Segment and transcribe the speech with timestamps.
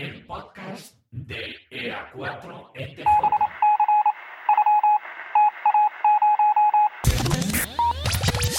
[0.00, 3.04] el podcast del EA4ETJ.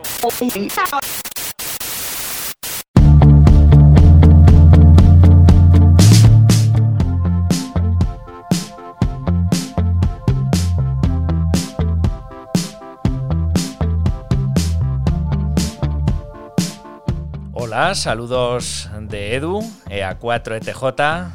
[17.76, 21.32] Hola, saludos de Edu, EA4ETJ.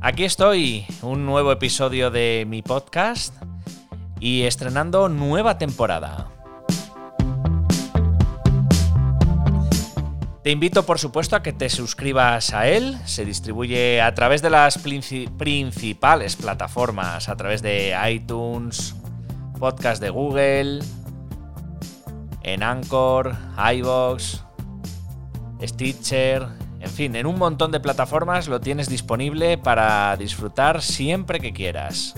[0.00, 3.34] Aquí estoy, un nuevo episodio de mi podcast
[4.20, 6.28] y estrenando nueva temporada.
[10.44, 12.96] Te invito, por supuesto, a que te suscribas a él.
[13.04, 18.94] Se distribuye a través de las principales plataformas, a través de iTunes,
[19.58, 20.84] podcast de Google,
[22.44, 23.34] en Anchor,
[23.74, 24.43] iVoox,
[25.66, 26.46] Stitcher,
[26.80, 32.14] en fin, en un montón de plataformas lo tienes disponible para disfrutar siempre que quieras.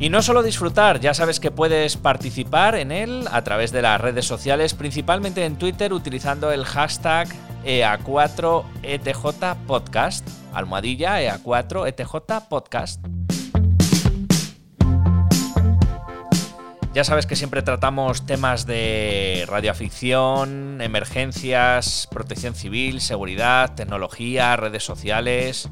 [0.00, 4.00] Y no solo disfrutar, ya sabes que puedes participar en él a través de las
[4.00, 7.28] redes sociales, principalmente en Twitter utilizando el hashtag
[7.66, 13.29] EA4ETJ Podcast, almohadilla EA4ETJ
[16.92, 25.68] Ya sabes que siempre tratamos temas de radioaficción, emergencias, protección civil, seguridad, tecnología, redes sociales,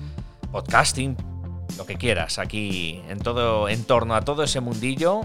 [0.52, 1.16] podcasting,
[1.76, 2.38] lo que quieras.
[2.38, 5.22] Aquí, en todo, en torno a todo ese mundillo,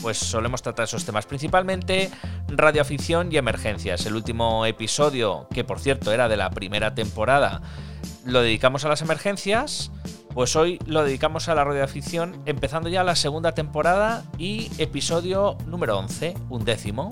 [0.00, 2.08] pues solemos tratar esos temas, principalmente
[2.46, 4.06] radioaficción y emergencias.
[4.06, 7.62] El último episodio, que por cierto era de la primera temporada,
[8.24, 9.90] lo dedicamos a las emergencias.
[10.34, 15.98] Pues hoy lo dedicamos a la radioaficción, empezando ya la segunda temporada y episodio número
[15.98, 17.10] 11, un décimo.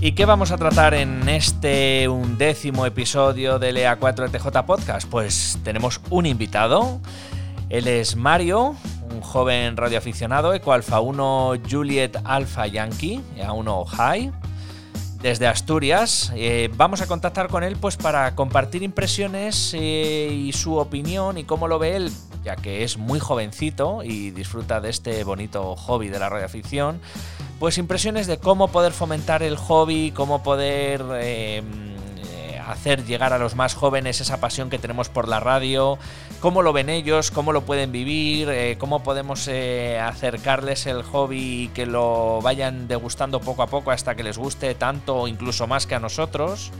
[0.00, 5.08] ¿Y qué vamos a tratar en este undécimo episodio del EA4TJ Podcast?
[5.08, 7.00] Pues tenemos un invitado.
[7.68, 8.76] Él es Mario,
[9.12, 14.32] un joven radioaficionado, Eco Alfa 1 Juliet Alpha Yankee, EA1 High,
[15.20, 16.32] desde Asturias.
[16.36, 21.44] Eh, vamos a contactar con él pues para compartir impresiones eh, y su opinión y
[21.44, 22.12] cómo lo ve él,
[22.44, 27.00] ya que es muy jovencito y disfruta de este bonito hobby de la radioafición
[27.58, 31.62] pues impresiones de cómo poder fomentar el hobby, cómo poder eh,
[32.68, 35.98] hacer llegar a los más jóvenes esa pasión que tenemos por la radio,
[36.40, 41.64] cómo lo ven ellos, cómo lo pueden vivir, eh, cómo podemos eh, acercarles el hobby
[41.64, 45.66] y que lo vayan degustando poco a poco hasta que les guste tanto o incluso
[45.66, 46.70] más que a nosotros.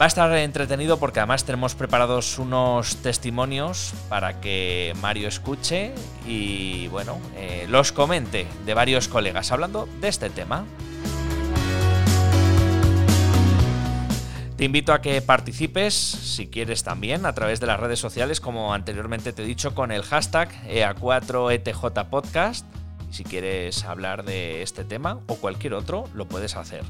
[0.00, 5.92] Va a estar entretenido porque además tenemos preparados unos testimonios para que Mario escuche
[6.26, 10.64] y bueno, eh, los comente de varios colegas hablando de este tema.
[14.56, 18.74] Te invito a que participes, si quieres también, a través de las redes sociales, como
[18.74, 22.64] anteriormente te he dicho, con el hashtag EA4ETJPodcast.
[23.10, 26.84] Y si quieres hablar de este tema o cualquier otro, lo puedes hacer.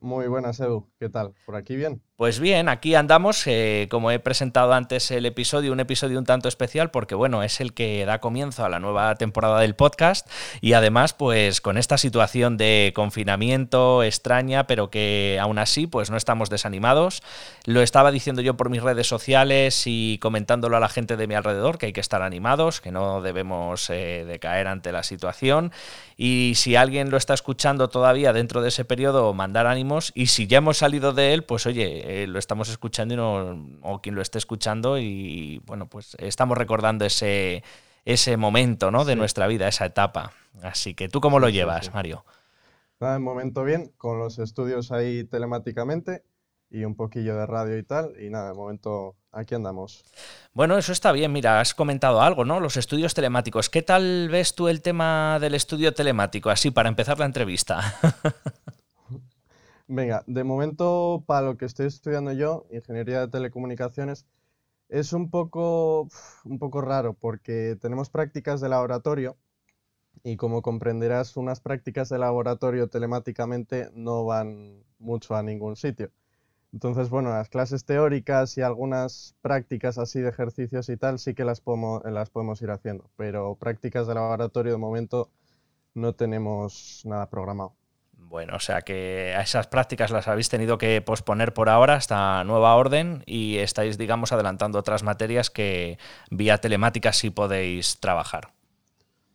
[0.00, 0.88] Muy buenas, Edu.
[0.98, 1.34] ¿Qué tal?
[1.46, 2.02] ¿Por aquí bien?
[2.20, 6.48] Pues bien, aquí andamos, eh, como he presentado antes el episodio, un episodio un tanto
[6.48, 10.28] especial porque bueno, es el que da comienzo a la nueva temporada del podcast
[10.60, 16.18] y además pues con esta situación de confinamiento extraña, pero que aún así pues no
[16.18, 17.22] estamos desanimados.
[17.66, 21.34] Lo estaba diciendo yo por mis redes sociales y comentándolo a la gente de mi
[21.34, 25.70] alrededor que hay que estar animados, que no debemos eh, decaer ante la situación
[26.16, 30.46] y si alguien lo está escuchando todavía dentro de ese periodo, mandar ánimos y si
[30.46, 34.14] ya hemos salido de él, pues oye, eh, lo estamos escuchando y no, o quien
[34.14, 37.62] lo esté escuchando y bueno, pues estamos recordando ese,
[38.04, 39.04] ese momento ¿no?
[39.04, 40.32] de nuestra vida, esa etapa.
[40.62, 42.24] Así que tú cómo lo llevas, Mario.
[43.00, 46.22] Nada, en momento bien, con los estudios ahí telemáticamente
[46.70, 48.14] y un poquillo de radio y tal.
[48.20, 50.04] Y nada, de momento aquí andamos.
[50.52, 51.32] Bueno, eso está bien.
[51.32, 52.60] Mira, has comentado algo, ¿no?
[52.60, 53.68] Los estudios telemáticos.
[53.68, 56.50] ¿Qué tal ves tú el tema del estudio telemático?
[56.50, 57.80] Así, para empezar la entrevista.
[59.88, 64.24] Venga, de momento, para lo que estoy estudiando yo, ingeniería de telecomunicaciones,
[64.88, 66.08] es un poco,
[66.44, 69.36] un poco raro porque tenemos prácticas de laboratorio
[70.22, 76.12] y como comprenderás, unas prácticas de laboratorio telemáticamente no van mucho a ningún sitio.
[76.72, 81.44] Entonces, bueno, las clases teóricas y algunas prácticas así de ejercicios y tal sí que
[81.44, 85.30] las podemos, las podemos ir haciendo, pero prácticas de laboratorio de momento
[85.94, 87.74] no tenemos nada programado.
[88.12, 92.44] Bueno, o sea que a esas prácticas las habéis tenido que posponer por ahora hasta
[92.44, 95.98] nueva orden y estáis, digamos, adelantando otras materias que
[96.30, 98.52] vía telemática sí podéis trabajar.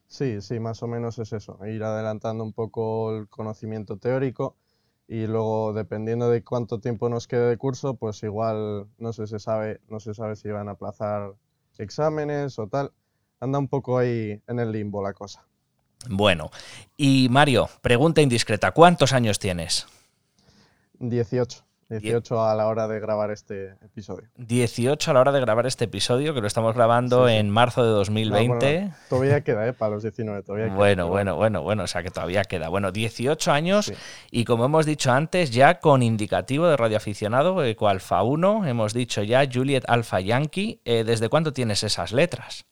[0.07, 4.55] Sí, sí, más o menos es eso, ir adelantando un poco el conocimiento teórico
[5.07, 9.81] y luego dependiendo de cuánto tiempo nos quede de curso, pues igual no se sabe,
[9.87, 11.33] no se sabe si van a aplazar
[11.77, 12.91] exámenes o tal.
[13.39, 15.45] Anda un poco ahí en el limbo la cosa.
[16.09, 16.51] Bueno,
[16.97, 19.87] y Mario, pregunta indiscreta, ¿cuántos años tienes?
[20.99, 21.63] 18.
[21.89, 24.27] 18 a la hora de grabar este episodio.
[24.37, 27.89] 18 a la hora de grabar este episodio, que lo estamos grabando en marzo de
[27.89, 28.91] 2020.
[29.07, 29.73] todavía queda, ¿eh?
[29.73, 30.75] Para los 19, todavía queda.
[30.75, 32.69] Bueno, bueno, bueno, bueno, o sea que todavía queda.
[32.69, 33.93] Bueno, 18 años
[34.31, 39.21] y como hemos dicho antes, ya con indicativo de radioaficionado, Eco Alfa 1, hemos dicho
[39.21, 40.81] ya Juliet Alpha Yankee.
[40.85, 42.65] Eh, ¿Desde cuándo tienes esas letras?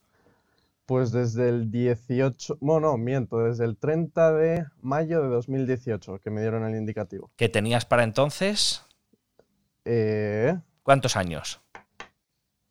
[0.87, 6.29] Pues desde el 18, bueno, no, miento, desde el 30 de mayo de 2018 que
[6.29, 7.31] me dieron el indicativo.
[7.37, 8.83] ¿Qué tenías para entonces?
[9.85, 10.57] Eh...
[10.83, 11.61] ¿Cuántos años?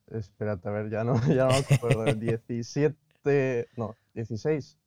[0.09, 2.05] Espérate, a ver, ya no, ya no me acuerdo.
[2.15, 4.79] 17, no, 16.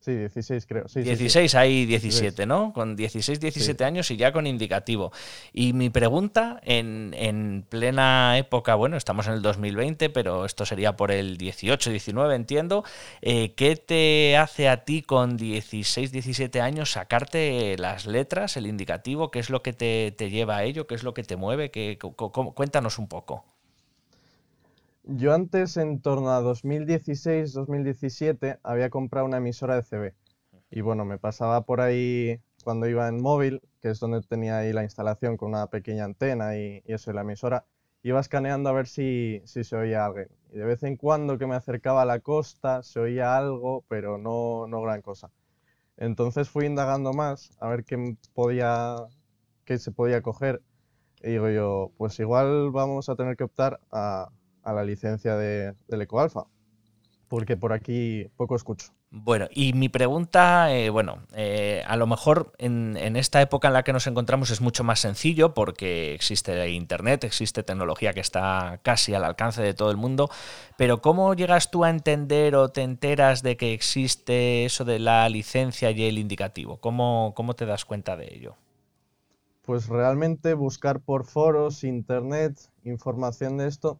[0.00, 0.84] Sí, 16 creo.
[0.84, 2.72] 16 hay 17, ¿no?
[2.72, 5.12] Con 16, 17 años y ya con indicativo.
[5.52, 11.10] Y mi pregunta, en, plena época, bueno, estamos en el 2020, pero esto sería por
[11.10, 12.84] el 18, 19, entiendo.
[13.20, 19.30] Eh, ¿Qué te hace a ti con 16, 17 años sacarte las letras, el indicativo?
[19.30, 20.86] ¿Qué es lo que te, lleva a ello?
[20.86, 21.70] ¿Qué es lo que te mueve?
[21.70, 21.98] ¿Qué,
[22.54, 23.44] cuéntanos un poco.
[25.12, 30.14] Yo antes, en torno a 2016-2017, había comprado una emisora de CB.
[30.70, 34.72] Y bueno, me pasaba por ahí cuando iba en móvil, que es donde tenía ahí
[34.72, 37.66] la instalación con una pequeña antena y, eso, y la emisora,
[38.04, 40.28] iba escaneando a ver si, si, se oía alguien.
[40.52, 44.16] Y de vez en cuando que me acercaba a la costa se oía algo, pero
[44.16, 45.32] no, no gran cosa.
[45.96, 48.94] Entonces fui indagando más a ver qué, podía,
[49.64, 50.62] qué se podía coger.
[51.20, 54.30] Y digo yo, pues igual vamos a tener que optar a,
[54.62, 56.44] a la licencia de, del EcoAlfa,
[57.28, 58.92] porque por aquí poco escucho.
[59.12, 63.82] Bueno, y mi pregunta, eh, bueno, eh, a lo mejor en, esta época en la
[63.82, 69.12] que nos encontramos es mucho más sencillo porque existe Internet, existe tecnología que está casi
[69.12, 70.30] al alcance de todo el mundo,
[70.78, 75.28] pero ¿cómo llegas tú a entender o te enteras de que existe eso de la
[75.28, 76.76] licencia y el indicativo?
[76.76, 78.54] ¿Cómo, cómo te das cuenta de ello?
[79.62, 83.98] Pues realmente buscar por foros, Internet, información de esto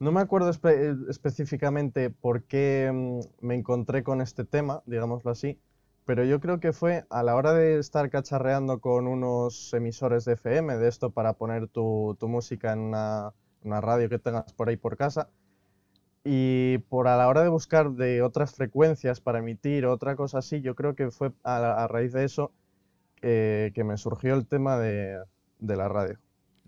[0.00, 5.58] no me acuerdo específicamente por qué mm, me encontré con este tema, digámoslo así,
[6.04, 10.34] pero yo creo que fue a la hora de estar cacharreando con unos emisores de
[10.34, 14.96] FM, de esto para poner tu, música en una, radio que tengas por ahí por
[14.96, 15.28] casa,
[16.24, 20.60] y por a la hora de buscar de otras frecuencias para emitir otra cosa así,
[20.60, 22.52] yo creo que fue a, raíz de eso
[23.22, 25.26] eh, que me surgió el tema de
[25.60, 26.18] la radio.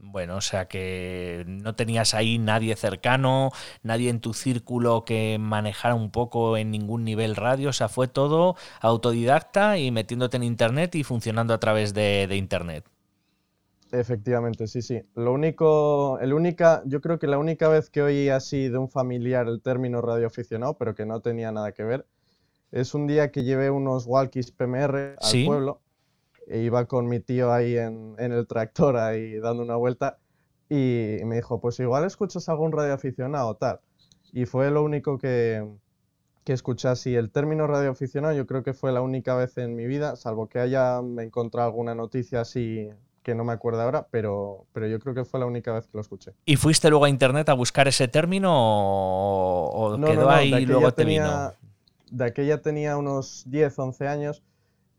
[0.02, 3.50] Bueno, o sea que no tenías ahí nadie cercano,
[3.82, 8.08] nadie en tu círculo que manejara un poco en ningún nivel radio, o sea, fue
[8.08, 12.86] todo autodidacta y metiéndote en internet y funcionando a través de, internet.
[13.92, 15.02] Efectivamente, sí, sí.
[15.14, 18.88] Lo único, el única, yo creo que la única vez que oí así de un
[18.88, 22.06] familiar el término radioaficionado, pero que no tenía nada que ver,
[22.72, 25.80] es un día que llevé unos walkies PMR al pueblo
[26.50, 30.18] e iba con mi tío ahí en, el tractor ahí dando una vuelta
[30.68, 33.80] y me dijo, pues igual escuchas algún radioaficionado tal.
[34.32, 35.66] Y fue lo único que,
[36.44, 37.14] que escuché así.
[37.14, 40.58] El término radioaficionado yo creo que fue la única vez en mi vida, salvo que
[40.58, 42.88] haya encontrado alguna noticia así
[43.22, 45.92] que no me acuerdo ahora, pero, pero yo creo que fue la única vez que
[45.94, 46.32] lo escuché.
[46.46, 51.04] ¿Y fuiste luego a internet a buscar ese término o, quedó ahí y luego te
[51.04, 51.52] vino?
[52.10, 54.42] De aquella tenía unos 10, 11 años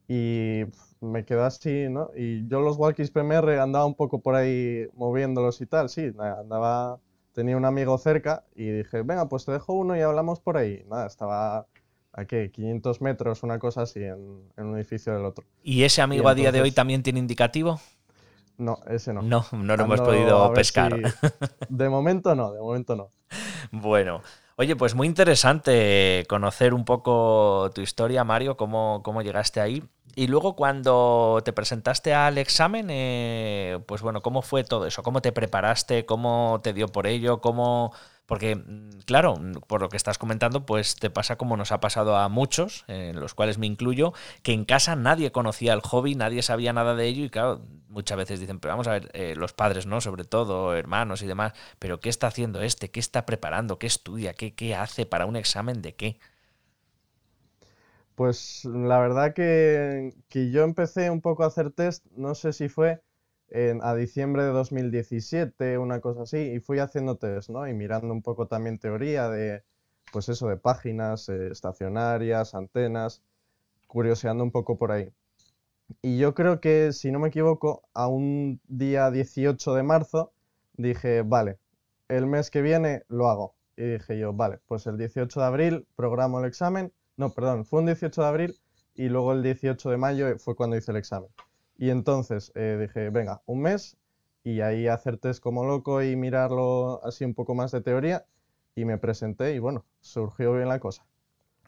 [0.07, 0.65] y
[1.01, 2.11] me quedé así, ¿no?
[2.15, 6.99] Y yo los walkies PMR andaba un poco por ahí moviéndolos y tal, sí, andaba,
[7.33, 10.83] tenía un amigo cerca y dije, venga, pues te dejo uno y hablamos por ahí.
[10.87, 11.65] Nada, estaba
[12.13, 15.45] a qué, 500 metros, una cosa así, en, un edificio del otro.
[15.63, 17.79] ¿Y ese amigo a día de hoy también tiene indicativo?
[18.57, 19.23] No, ese no.
[19.23, 20.95] No, no lo hemos podido pescar.
[21.67, 23.09] De momento no, de momento no.
[23.71, 24.21] Bueno,
[24.61, 29.83] oye, pues muy interesante conocer un poco tu historia, Mario, cómo, cómo llegaste ahí.
[30.15, 35.01] Y luego cuando te presentaste al examen, eh, pues bueno, ¿cómo fue todo eso?
[35.01, 36.05] ¿Cómo te preparaste?
[36.05, 37.41] ¿Cómo te dio por ello?
[37.41, 37.91] ¿Cómo,
[38.31, 39.35] porque, mm, claro,
[39.67, 43.19] por lo que estás comentando, pues te pasa como nos ha pasado a muchos, en
[43.19, 47.07] los cuales me incluyo, que en casa nadie conocía el hobby, nadie sabía nada de
[47.07, 49.99] ello y claro, muchas veces dicen, pero vamos a ver, eh, los padres, ¿no?
[49.99, 52.89] Sobre todo, hermanos y demás, pero ¿qué está haciendo este?
[52.89, 53.77] ¿Qué está preparando?
[53.77, 54.33] ¿Qué estudia?
[54.33, 56.17] ¿Qué, qué hace para un examen de qué?
[58.15, 62.69] Pues la verdad que, que yo empecé un poco a hacer test, no sé si
[62.69, 63.01] fue
[63.81, 67.67] a diciembre de 2017, una cosa así, y fui haciendo test, ¿no?
[67.67, 69.63] Y mirando un poco también teoría de,
[70.11, 73.23] pues eso, de páginas eh, estacionarias, antenas,
[73.87, 75.11] curioseando un poco por ahí.
[76.01, 80.31] Y yo creo que, si no me equivoco, a un día 18 de marzo
[80.77, 81.59] dije, vale,
[82.07, 83.55] el mes que viene lo hago.
[83.75, 86.93] Y dije yo, vale, pues el 18 de abril programo el examen.
[87.17, 88.59] No, perdón, fue un 18 de abril
[88.95, 91.29] y luego el 18 de mayo fue cuando hice el examen.
[91.81, 93.97] Y entonces eh, dije, venga, un mes
[94.43, 98.23] y ahí hacer test como loco y mirarlo así un poco más de teoría
[98.75, 101.07] y me presenté y bueno, surgió bien la cosa.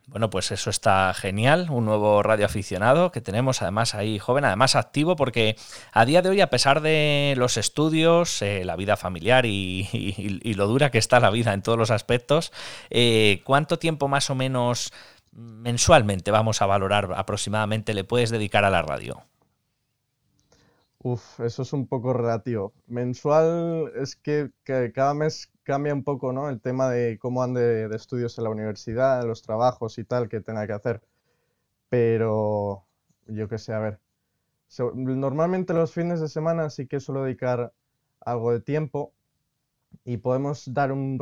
[0.05, 5.15] Bueno, pues eso está genial, un nuevo radioaficionado que tenemos además ahí joven, además activo,
[5.15, 5.55] porque
[5.93, 10.67] a día de hoy, a pesar de los estudios, eh, la vida familiar y, lo
[10.67, 12.53] dura que está la vida en todos los aspectos,
[12.91, 14.93] eh, ¿cuánto tiempo más o menos
[15.31, 19.23] mensualmente vamos a valorar aproximadamente le puedes dedicar a la radio?
[21.03, 22.73] Eso es un poco relativo.
[22.87, 24.51] Mensual es que,
[24.93, 26.49] cada mes cambia un poco, ¿no?
[26.49, 30.39] El tema de cómo ande de estudios en la universidad, los trabajos y tal que
[30.39, 31.01] tenga que hacer.
[31.89, 32.85] Pero
[33.27, 33.99] yo qué sé, a ver.
[34.95, 37.73] normalmente los fines de semana sí que suelo dedicar
[38.21, 39.13] algo de tiempo
[40.05, 41.19] y podemos dar un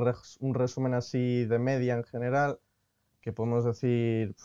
[0.53, 2.59] resumen así de media en general,
[3.21, 4.35] que podemos decir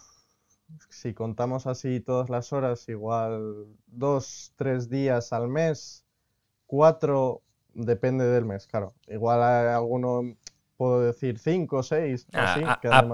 [0.90, 6.04] si contamos así todas las horas, igual dos, tres días al mes,
[6.66, 7.42] cuatro,
[7.75, 8.94] depende del mes, claro.
[9.08, 10.37] Igual alguno
[10.76, 12.26] puedo decir cinco o seis.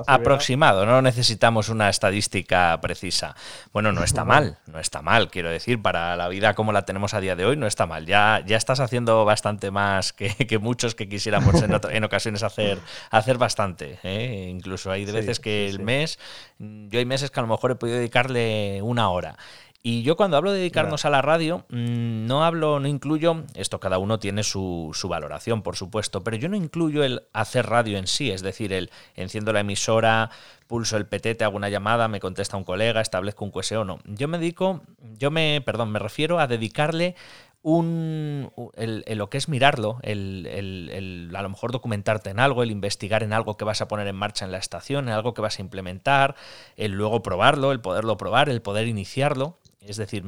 [0.06, 3.34] aproximado, no necesitamos una estadística precisa.
[3.72, 7.14] Bueno, no está mal, no está mal, quiero decir, para la vida como la tenemos
[7.14, 8.06] a día de hoy, no está mal.
[8.06, 12.78] Ya, ya estás haciendo bastante más que, muchos que quisiéramos en, ocasiones hacer,
[13.10, 13.98] hacer bastante.
[14.02, 14.48] ¿eh?
[14.50, 16.18] Incluso hay veces que el mes,
[16.58, 19.36] yo hay meses que a lo mejor he podido dedicarle una hora.
[19.84, 23.80] Y yo cuando hablo de dedicarnos a la radio, mm, no hablo, no incluyo, esto
[23.80, 28.06] cada uno tiene su, valoración, por supuesto, pero yo no incluyo el hacer radio en
[28.06, 30.30] sí, es decir, el enciendo la emisora,
[30.68, 33.98] pulso el PT, hago una llamada, me contesta un colega, establezco un QSO, no.
[34.04, 34.82] Yo me dedico,
[35.18, 37.16] yo me, perdón, me refiero a dedicarle
[37.62, 42.70] un, el, lo que es mirarlo, el, el, a lo mejor documentarte en algo, el
[42.70, 45.42] investigar en algo que vas a poner en marcha en la estación, en algo que
[45.42, 46.34] vas a implementar,
[46.76, 49.58] el luego probarlo, el poderlo probar, el poder iniciarlo.
[49.86, 50.24] Es decir,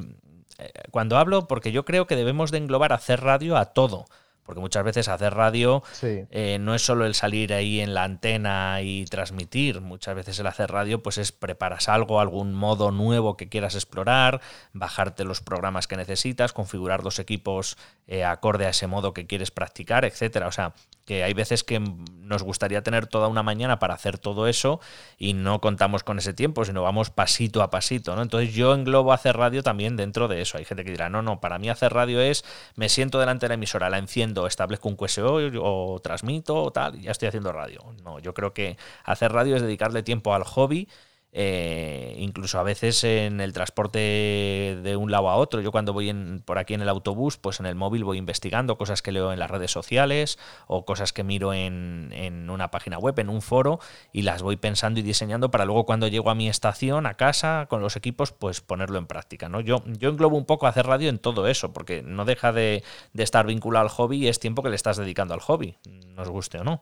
[0.59, 4.07] eh, cuando hablo, porque yo creo que debemos de englobar hacer radio a todo.
[4.45, 8.83] Porque muchas veces hacer radio eh, no es solo el salir ahí en la antena
[8.83, 9.81] y transmitir.
[9.81, 14.43] Muchas veces el hacer radio pues es preparas algo, algún modo nuevo que quieras explorar,
[14.75, 19.51] bajarte los programas que necesitas, configurar los equipos eh, acorde a ese modo que quieres
[19.51, 20.47] practicar, etcétera.
[20.47, 24.49] O sea, que hay veces que nos gustaría tener toda una mañana para hacer todo
[24.49, 24.81] eso
[25.19, 28.23] y no contamos con ese tiempo, sino vamos pasito a pasito, ¿no?
[28.23, 30.59] Entonces yo englobo hacer radio también dentro de eso.
[30.59, 32.45] Hay gente que dirá, no, no, para mí hacer radio es,
[32.77, 36.97] me siento delante de la emisora, la enciendo, establezco un QSO o transmito o tal,
[36.97, 37.81] y ya estoy haciendo radio.
[38.03, 40.89] No, yo creo que hacer radio es dedicarle tiempo al hobby
[41.37, 45.61] eh, incluso a veces en el transporte de un lado a otro.
[45.61, 48.79] Yo cuando voy en, por aquí en el autobús, pues en el móvil voy investigando
[48.79, 50.39] cosas que leo en las redes sociales
[50.69, 53.81] o cosas que miro en, en una página web, en un foro,
[54.13, 57.67] y las voy pensando y diseñando para luego cuando llego a mi estación, a casa,
[57.69, 59.49] con los equipos, pues ponerlo en práctica.
[59.49, 59.61] ¿no?
[59.61, 63.23] Yo, yo englobo un poco hacer radio en todo eso, porque no deja de, de
[63.25, 65.77] estar vinculado al hobby y es tiempo que le estás dedicando al hobby,
[66.15, 66.81] nos guste o no.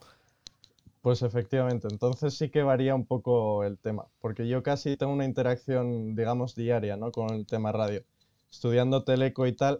[1.02, 5.24] Pues efectivamente, entonces sí que varía un poco el tema, porque yo casi tengo una
[5.24, 7.10] interacción, digamos, diaria, ¿no?
[7.10, 8.04] Con el tema radio.
[8.50, 9.78] Estudiando teleco y tal,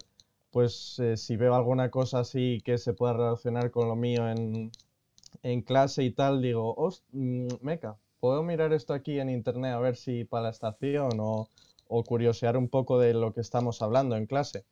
[0.50, 5.62] pues eh, si veo alguna cosa así que se pueda relacionar con lo mío en,
[5.62, 6.75] clase y tal, digo,
[7.12, 11.49] mm, meca, ¿puedo mirar esto aquí en internet a ver si para la estación o,
[11.88, 14.64] o curiosear un poco de lo que estamos hablando en clase?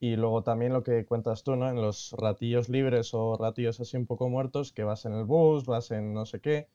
[0.00, 1.68] Y luego también lo que cuentas tú, ¿no?
[1.68, 5.66] En los ratillos libres o ratillos así un poco muertos, que vas en el bus,
[5.66, 6.68] vas en no sé qué,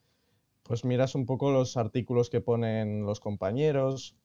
[0.63, 4.15] pues miras un poco los artículos que ponen los compañeros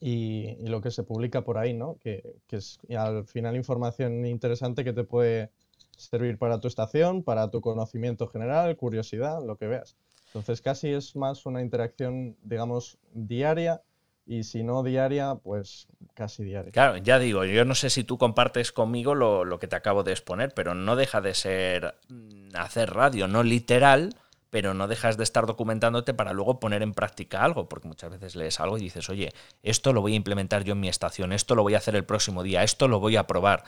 [0.00, 1.98] y, lo que se publica por ahí, ¿no?
[1.98, 5.50] Que, es al final información interesante que te puede
[5.96, 9.96] servir para tu estación, para tu conocimiento general, curiosidad, lo que veas.
[10.26, 13.82] Entonces casi es más una interacción, digamos, diaria
[14.28, 16.70] y si no diaria, pues casi diaria.
[16.70, 20.04] Claro, ya digo, yo no sé si tú compartes conmigo lo, lo, que te acabo
[20.04, 24.14] de exponer, pero no deja de ser mm, hacer radio, no literal,
[24.50, 28.36] pero no dejas de estar documentándote para luego poner en práctica algo, porque muchas veces
[28.36, 29.32] lees algo y dices, oye,
[29.62, 32.04] esto lo voy a implementar yo en mi estación, esto lo voy a hacer el
[32.04, 33.64] próximo día, esto lo voy a probar.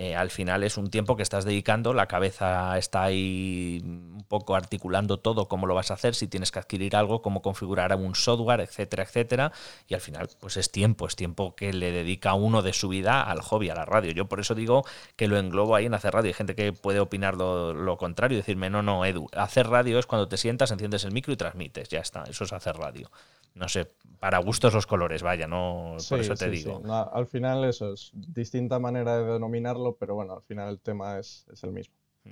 [0.00, 4.54] Eh, al final es un tiempo que estás dedicando, la cabeza está ahí un poco
[4.54, 8.14] articulando todo, cómo lo vas a hacer, si tienes que adquirir algo, cómo configurar un
[8.14, 9.50] software, etcétera, etcétera.
[9.88, 13.22] Y al final, pues es tiempo, es tiempo que le dedica uno de su vida
[13.22, 14.12] al hobby, a la radio.
[14.12, 14.84] Yo por eso digo
[15.16, 16.28] que lo englobo ahí en hacer radio.
[16.28, 19.98] Hay gente que puede opinar lo, lo contrario y decirme, no, no, Edu, hacer radio
[19.98, 23.10] es cuando te sientas, enciendes el micro y transmites, ya está, eso es hacer radio
[23.58, 23.88] no sé,
[24.18, 26.82] para gustos los colores, vaya, no por eso te digo.
[27.12, 31.46] al final eso es distinta manera de denominarlo, pero bueno, al final el tema es,
[31.62, 31.94] el mismo.
[32.24, 32.30] Mm.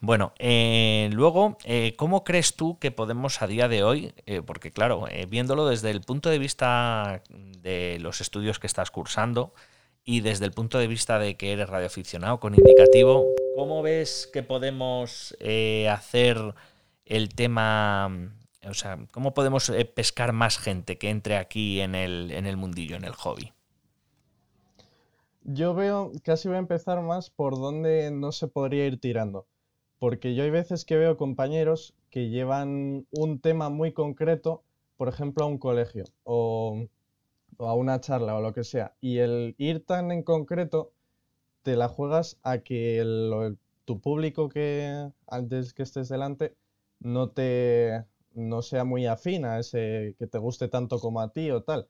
[0.00, 4.70] Bueno, eh, luego, eh, ¿cómo crees tú que podemos a día de hoy, eh, porque
[4.70, 9.54] claro, viéndolo desde el punto de vista de los estudios que estás cursando
[10.04, 14.42] y desde el punto de vista de que eres radioaficionado con indicativo, ¿cómo ves que
[14.42, 15.36] podemos
[15.88, 16.54] hacer
[17.04, 18.32] el tema
[18.68, 22.56] o sea, ¿cómo podemos eh, pescar más gente que entre aquí en el, en el
[22.56, 23.52] mundillo, en el hobby?
[25.44, 29.46] Yo veo, casi voy a empezar más por donde no se podría ir tirando.
[29.98, 34.62] Porque yo hay veces que veo compañeros que llevan un tema muy concreto,
[34.96, 36.86] por ejemplo, a un colegio o,
[37.58, 38.94] a una charla o lo que sea.
[39.00, 40.92] Y el ir tan en concreto,
[41.62, 46.54] te la juegas a que tu público que antes que estés delante
[47.00, 51.50] no te, no sea muy afín a ese que te guste tanto como a ti
[51.50, 51.88] o tal.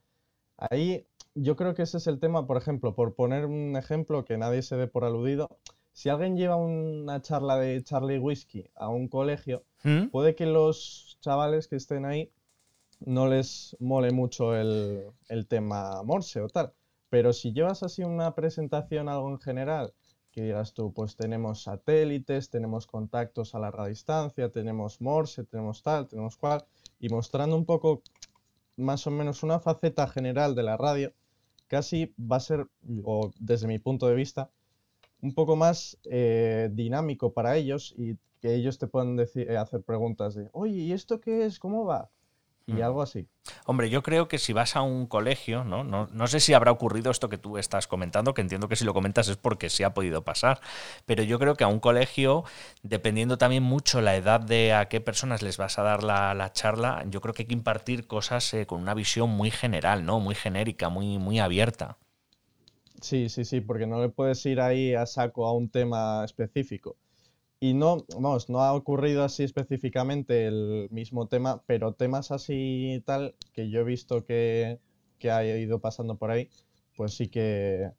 [0.57, 4.39] Ahí yo creo que ese es el tema, por ejemplo, por poner un ejemplo que
[4.39, 5.49] nadie se dé por aludido,
[5.93, 10.09] si alguien lleva una charla de Charlie Whiskey a un colegio, ¿Mm?
[10.09, 12.31] puede que los chavales que estén ahí
[13.01, 16.73] no les mole mucho el, el tema Morse o tal.
[17.09, 19.93] Pero si llevas así una presentación algo en general
[20.31, 26.07] que digas tú, pues tenemos satélites, tenemos contactos a larga distancia, tenemos Morse, tenemos tal,
[26.09, 26.65] tenemos cual,
[26.99, 28.03] y mostrando un poco
[28.77, 31.13] más o menos una faceta general de la radio,
[31.69, 32.67] casi va a ser,
[33.05, 34.51] o desde mi punto de vista,
[35.21, 40.35] un poco más eh, dinámico para ellos y que ellos te puedan decir, hacer preguntas
[40.35, 41.59] de, oye, ¿y esto qué es?
[41.59, 42.11] ¿Cómo va?
[42.71, 42.83] Y mm.
[42.83, 43.29] algo así.
[43.67, 45.85] Hombre, yo creo que si vas a un colegio, ¿no?
[45.85, 46.27] ¿no?
[46.27, 49.29] sé si habrá ocurrido esto que tú estás comentando, que entiendo que si lo comentas
[49.29, 50.61] es porque sí ha podido pasar,
[51.07, 52.45] pero yo creo que a un colegio,
[52.83, 57.05] dependiendo también mucho la edad de a qué personas les vas a dar la, charla,
[57.09, 60.21] yo creo que hay que impartir cosas eh, con una visión muy general, ¿no?
[60.21, 61.99] Muy genérica, muy, muy abierta.
[63.01, 66.97] Sí, sí, sí, porque no le puedes ir ahí a saco a un tema específico.
[67.63, 73.35] Y no, vamos, no ha ocurrido así específicamente el mismo tema, pero temas así tal
[73.53, 74.81] que yo he visto que,
[75.19, 76.49] que ha ido pasando por ahí,
[76.97, 77.91] pues sí que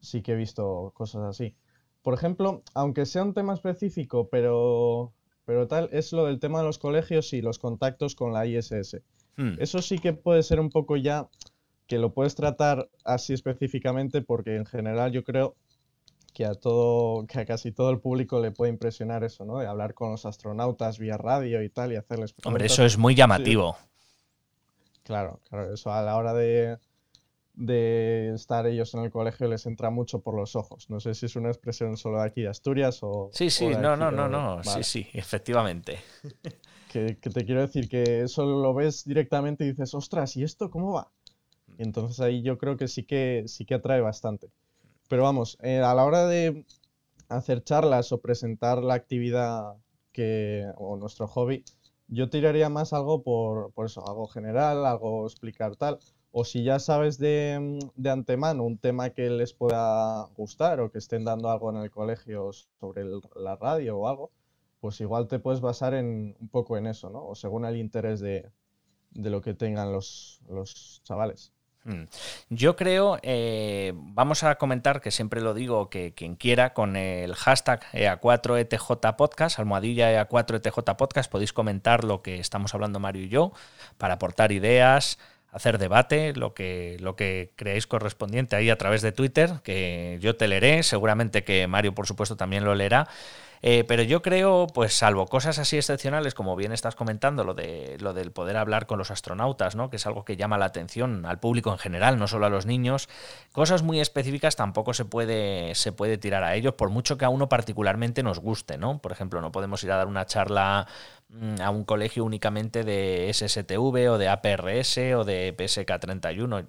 [0.00, 1.54] sí que he visto cosas así.
[2.02, 5.12] Por ejemplo, aunque sea un tema específico, pero,
[5.44, 9.02] pero tal, es lo del tema de los colegios y los contactos con la ISS.
[9.36, 9.56] Hmm.
[9.58, 11.28] Eso sí que puede ser un poco ya
[11.86, 15.56] que lo puedes tratar así específicamente porque en general yo creo
[16.38, 19.58] que a todo, que a casi todo el público le puede impresionar eso, ¿no?
[19.58, 22.46] De hablar con los astronautas vía radio y tal y hacerles preguntas.
[22.46, 23.76] Hombre, eso es muy llamativo.
[25.02, 26.78] Claro, claro, eso a la hora de,
[27.54, 30.88] de estar ellos en el colegio les entra mucho por los ojos.
[30.88, 33.30] No sé si es una expresión solo de aquí de Asturias o...
[33.32, 35.98] Sí, sí, no, no, no, no, sí, sí, efectivamente.
[36.88, 40.70] Que, que, te quiero decir que eso lo ves directamente y dices, ostras, ¿y esto
[40.70, 41.10] cómo va?
[41.76, 44.52] Y entonces ahí yo creo que sí que, sí que atrae bastante.
[45.08, 46.64] Pero vamos, eh, a la hora de
[47.28, 49.76] hacer charlas o presentar la actividad
[50.12, 51.64] que, o nuestro hobby,
[52.08, 55.98] yo tiraría más algo por, por eso, algo general, algo explicar tal.
[56.30, 60.98] O si ya sabes de, de, antemano un tema que les pueda gustar o que
[60.98, 63.04] estén dando algo en el colegio sobre
[63.36, 64.30] la radio o algo,
[64.80, 67.26] pues igual te puedes basar en, un poco en eso, ¿no?
[67.26, 68.50] O según el interés de,
[69.10, 71.52] de lo que tengan los, los chavales.
[71.84, 72.04] Mm.
[72.50, 77.34] Yo creo, eh, vamos a comentar, que siempre lo digo, que quien quiera, con el
[77.34, 83.52] hashtag EA4ETJ Podcast, almohadilla EA4ETJ Podcast, podéis comentar lo que estamos hablando Mario y yo,
[83.96, 85.18] para aportar ideas,
[85.50, 90.36] hacer debate, lo que, lo que creáis correspondiente ahí a través de Twitter, que yo
[90.36, 93.08] te leeré, seguramente que Mario, por supuesto, también lo leerá.
[93.62, 97.96] Eh, pero yo creo, pues salvo cosas así excepcionales, como bien estás comentando, lo, de,
[98.00, 99.90] lo del poder hablar con los astronautas, ¿no?
[99.90, 102.66] que es algo que llama la atención al público en general, no solo a los
[102.66, 103.08] niños,
[103.52, 107.28] cosas muy específicas tampoco se puede, se puede tirar a ellos, por mucho que a
[107.28, 108.78] uno particularmente nos guste.
[108.78, 108.98] ¿no?
[108.98, 110.86] Por ejemplo, no podemos ir a dar una charla
[111.30, 116.66] Mm, a un colegio únicamente de SSTV o de APRS o de PSK31.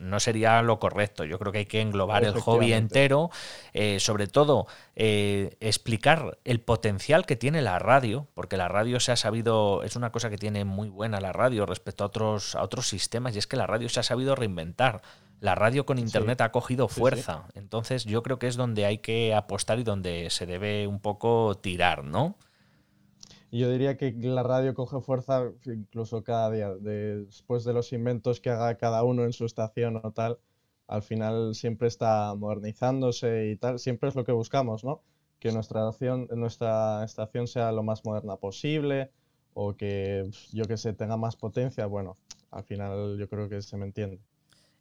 [0.00, 1.22] No, sería lo correcto.
[1.22, 3.30] Yo creo que hay que englobar el hobby entero,
[3.72, 4.66] eh, sobre todo
[4.96, 9.96] eh, explicar el potencial que tiene la radio, porque la radio se ha sabido, es
[9.96, 13.38] una cosa que tiene muy buena la radio respecto a otros, a otros sistemas, y
[13.38, 15.02] es que la radio se ha sabido reinventar.
[15.40, 17.48] La radio con internet ha cogido fuerza.
[17.54, 21.56] Entonces yo creo que es donde hay que apostar y donde se debe un poco
[21.56, 22.36] tirar, ¿no?
[23.52, 26.70] yo diría que la radio coge fuerza incluso cada día.
[26.74, 30.38] Después de los inventos que haga cada uno en su estación o tal,
[30.86, 33.78] al final siempre está modernizándose y tal.
[33.78, 35.02] Siempre es lo que buscamos, ¿no?
[35.42, 39.10] Que nuestra estación, sea lo más moderna posible
[39.54, 41.84] o que, yo que sé, tenga más potencia.
[41.86, 42.16] Bueno,
[42.52, 44.20] al final yo creo que se me entiende.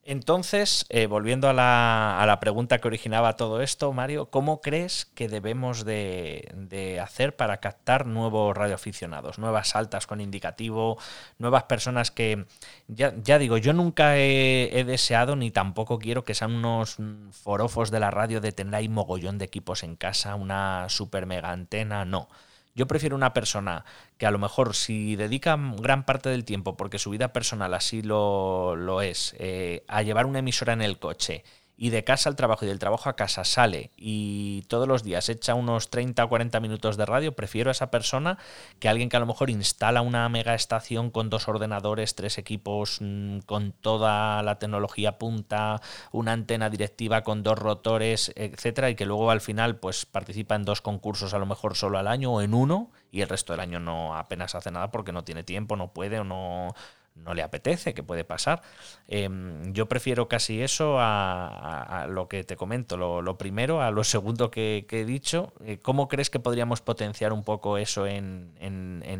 [0.03, 5.85] Entonces, eh, volviendo a la, pregunta que originaba todo esto, Mario, ¿cómo crees que debemos
[5.85, 10.97] de, hacer para captar nuevos radioaficionados, nuevas altas con indicativo,
[11.37, 12.45] nuevas personas que,
[12.87, 16.97] ya, digo, yo nunca he, he, deseado ni tampoco quiero que sean unos
[17.31, 21.51] forofos de la radio de tener ahí mogollón de equipos en casa, una super mega
[21.51, 22.27] antena, no.
[22.73, 23.85] Yo prefiero una persona
[24.17, 28.01] que a lo mejor si dedica gran parte del tiempo, porque su vida personal así
[28.01, 31.43] lo, lo es, eh, a llevar una emisora en el coche
[31.81, 35.29] y de casa al trabajo y del trabajo a casa sale y todos los días
[35.29, 38.37] echa unos 30 o 40 minutos de radio, prefiero a esa persona
[38.77, 42.99] que alguien que a lo mejor instala una mega estación con dos ordenadores, tres equipos,
[43.01, 49.07] mm, con toda la tecnología punta, una antena directiva con dos rotores, etcétera, y que
[49.07, 52.41] luego al final pues participa en dos concursos a lo mejor solo al año o
[52.43, 55.75] en uno y el resto del año no apenas hace nada porque no tiene tiempo,
[55.75, 56.75] no puede o no
[57.15, 58.61] no le apetece, que puede pasar.
[59.07, 64.51] Em, yo prefiero casi eso a, lo que te comento, lo, primero, a lo segundo
[64.51, 65.53] que, he dicho.
[65.63, 68.51] Eh, ¿Cómo crees que podríamos potenciar un poco eso en,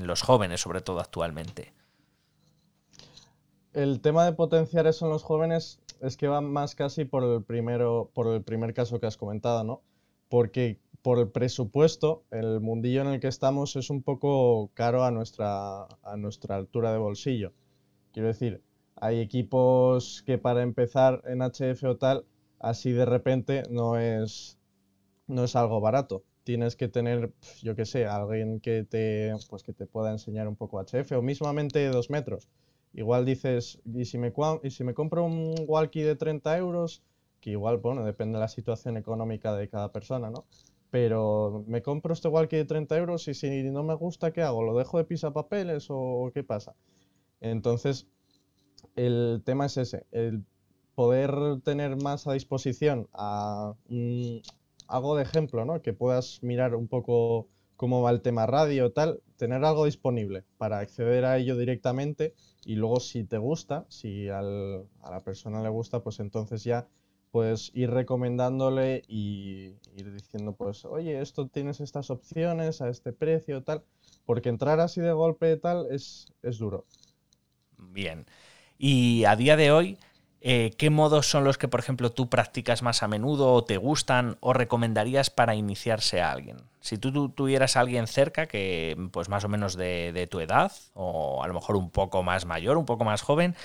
[0.06, 1.74] los jóvenes, sobre todo actualmente?
[3.74, 7.44] El tema de potenciar eso en los jóvenes es que va más casi por el
[7.44, 9.82] primero, por el primer caso que has comentado, ¿no?
[10.28, 15.12] Porque por el presupuesto, el mundillo en el que estamos es un poco caro a
[15.12, 17.54] nuestra, a nuestra altura de bolsillo.
[18.14, 18.62] Quiero decir,
[18.96, 22.26] hay equipos que para empezar en HF o tal,
[22.60, 24.58] así de repente no es,
[25.28, 26.24] no es algo barato.
[26.44, 30.56] Tienes que tener, yo qué sé, alguien que te, pues que te pueda enseñar un
[30.56, 32.50] poco HF o mismamente dos metros.
[32.94, 37.04] Igual dices, ¿y si me, y si me compro un walkie de 30 euros?
[37.40, 40.46] Que igual, bueno, depende de la situación económica de cada persona, ¿no?
[40.90, 44.62] Pero me compro este walkie de 30 euros y si no me gusta, ¿qué hago?
[44.64, 46.76] ¿Lo dejo de pisapapeles o qué pasa?
[47.42, 48.08] Entonces,
[48.96, 50.46] el tema es ese, el
[50.96, 53.74] poder tener más a disposición a
[54.88, 55.82] algo de ejemplo, ¿no?
[55.82, 60.80] Que puedas mirar un poco cómo va el tema radio, tal, tener algo disponible para
[60.80, 66.04] acceder a ello directamente y luego si te gusta, si a la persona le gusta,
[66.04, 66.88] pues entonces ya
[67.32, 73.64] puedes ir recomendándole y ir diciendo, pues, oye, esto tienes estas opciones a este precio,
[73.64, 73.84] tal,
[74.26, 76.86] porque entrar así de golpe tal es, es duro.
[77.82, 78.26] Bien.
[78.78, 79.98] Y a día de hoy,
[80.44, 83.78] eh, ¿qué modos son los que, por ejemplo, tú practicas más a menudo o te
[83.78, 86.58] gustan o recomendarías para iniciarse a alguien?
[86.80, 91.44] Si tú, tuvieras a alguien cerca que, pues más o menos de, tu edad, o
[91.44, 93.56] a lo mejor un poco más mayor, un poco más joven,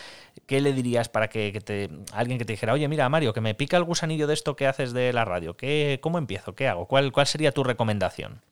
[0.47, 3.55] ¿qué le dirías para que, te, alguien que te dijera, oye, mira, Mario, que me
[3.55, 6.55] pica el gusanillo de esto que haces de la radio, ¿qué, ¿cómo empiezo?
[6.55, 6.87] ¿Qué hago?
[6.87, 8.43] ¿Cuál, ¿Cuál sería tu recomendación?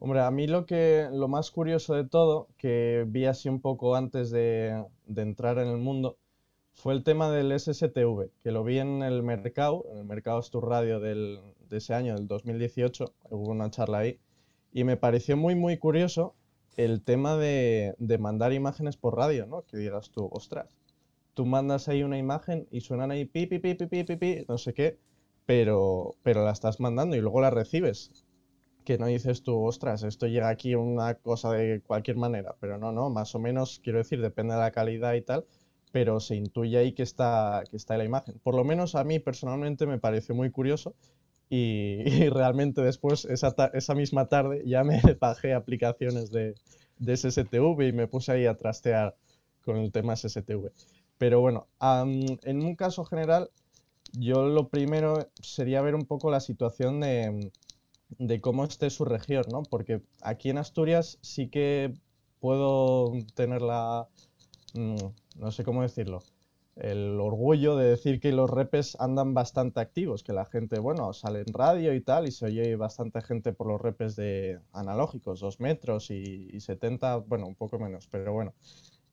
[0.00, 3.96] Hombre, a mí lo que lo más curioso de todo, que vi así un poco
[3.96, 4.84] antes de,
[5.16, 6.18] entrar en el mundo,
[6.72, 10.68] fue el tema del SSTV, que lo vi en el mercado, en el mercado Astur
[10.68, 14.20] Radio del, de ese año, del 2018, hubo una charla ahí,
[14.72, 16.36] y me pareció muy, muy curioso
[16.76, 19.62] el tema de, de mandar imágenes por radio, ¿no?
[19.62, 20.76] Que digas tú, ostras,
[21.34, 24.44] tú mandas ahí una imagen y suenan ahí pi, pi, pi, pi, pi, pi, pi
[24.48, 24.96] no sé qué,
[25.44, 28.12] pero, pero la estás mandando y luego la recibes
[28.88, 32.90] que no dices tú, ostras, esto llega aquí una cosa de cualquier manera, pero no,
[32.90, 35.44] no, más o menos, quiero decir, depende de la calidad y tal,
[35.92, 38.40] pero se intuye ahí que está, que está en la imagen.
[38.42, 40.94] Por lo menos a mí personalmente me pareció muy curioso
[41.50, 46.54] y, realmente después, esa, esa, misma tarde, ya me bajé aplicaciones de,
[46.98, 49.14] de SSTV y me puse ahí a trastear
[49.66, 50.70] con el tema SSTV.
[51.18, 53.50] Pero bueno, en un caso general,
[54.12, 57.50] yo lo primero sería ver un poco la situación de
[58.10, 59.62] de cómo esté su región, ¿no?
[59.62, 61.92] Porque aquí en Asturias sí que
[62.40, 64.08] puedo tener la,
[64.74, 64.96] mm,
[65.36, 66.22] no sé cómo decirlo,
[66.76, 71.40] el orgullo de decir que los repes andan bastante activos, que la gente, bueno, sale
[71.40, 75.60] en radio y tal, y se oye bastante gente por los repes de analógicos, dos
[75.60, 78.54] metros y, y 70, bueno, un poco menos, pero bueno.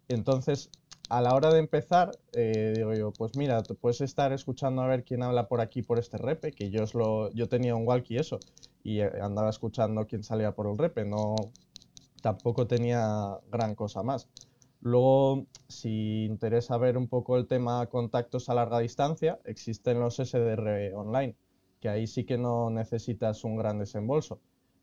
[0.07, 0.69] Entonces,
[1.09, 5.03] a la hora de empezar, eh, digo yo, pues mira, puedes estar escuchando a ver
[5.03, 8.39] quién habla por aquí por este repe, que yo, lo, yo tenía un walkie eso,
[8.85, 11.35] y eh, andaba escuchando quién salía por el repe, no,
[12.21, 14.29] tampoco tenía gran cosa más.
[14.81, 20.93] Luego, si interesa ver un poco el tema contactos a larga distancia, existen los SDR
[20.93, 21.35] online,
[21.79, 24.39] que ahí sí que no necesitas un gran desembolso.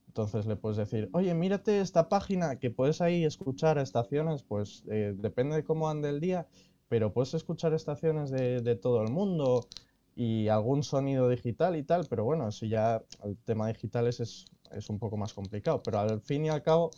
[0.08, 5.14] Entonces le puedes decir, oye, mírate esta página que puedes ahí escuchar estaciones, pues eh,
[5.16, 6.48] depende de cómo ande el día,
[6.88, 9.68] pero puedes escuchar estaciones de, todo el mundo
[10.14, 14.90] y algún sonido digital y tal, pero bueno, eso ya, el tema digital es, es
[14.90, 16.90] un poco más complicado, pero al fin y al cabo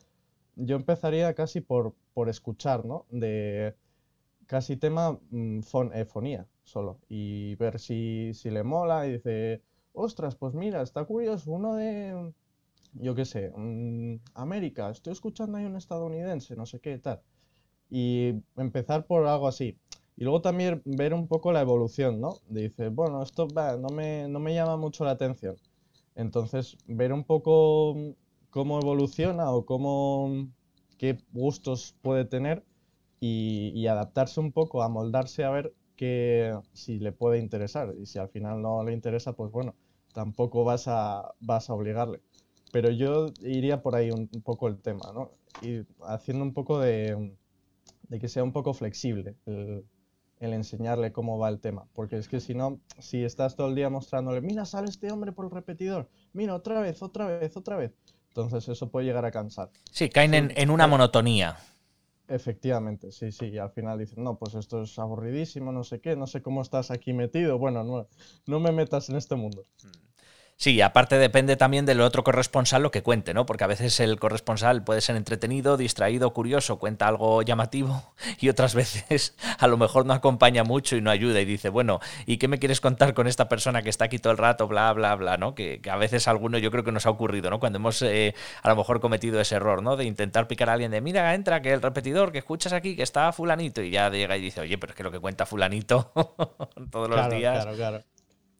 [0.56, 3.06] yo empezaría casi por, por escuchar, ¿no?
[3.10, 3.74] De
[4.46, 5.60] casi tema mm,
[5.94, 11.04] eh, fonía solo y ver si, si le mola y dice, ostras, pues mira, está
[11.04, 12.32] curioso, uno de
[12.94, 13.52] yo qué sé,
[14.34, 17.20] América, estoy escuchando ahí un estadounidense, no sé qué, tal.
[17.90, 19.78] Y empezar por algo así.
[20.16, 22.34] Y luego también ver un poco la evolución, ¿no?
[22.48, 23.48] Dice, bueno, esto
[23.80, 25.56] no, me, no me llama mucho la atención.
[26.14, 27.96] Entonces, ver un poco
[28.50, 30.48] cómo evoluciona o cómo,
[30.98, 32.64] qué gustos puede tener
[33.20, 37.94] y, y adaptarse un poco, a moldarse a ver que, si le puede interesar.
[38.00, 39.74] Y si al final no le interesa, pues bueno,
[40.12, 42.20] tampoco vas a, vas a obligarle
[42.74, 45.30] pero yo iría por ahí un, poco el tema, ¿no?
[45.62, 47.36] Y haciendo un poco de,
[48.08, 49.84] de que sea un poco flexible el,
[50.40, 51.86] el, enseñarle cómo va el tema.
[51.94, 55.32] Porque es que si no, si estás todo el día mostrándole, mira, sale este hombre
[55.32, 57.92] por el repetidor, mira, otra vez, otra vez, otra vez.
[58.28, 59.70] Entonces eso puede llegar a cansar.
[59.90, 61.56] Sí, caen en, en una monotonía.
[62.26, 66.16] Efectivamente, sí, sí, y al final dicen, no, pues esto es aburridísimo, no sé qué,
[66.16, 68.08] no sé cómo estás aquí metido, bueno, no,
[68.46, 69.66] no me metas en este mundo.
[69.82, 69.88] Mm.
[70.56, 73.44] Sí, aparte depende también del otro corresponsal lo que cuente, ¿no?
[73.44, 78.74] Porque a veces el corresponsal puede ser entretenido, distraído, curioso, cuenta algo llamativo y otras
[78.74, 82.46] veces a lo mejor no acompaña mucho y no ayuda y dice, bueno, ¿y qué
[82.46, 85.36] me quieres contar con esta persona que está aquí todo el rato, bla, bla, bla,
[85.36, 85.54] ¿no?
[85.54, 87.58] Que, a veces alguno yo creo que nos ha ocurrido, ¿no?
[87.58, 89.96] Cuando hemos eh, a lo mejor cometido ese error, ¿no?
[89.96, 93.02] De intentar picar a alguien de, mira, entra, que el repetidor que escuchas aquí, que
[93.02, 96.12] está fulanito y ya llega y dice, oye, pero es que lo que cuenta fulanito
[96.90, 97.64] todos los días...
[97.64, 98.13] Claro, claro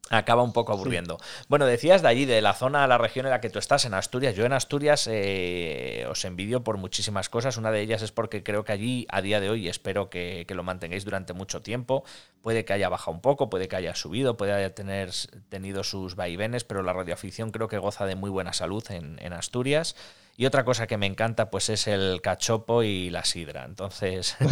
[0.09, 1.17] acaba un poco aburriendo.
[1.47, 3.93] Bueno, decías de allí, de la zona, la región en la que tú estás, en
[3.93, 4.35] Asturias.
[4.35, 7.57] Yo en Asturias eh, os envidio por muchísimas cosas.
[7.57, 10.63] Una de ellas es porque creo que allí, a día de hoy, espero que, lo
[10.63, 12.03] mantengáis durante mucho tiempo.
[12.41, 15.11] Puede que haya bajado un poco, puede que haya subido, puede haya tener,
[15.49, 19.33] tenido sus vaivenes, pero la radioafición creo que goza de muy buena salud en, en
[19.33, 19.95] Asturias.
[20.37, 23.65] Y otra cosa que me encanta, pues es el cachopo y la sidra.
[23.65, 24.37] Entonces.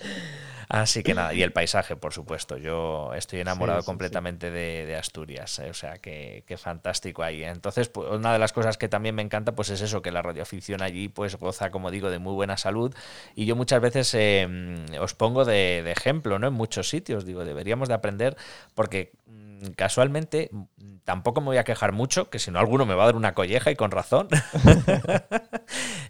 [0.70, 2.56] Así que nada, y el paisaje, por supuesto.
[2.56, 7.42] Yo estoy enamorado completamente De, Asturias, eh, o sea, que, fantástico ahí.
[7.42, 10.22] Entonces, pues, una de las cosas que también me encanta, pues es eso, que la
[10.22, 12.94] radioafición allí, pues goza, como digo, de muy buena salud.
[13.34, 16.46] Y yo muchas veces em, os pongo de, de, ejemplo, ¿no?
[16.46, 18.36] En muchos sitios, digo, deberíamos de aprender,
[18.76, 19.10] porque
[19.76, 20.50] casualmente
[21.04, 23.34] tampoco me voy a quejar mucho, que si no alguno me va a dar una
[23.34, 24.28] colleja y con razón.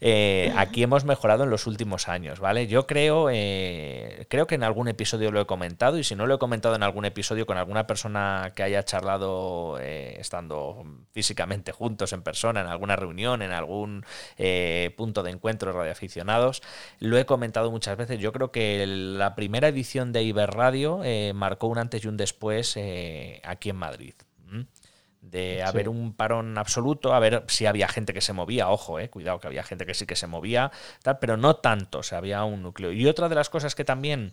[0.02, 2.66] Eh, aquí hemos mejorado en los últimos años, ¿vale?
[2.66, 6.36] Yo creo, eh, creo que en algún episodio lo he comentado y si no lo
[6.36, 12.14] he comentado en algún episodio con alguna persona que haya charlado eh, estando físicamente juntos
[12.14, 14.06] en persona, en alguna reunión, en algún
[14.96, 16.62] punto de encuentro de radioaficionados,
[16.98, 18.18] lo he comentado muchas veces.
[18.18, 21.02] Yo creo que la primera edición de Iberradio
[21.34, 22.74] marcó un antes y un después
[23.44, 24.14] aquí en Madrid
[25.20, 29.10] de haber un parón absoluto, a ver si había gente que se movía, ojo, eh,
[29.10, 32.18] cuidado que había gente que sí que se movía, tal, pero no tanto, o sea,
[32.18, 32.92] había un núcleo.
[32.92, 34.32] Y otra de las cosas que también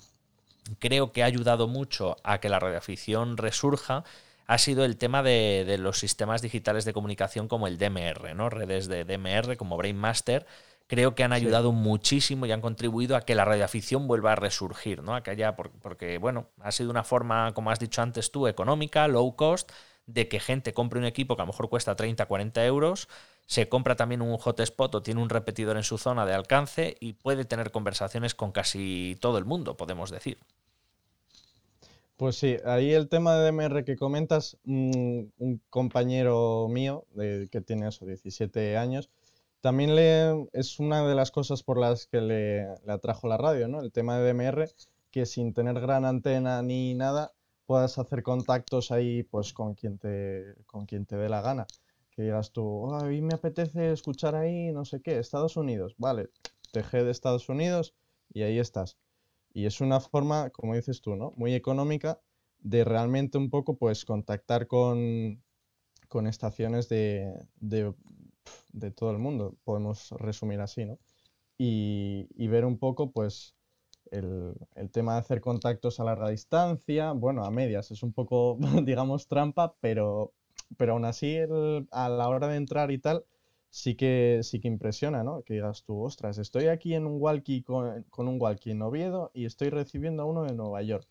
[0.80, 4.04] creo que ha ayudado mucho a que la radioafición resurja
[4.48, 8.50] ha sido el tema de, los sistemas digitales de comunicación como el DMR, ¿no?
[8.50, 10.46] Redes de DMR como Brainmaster,
[10.88, 15.04] creo que han ayudado muchísimo y han contribuido a que la radioafición vuelva a resurgir,
[15.04, 15.16] ¿no?
[15.16, 19.08] A que haya, porque, bueno, ha sido una forma, como has dicho antes tú, económica,
[19.08, 19.72] low cost,
[20.06, 23.10] de que gente compre un equipo que a lo mejor cuesta 30, 40 euros,
[23.46, 27.14] se compra también un hotspot o tiene un repetidor en su zona de alcance y
[27.14, 30.38] puede tener conversaciones con casi todo el mundo, podemos decir.
[32.16, 37.88] Pues sí, ahí el tema de DMR que comentas, un, compañero mío de, que tiene
[37.88, 39.10] eso, 17 años,
[39.62, 43.82] también le, es una de las cosas por las que le, atrajo la radio, ¿no?
[43.82, 44.70] El tema de DMR,
[45.12, 47.34] que sin tener gran antena ni nada,
[47.66, 51.68] puedas hacer contactos ahí pues con quien te, con quien te dé la gana.
[52.12, 55.96] Que digas tú, "Oh, a mí me apetece escuchar ahí, no sé qué, Estados Unidos.
[55.98, 56.30] Vale,
[56.72, 57.94] teje de Estados Unidos
[58.34, 58.98] y ahí estás.
[59.54, 61.34] Y es una forma, como dices tú, ¿no?
[61.36, 62.20] Muy económica
[62.60, 65.42] de realmente un poco, pues, contactar con,
[66.08, 67.48] con estaciones de,
[68.74, 71.00] de todo el mundo, podemos resumir así, ¿no?
[71.58, 73.56] Y, y ver un poco, pues,
[74.12, 78.58] el, el tema de hacer contactos a larga distancia, bueno, a medias, es un poco,
[78.84, 80.34] digamos, trampa, pero,
[80.78, 81.38] pero aún así
[81.92, 83.26] a la hora de entrar y tal,
[83.70, 85.44] sí que, sí que impresiona, ¿no?
[85.44, 89.32] Que digas tú, ostras, estoy aquí en un walkie con, con un walkie en Oviedo
[89.34, 91.08] y estoy recibiendo a uno de Nueva York.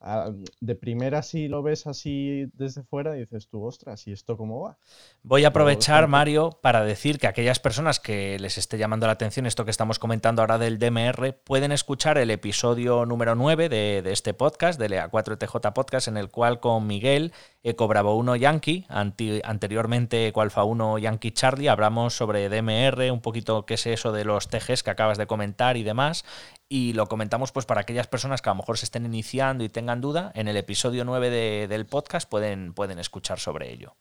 [0.00, 0.30] Ah,
[0.60, 4.76] de primera si lo ves así desde fuera dices tú, ostras, ¿y esto cómo va?
[5.22, 6.06] Voy a aprovechar.
[6.06, 9.98] Mario, para decir que aquellas personas que les esté llamando la atención esto que estamos
[9.98, 14.92] comentando ahora del DMR pueden escuchar el episodio número 9 de, de este podcast, del
[14.92, 17.32] EA4TJ Podcast, en el cual con Miguel,
[17.62, 23.20] Eco Bravo 1 Yankee, anti- anteriormente Eco Alfa 1 Yankee Charlie, hablamos sobre DMR, un
[23.20, 26.24] poquito qué es eso de los TGs que acabas de comentar y demás.
[26.68, 29.68] Y lo comentamos pues para aquellas personas que a lo mejor se estén iniciando y
[29.68, 33.94] tengan duda, en el episodio 9 de- del podcast pueden, pueden escuchar sobre ello.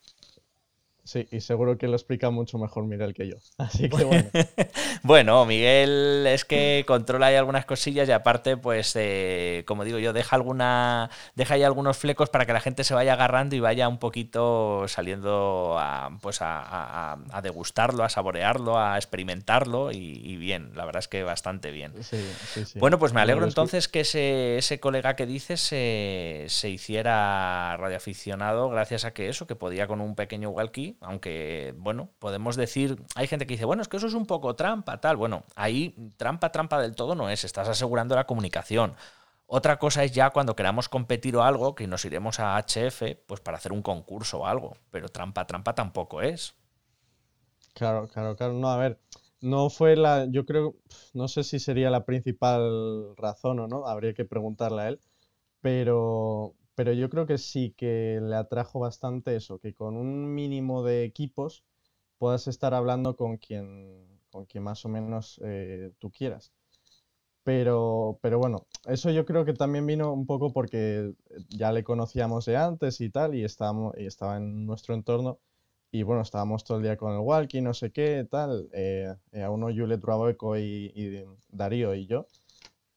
[1.06, 3.36] Sí, y seguro que lo explica mucho mejor Miguel que yo.
[3.60, 4.32] Así que bueno,
[5.04, 10.14] Bueno, Miguel es que controla ahí algunas cosillas y aparte, pues, eh, como digo yo,
[10.14, 13.88] deja alguna, deja ahí algunos flecos para que la gente se vaya agarrando y vaya
[13.88, 16.60] un poquito saliendo a, pues a,
[17.14, 21.70] a- a degustarlo, a saborearlo, a experimentarlo y, y bien, la verdad es que bastante
[21.72, 21.94] bien.
[22.02, 22.18] sí,
[22.54, 22.80] sí, sí.
[22.80, 28.70] Bueno, pues me alegro entonces que ese, ese colega que dices se, se hiciera radioaficionado
[28.70, 33.28] gracias a que eso, que podía con un pequeño walkie, aunque, bueno, podemos decir, hay
[33.28, 35.18] gente que dice, bueno, es que eso es un poco trampa, tal.
[35.18, 38.96] Bueno, ahí trampa, trampa del todo no es, estás asegurando la comunicación.
[39.48, 43.42] Otra cosa es ya cuando queramos competir o algo, que nos iremos a HF, pues
[43.42, 46.56] para hacer un concurso o algo, pero trampa, trampa tampoco es.
[47.74, 48.54] Claro, claro, claro.
[48.54, 49.00] No, a ver,
[49.42, 50.76] no fue la, yo creo,
[51.14, 55.02] no sé si sería la principal razón o no, habría que preguntarle a él,
[55.62, 60.84] pero, pero yo creo que sí que le atrajo bastante eso, que con un mínimo
[60.84, 61.64] de equipos
[62.20, 66.54] puedas estar hablando con quien, con quien más o menos eh, tú quieras.
[67.44, 71.14] Pero, pero bueno, eso yo creo que también vino un poco porque
[71.50, 75.40] ya le conocíamos de antes y tal, y estábamos, y estaba en nuestro entorno.
[75.92, 78.68] Y bueno, estábamos todo el día con el walkie, no sé qué, tal.
[78.74, 82.26] eh, eh, a uno Juliet Braboeco y, y Darío y yo.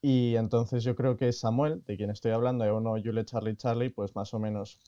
[0.01, 3.89] Y entonces yo creo que Samuel, de quien estoy hablando, a uno Juliet Charlie Charlie,
[3.89, 4.79] pues más o menos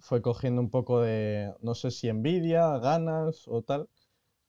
[0.00, 3.88] fue cogiendo un poco de, no sé si envidia, ganas o tal.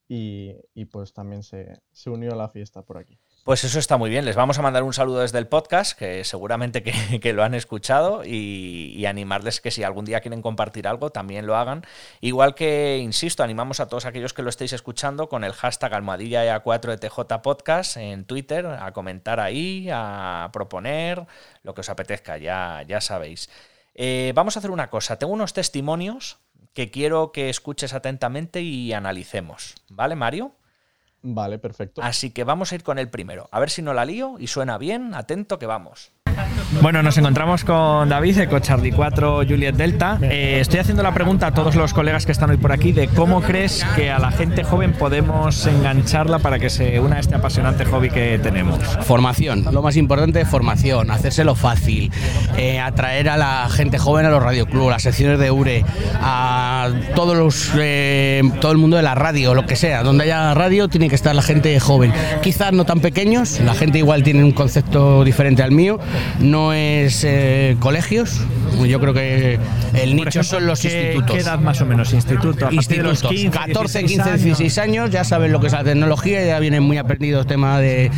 [0.07, 3.19] Y, y pues también se, se unió a la fiesta por aquí.
[3.43, 4.23] Pues eso está muy bien.
[4.23, 8.23] Les vamos a mandar un saludo desde el podcast, que seguramente que, lo han escuchado,
[8.23, 11.83] y, animarles que si algún día quieren compartir algo, también lo hagan.
[12.21, 16.45] Igual que, insisto, animamos a todos aquellos que lo estéis escuchando con el hashtag almohadilla
[16.45, 21.25] EA4ETJ Podcast en Twitter, a comentar ahí, a proponer
[21.63, 23.49] lo que os apetezca, ya, ya sabéis.
[23.95, 25.17] Eh, vamos a hacer una cosa.
[25.17, 26.37] Tengo unos testimonios
[26.73, 29.73] que quiero que escuches atentamente y analicemos.
[29.89, 30.55] ¿Vale, Mario?
[31.23, 32.01] Vale, perfecto.
[32.01, 33.47] Así que vamos a ir con el primero.
[33.51, 35.13] A ver si no la lío y suena bien.
[35.13, 36.11] Atento que vamos.
[36.81, 40.17] Bueno, nos encontramos con David, Eco Charlie 4, Juliet Delta.
[40.21, 43.07] Eh, estoy haciendo la pregunta a todos los colegas que están hoy por aquí de
[43.07, 47.35] cómo crees que a la gente joven podemos engancharla para que se una a este
[47.35, 48.79] apasionante hobby que tenemos.
[49.01, 52.11] Formación, lo más importante, formación, hacérselo fácil,
[52.57, 55.85] eh, atraer a la gente joven a los radioclubs, las secciones de URE,
[56.21, 60.53] a todos los, eh, todo el mundo de la radio, lo que sea, donde haya
[60.53, 64.43] radio tiene que estar la gente joven, quizás no tan pequeños, la gente igual tiene
[64.43, 65.99] un concepto diferente al mío,
[66.39, 68.41] no es eh, colegios,
[68.85, 69.59] yo creo que
[69.93, 71.35] el nicho ejemplo, son los ¿qué, institutos.
[71.35, 72.13] ¿Qué edad más o menos?
[72.13, 72.67] Instituto.
[72.67, 75.67] A partir de los Institutos, 15, 14, 16 15, 16 años, ya saben lo que
[75.67, 78.11] es la tecnología, ya vienen muy aprendidos tema de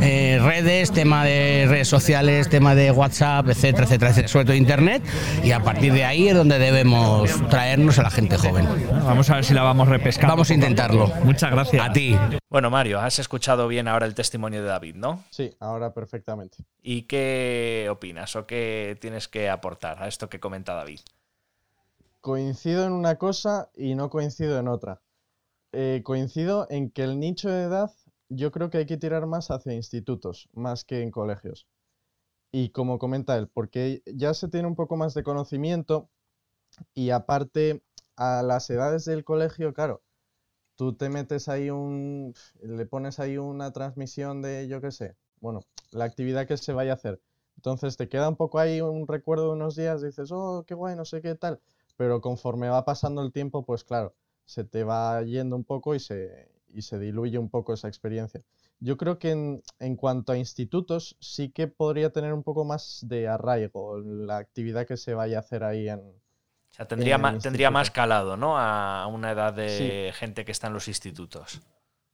[0.00, 5.02] eh, redes, tema de redes sociales, tema de WhatsApp, etcétera, etcétera, etcétera, sobre todo Internet,
[5.44, 8.66] y a partir de ahí es donde debemos traernos a la gente joven.
[9.04, 10.34] Vamos a ver si la vamos repescando.
[10.34, 11.12] Vamos a intentarlo.
[11.24, 11.86] Muchas gracias.
[11.86, 12.16] A ti.
[12.50, 15.22] Bueno, Mario, has escuchado bien ahora el testimonio de David, ¿no?
[15.30, 16.58] Sí, ahora perfectamente.
[16.82, 20.98] ¿Y qué opinas o qué tienes que aportar a esto que comenta David?
[22.20, 25.00] Coincido en una cosa y no coincido en otra.
[25.70, 27.92] Eh, coincido en que el nicho de edad
[28.28, 31.68] yo creo que hay que tirar más hacia institutos, más que en colegios.
[32.50, 36.10] Y como comenta él, porque ya se tiene un poco más de conocimiento
[36.94, 37.84] y aparte
[38.16, 40.02] a las edades del colegio, claro,
[40.80, 45.60] tú te metes ahí un, le pones ahí una transmisión de, yo qué sé, bueno,
[45.90, 47.20] la actividad que se vaya a hacer.
[47.56, 50.96] Entonces te queda un poco ahí un recuerdo de unos días, dices, oh, qué guay,
[50.96, 51.60] no sé qué tal
[52.00, 54.14] pero conforme va pasando el tiempo, pues claro,
[54.46, 58.42] se te va yendo un poco y se, y se diluye un poco esa experiencia.
[58.78, 63.04] Yo creo que en, en, cuanto a institutos sí que podría tener un poco más
[63.06, 66.00] de arraigo la actividad que se vaya a hacer ahí en...
[66.70, 68.56] O sea, tendría, más, tendría más calado, ¿no?
[68.58, 71.60] A una edad de gente que está en los institutos.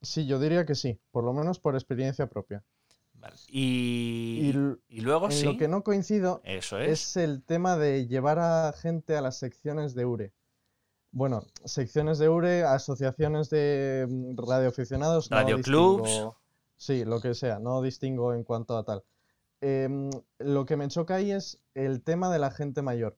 [0.03, 2.65] Sí, yo diría que sí, por lo menos por experiencia propia.
[3.49, 4.53] Y,
[4.89, 5.45] y, luego en sí.
[5.45, 6.91] Lo que no coincido Eso es.
[6.91, 7.17] es.
[7.17, 10.33] el tema de llevar a gente a las secciones de URE.
[11.11, 15.29] Bueno, secciones de URE, asociaciones de mm, radioaficionados.
[15.29, 16.21] Radioclubs.
[16.21, 16.37] No
[16.77, 19.03] sí, lo que sea, no distingo en cuanto a tal.
[19.61, 23.17] Eh, lo que me choca ahí es el tema de la gente mayor.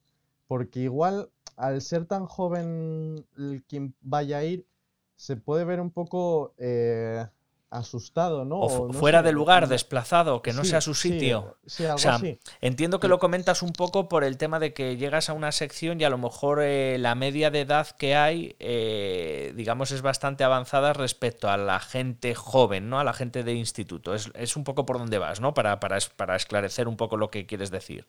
[0.48, 3.24] Porque igual, al ser tan joven
[3.68, 4.66] quien vaya a ir,
[5.14, 7.26] se puede ver un poco eh,
[7.70, 8.60] asustado, ¿no?
[8.60, 11.58] O, no fuera sé, de lugar, desplazado, que no sí, sea su sitio.
[11.66, 12.38] Sí, sí, algo o sea, así.
[12.60, 16.00] entiendo que lo comentas un poco por el tema de que llegas a una sección
[16.00, 20.44] y a lo mejor eh, la media de edad que hay, eh, digamos, es bastante
[20.44, 22.98] avanzada respecto a la gente joven, ¿no?
[23.00, 24.14] A la gente de instituto.
[24.14, 25.52] Es, es un poco por donde vas, ¿no?
[25.52, 28.06] Para, para, para esclarecer un poco lo que quieres decir.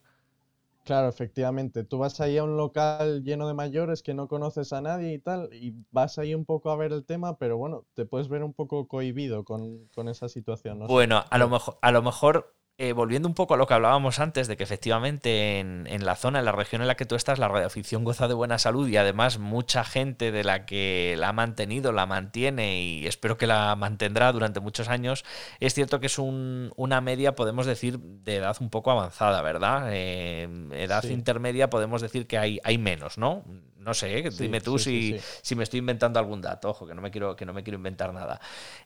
[0.84, 1.84] Claro, efectivamente.
[1.84, 5.20] Tú vas ahí a un local lleno de mayores que no conoces a nadie y
[5.20, 8.44] tal, y vas ahí un poco a ver el tema, pero bueno, te puedes ver
[8.44, 10.80] un poco cohibido con, con esa situación.
[10.80, 10.88] ¿no?
[10.88, 14.20] Bueno, a lo mejor, a lo mejor eh, volviendo un poco a lo que hablábamos
[14.20, 17.16] antes, de que efectivamente en, en, la zona, en la región en la que tú
[17.16, 21.28] estás, la radioafición goza de buena salud y además mucha gente de la que la
[21.28, 25.26] ha mantenido, la mantiene y espero que la mantendrá durante muchos años,
[25.60, 29.90] es cierto que es un, una media, podemos decir, de edad un poco avanzada, ¿verdad?
[29.92, 31.12] Eh, edad sí.
[31.12, 33.44] intermedia podemos decir que hay, hay menos, ¿no?
[33.76, 34.32] No sé, ¿eh?
[34.32, 37.12] sí, dime tú sí, si, si me estoy inventando algún dato, ojo, que no me
[37.12, 38.40] quiero, que no me quiero inventar nada.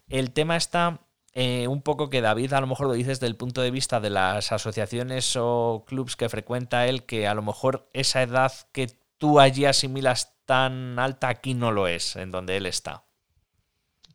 [0.09, 0.99] El tema está
[1.35, 3.99] eh, un poco que David a lo mejor lo dices desde el punto de vista
[3.99, 8.87] de las asociaciones o clubs que frecuenta él, que a lo mejor esa edad que
[9.17, 13.05] tú allí asimilas tan alta aquí no lo es, en donde él está.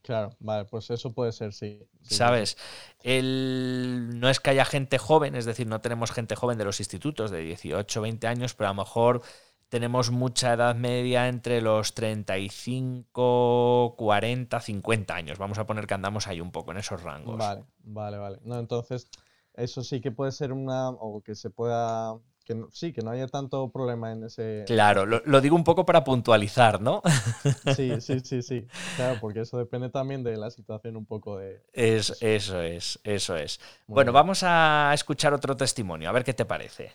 [0.02, 1.86] Claro, vale, pues eso puede ser, sí.
[2.02, 2.56] sí ¿Sabes?
[3.02, 4.18] El...
[4.18, 7.30] No es que haya gente joven, es decir, no tenemos gente joven de los institutos
[7.30, 9.22] de 18, 20 años, pero a lo mejor
[9.68, 15.38] tenemos mucha edad media entre los 35, 40, 50 años.
[15.38, 17.36] Vamos a poner que andamos ahí un poco en esos rangos.
[17.36, 18.38] Vale, vale, vale.
[18.44, 19.08] No, entonces,
[19.54, 20.90] eso sí que puede ser una.
[20.90, 22.16] o que se pueda.
[22.44, 24.64] Que no, sí, que no haya tanto problema en ese.
[24.66, 27.02] Claro, lo, lo, digo un poco para puntualizar, ¿no?
[27.76, 28.66] Sí, sí, sí, sí.
[28.96, 31.62] Claro, porque eso depende también de la situación un poco de.
[31.74, 33.60] Es, eso es, eso es.
[33.86, 34.22] Muy bueno, bien.
[34.22, 36.92] vamos a escuchar otro testimonio, a ver qué te parece.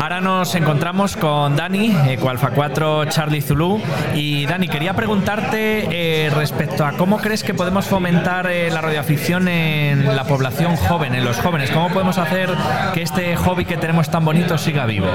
[0.00, 3.80] Ahora nos encontramos con Dani, Ecualfa 4 Charlie Zulu.
[4.14, 5.86] Y Dani, quería preguntarte
[6.26, 11.14] eh, respecto a cómo crees que podemos fomentar eh, la radioafición en la población joven,
[11.14, 11.70] en los jóvenes.
[11.70, 12.50] ¿Cómo podemos hacer
[12.94, 15.08] que este hobby que tenemos tan bonito siga vivo?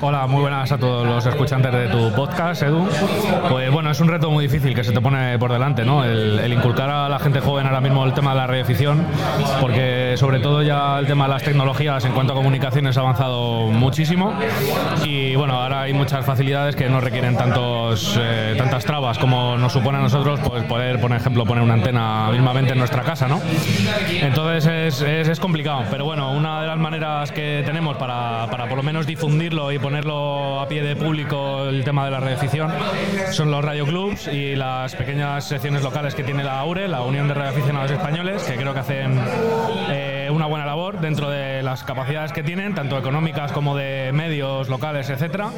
[0.00, 2.88] Hola, muy buenas a todos los escuchantes de tu podcast, Edu.
[3.48, 6.04] Pues bueno, es un reto muy difícil que se te pone por delante, ¿no?
[6.04, 9.06] El, el inculcar a la gente joven ahora mismo el tema de la radioafición,
[9.60, 13.68] porque sobre todo ya el tema de las tecnologías en cuanto a comunicaciones ha avanzado
[13.68, 14.32] muchísimo.
[15.04, 19.72] Y bueno, ahora hay muchas facilidades que no requieren tantos, eh, tantas trabas como nos
[19.72, 23.40] supone a nosotros pues poder, por ejemplo, poner una antena mismamente en nuestra casa, ¿no?
[24.10, 28.76] Entonces es, es, complicado, pero bueno, una de las maneras que tenemos para, para por
[28.76, 32.72] lo menos difundirlo y ponerlo a pie de público el tema de la radioafición
[33.32, 37.34] son los radioclubs y las pequeñas secciones locales que tiene la AURE, la Unión de
[37.34, 39.20] Radioaficionados Españoles, que creo que hacen
[39.90, 44.68] eh, una buena labor dentro de las capacidades que tienen, tanto económicas como de medios
[44.68, 45.50] locales, etcétera.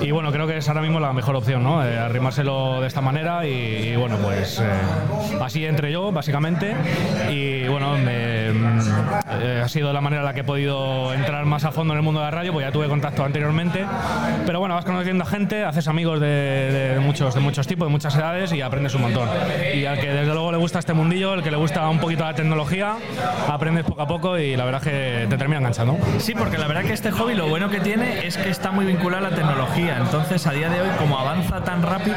[0.00, 1.84] Y bueno, creo que es ahora mismo la mejor opción, ¿no?
[1.84, 4.64] Eh, arrimárselo de esta manera y, y bueno, pues eh,
[5.40, 6.74] así entre yo, básicamente.
[7.30, 11.64] Y bueno, me, eh, ha sido la manera en la que he podido entrar más
[11.64, 13.84] a fondo en el mundo de la radio, pues ya tuve contacto anteriormente.
[14.46, 17.92] Pero bueno, vas conociendo a gente, haces amigos de, de, muchos, de muchos tipos, de
[17.92, 19.28] muchas edades y aprendes un montón.
[19.74, 22.24] Y al que desde luego le gusta este mundillo, el que le gusta un poquito
[22.24, 22.96] la tecnología,
[23.48, 25.96] aprendes poco a poco y la verdad es que te termina enganchando.
[26.18, 28.84] Sí, porque la verdad que este hobby lo bueno que tiene es que está muy
[28.84, 29.98] vinculado a la tecnología.
[29.98, 32.16] Entonces, a día de hoy, como avanza tan rápido,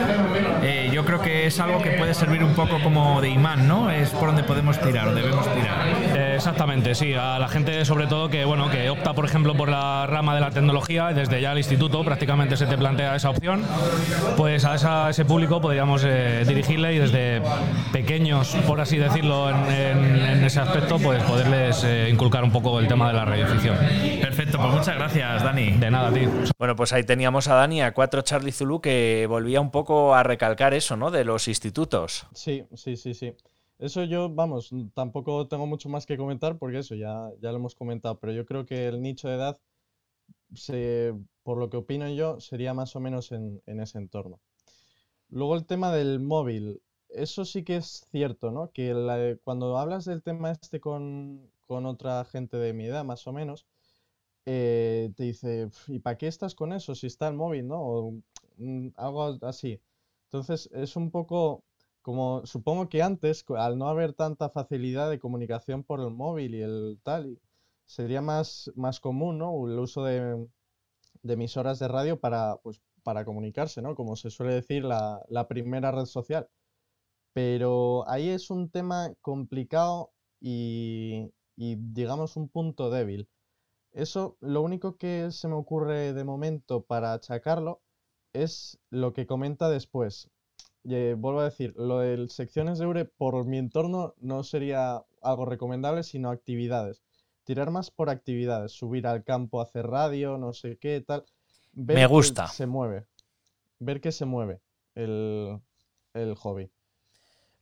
[0.62, 3.90] eh, yo creo que es algo que puede servir un poco como de imán, ¿no?
[3.90, 5.88] Es por donde podemos tirar debemos tirar.
[6.16, 7.14] Eh, exactamente, sí.
[7.14, 10.42] A la gente, sobre todo, que bueno, que opta, por ejemplo, por la rama de
[10.42, 13.64] la tecnología, desde ya el instituto prácticamente se te plantea esa opción,
[14.38, 17.42] pues a, ese público podríamos eh, dirigirle y desde
[17.92, 23.14] pequeños, por así decirlo, en, ese aspecto, pues poderles inculcar un poco el tema de
[23.14, 23.78] la radioficción.
[24.24, 25.72] Perfecto, pues muchas gracias, Dani.
[25.72, 26.30] De nada, tío.
[26.58, 30.24] Bueno, pues ahí teníamos a Dani, a 4 Charlie Zulu, que volvía un poco a
[30.24, 31.12] recalcar eso, ¿no?
[31.12, 32.26] De los institutos.
[32.34, 33.34] Sí, sí, sí, sí.
[33.80, 37.76] Eso yo, vamos, tampoco tengo mucho más que comentar porque eso ya, ya lo hemos
[37.76, 39.60] comentado, pero yo creo que el nicho de edad,
[40.54, 41.14] se,
[41.44, 44.40] por lo que opino yo, sería más o menos en, en ese entorno.
[45.30, 46.82] Luego el tema del móvil,
[47.14, 48.72] eso sí que es cierto, ¿no?
[48.72, 53.66] Que cuando hablas del tema este con, otra gente de mi edad, más o menos,
[54.46, 57.82] eh, te dice, ¿y para qué estás con eso si está el móvil, ¿no?
[57.82, 58.12] O
[58.58, 59.82] mm, algo así.
[60.26, 61.64] Entonces es un poco
[62.04, 66.62] como, supongo que antes, al no haber tanta facilidad de comunicación por el móvil y
[66.62, 67.40] el tal,
[67.86, 69.68] sería más, más común, ¿no?
[69.68, 70.48] El uso de,
[71.24, 73.96] emisoras de radio para, pues, para comunicarse, ¿no?
[73.96, 76.50] Como se suele decir, la, primera red social.
[77.34, 83.30] Pero ahí es un tema complicado y, digamos, un punto débil.
[83.94, 87.82] Eso, lo único que se me ocurre de momento para achacarlo
[88.34, 90.30] es lo que comenta después.
[90.84, 96.04] vuelvo a decir, lo de secciones de EURE por mi entorno no sería algo recomendable,
[96.04, 97.04] sino actividades
[97.44, 101.26] tirar más por actividades, subir al campo, hacer radio, no sé qué, tal.
[101.74, 102.48] Me gusta.
[102.48, 103.06] se mueve.
[103.80, 104.62] Ver que se mueve
[104.96, 105.60] el,
[106.14, 106.72] el hobby.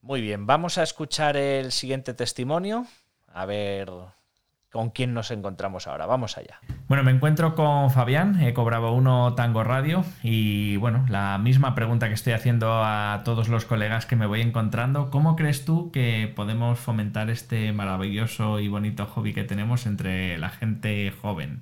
[0.01, 2.85] Muy bien, vamos a escuchar el siguiente testimonio.
[3.27, 3.89] A ver
[4.71, 6.05] con quién nos encontramos ahora.
[6.05, 6.59] Vamos allá.
[6.87, 12.07] Bueno, me encuentro con Fabián, he cobrado uno Tango Radio y bueno, la misma pregunta
[12.07, 16.31] que estoy haciendo a todos los colegas que me voy encontrando, ¿cómo crees tú que
[16.35, 21.61] podemos fomentar este maravilloso y bonito hobby que tenemos entre la gente joven?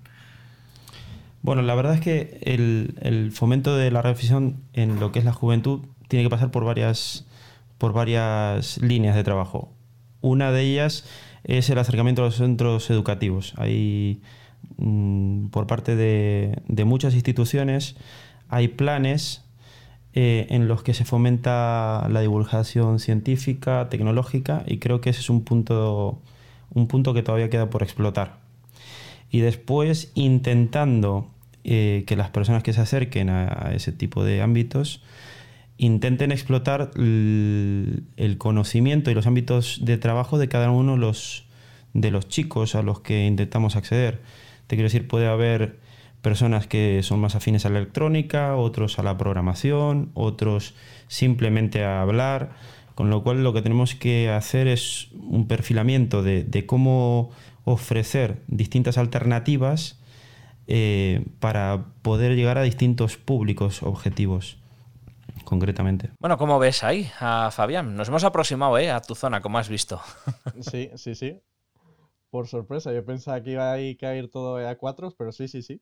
[1.41, 5.33] Bueno, la verdad es que el, fomento de la reflexión en lo que es la
[5.33, 7.25] juventud tiene que pasar por varias,
[7.77, 9.71] por varias líneas de trabajo.
[10.21, 11.05] Una de ellas
[11.43, 13.53] es el acercamiento a los centros educativos.
[13.57, 14.21] Hay,
[14.77, 17.95] mm, por parte de, muchas instituciones,
[18.49, 19.43] hay planes
[20.13, 25.29] eh, en los que se fomenta la divulgación científica, tecnológica, y creo que ese es
[25.29, 26.19] un punto,
[26.73, 28.37] un punto que todavía queda por explotar.
[29.31, 31.27] Y después intentando
[31.63, 35.03] eh, que las personas que se acerquen a ese tipo de ámbitos
[35.79, 41.45] intenten explotar el, conocimiento y los ámbitos de trabajo de cada uno de los,
[41.93, 44.21] de los chicos a los que intentamos acceder.
[44.67, 45.79] Te quiero decir, puede haber
[46.21, 50.75] personas que son más afines a la electrónica, otros a la programación, otros
[51.07, 52.51] simplemente a hablar,
[52.93, 57.31] con lo cual lo que tenemos que hacer es un perfilamiento de, cómo
[57.63, 59.97] ofrecer distintas alternativas
[60.67, 64.57] eh, para poder llegar a distintos públicos objetivos
[65.43, 66.11] concretamente.
[66.19, 67.95] Bueno, ¿cómo ves ahí a Fabián?
[67.95, 68.91] Nos hemos aproximado ¿eh?
[68.91, 70.01] a tu zona, como has visto.
[70.61, 71.41] Sí, sí, sí.
[72.29, 75.81] Por sorpresa, yo pensaba que iba a caer todo a cuatro, pero sí, sí, sí.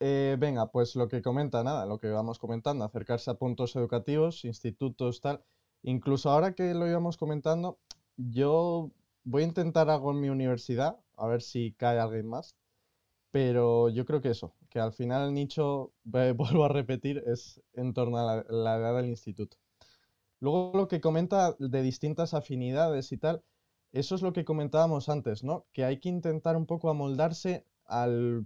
[0.00, 4.44] Eh, venga, pues lo que comenta, nada, lo que vamos comentando, acercarse a puntos educativos,
[4.44, 5.42] institutos, tal.
[5.82, 7.78] Incluso ahora que lo íbamos comentando,
[8.16, 8.90] yo
[9.24, 12.56] voy a intentar algo en mi universidad, a ver si cae alguien más.
[13.30, 17.94] Pero yo creo que eso, que al final el nicho, vuelvo a repetir, es en
[17.94, 19.56] torno a la, edad del instituto.
[20.40, 23.42] Luego lo que comenta de distintas afinidades y tal,
[23.92, 25.66] eso es lo que comentábamos antes, ¿no?
[25.72, 28.44] Que hay que intentar un poco amoldarse al,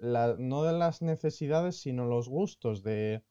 [0.00, 3.22] no de las necesidades, sino los gustos de,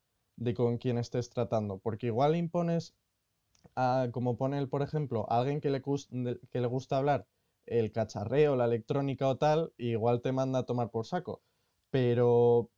[0.56, 1.80] con quien estés tratando.
[1.80, 2.94] Porque igual impones,
[3.76, 7.28] a, como pone él, por ejemplo, a alguien que le, que le gusta hablar
[7.68, 11.42] el cacharreo, la electrónica o tal, igual te manda a tomar por saco.
[11.90, 12.70] Pero,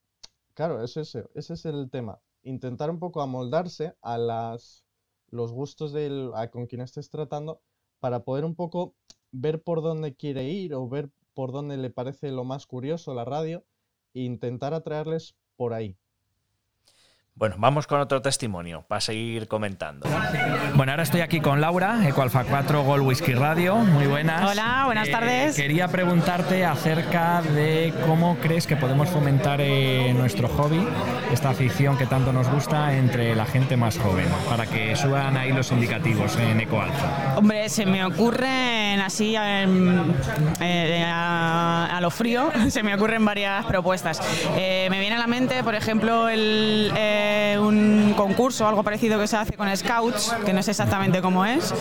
[0.54, 2.20] claro, ese, ese es el tema.
[2.44, 4.84] Intentar un poco amoldarse a las,
[5.30, 7.62] los gustos del, a con quien estés tratando
[8.00, 8.96] para poder un poco
[9.32, 13.26] ver por dónde quiere ir o ver por dónde le parece lo más curioso la
[13.26, 13.66] radio
[14.14, 15.98] e intentar atraerles por ahí.
[17.40, 20.06] Bueno, vamos con otro testimonio para seguir comentando.
[20.76, 23.78] Bueno, ahora estoy aquí con Laura, Ecoalfa 4 Gold Whisky Radio.
[23.78, 24.52] Muy buenas.
[24.52, 25.56] Hola, buenas eh, tardes.
[25.56, 30.86] Quería preguntarte acerca de cómo crees que podemos fomentar eh, nuestro hobby,
[31.32, 35.54] esta afición que tanto nos gusta entre la gente más joven, para que suban ahí
[35.54, 37.38] los indicativos en Ecoalfa.
[37.38, 40.12] Hombre, se me ocurren así em,
[40.60, 44.20] eh, a, lo frío, se me ocurren varias propuestas.
[44.56, 46.92] me viene a la mente, por ejemplo, el
[47.60, 51.74] un concurso, algo parecido que se hace con Scouts, que no sé exactamente cómo es,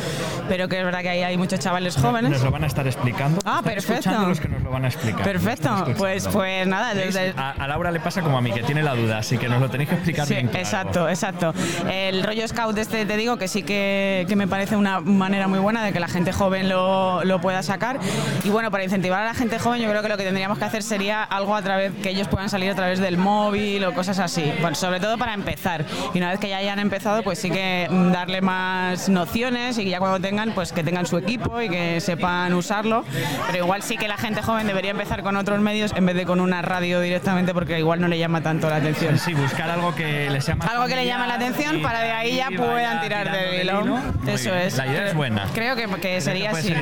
[0.48, 2.30] pero que es verdad que ahí hay muchos chavales jóvenes.
[2.30, 3.40] Nos lo van a estar explicando.
[3.44, 4.10] Ah, perfecto.
[4.26, 5.22] los que nos lo van a explicar.
[5.22, 5.70] Perfecto.
[5.96, 6.94] Pues, pues nada.
[6.94, 7.34] Desde...
[7.36, 9.68] A, Laura le pasa como a mí, que tiene la duda, así que nos lo
[9.68, 10.50] tenéis que explicar sí, bien.
[10.54, 11.52] Exacto, exacto.
[11.90, 15.58] El rollo Scout este te digo que sí que, que, me parece una manera muy
[15.58, 17.98] buena de que la gente joven lo, lo pueda sacar.
[18.44, 20.64] Y bueno, para incentivar a la gente joven, yo creo que lo que tendríamos que
[20.64, 24.18] hacer sería algo a través que ellos puedan salir a través del móvil o cosas
[24.18, 24.52] así.
[24.60, 25.84] Bueno, sobre todo para para empezar.
[26.14, 29.90] Y una vez que ya hayan empezado, pues sí que darle más nociones y que
[29.90, 33.04] ya cuando tengan, pues que tengan su equipo y que sepan usarlo.
[33.50, 36.24] Pero igual sí que la gente joven debería empezar con otros medios en vez de
[36.24, 39.18] con una radio directamente porque igual no le llama tanto la atención.
[39.18, 42.36] Sí, buscar algo que les llama Algo que le llame la atención para de ahí
[42.36, 43.98] ya puedan tirar del hilo.
[44.26, 44.78] Eso es.
[44.78, 45.44] La idea es buena.
[45.52, 46.74] Creo que, que sería así.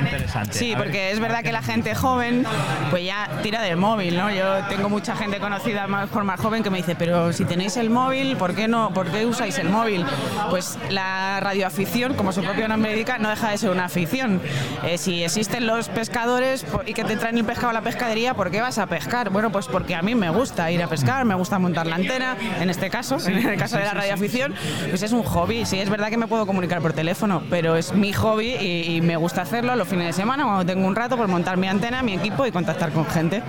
[0.51, 2.45] Sí, A ver, porque es verdad ¿por que la gente joven
[2.91, 4.31] pues ya tira del móvil, ¿no?
[4.31, 7.75] Yo tengo mucha gente conocida más por más joven que me dice, pero si tenéis
[7.77, 8.91] el móvil, ¿por qué no?
[8.93, 10.05] ¿Por qué usáis el móvil?
[10.49, 14.41] Pues la radioafición, como su propio nombre indica, no deja de ser una afición.
[14.85, 18.51] Eh, si existen los pescadores y que te traen el pescado a la pescadería, ¿por
[18.51, 19.29] qué vas a pescar?
[19.29, 22.35] Bueno, pues porque a mí me gusta ir a pescar, me gusta montar la antena,
[22.59, 24.53] en este caso, en el caso de la radioafición,
[24.89, 25.65] pues es un hobby.
[25.65, 29.01] Sí, es verdad que me puedo comunicar por teléfono, pero es mi hobby y, y
[29.01, 32.01] me gusta hacerlo los fines de semana, cuando tengo un rato, por montar mi antena,
[32.03, 33.41] mi equipo y contactar con gente.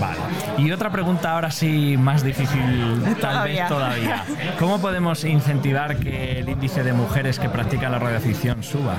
[0.00, 0.18] Vale.
[0.58, 3.62] Y otra pregunta ahora sí más difícil, tal Todavía.
[3.62, 4.24] vez todavía.
[4.58, 8.94] ¿Cómo podemos incentivar que el índice de mujeres que practican la radioafición suba?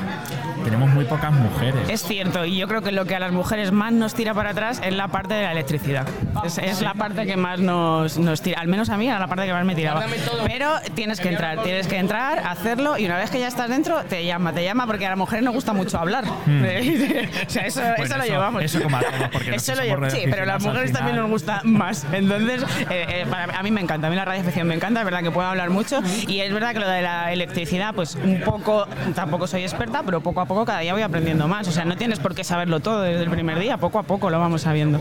[0.64, 1.90] Tenemos muy pocas mujeres.
[1.90, 4.50] Es cierto, y yo creo que lo que a las mujeres más nos tira para
[4.52, 6.08] atrás es la parte de la electricidad.
[6.44, 9.28] Es, es la parte que más nos, nos tira, al menos a mí era la
[9.28, 10.04] parte que más me tiraba.
[10.48, 14.04] Pero tienes que entrar, tienes que entrar, hacerlo, y una vez que ya estás dentro,
[14.06, 16.24] te llama, te llama, porque a las mujeres nos gusta mucho hablar.
[16.26, 18.64] o sea, eso, Bueno, eso lo llevamos.
[18.64, 20.14] eso como a todos, porque Eso lo llevamos.
[20.14, 22.06] Sí, pero a las mujeres también nos gusta más.
[22.12, 25.06] Entonces, eh, eh, para- a mí me encanta, a mí la radioafición me encanta, es
[25.06, 28.42] verdad que puedo hablar mucho, y es verdad que lo de la electricidad, pues un
[28.46, 31.68] poco, tampoco soy experta, pero poco a poco cada día voy aprendiendo más.
[31.68, 34.30] O sea, no tienes por qué saberlo todo desde el primer día, poco a poco
[34.30, 35.00] lo vamos sabiendo.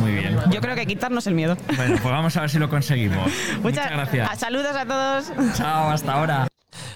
[0.00, 0.36] Muy bien.
[0.50, 1.56] Yo creo que quitarnos el miedo.
[1.76, 3.30] Bueno, pues vamos a ver si lo conseguimos.
[3.62, 4.38] Muchas, a- gracias.
[4.38, 5.32] Saludos a todos.
[5.56, 6.48] Chao, hasta ahora.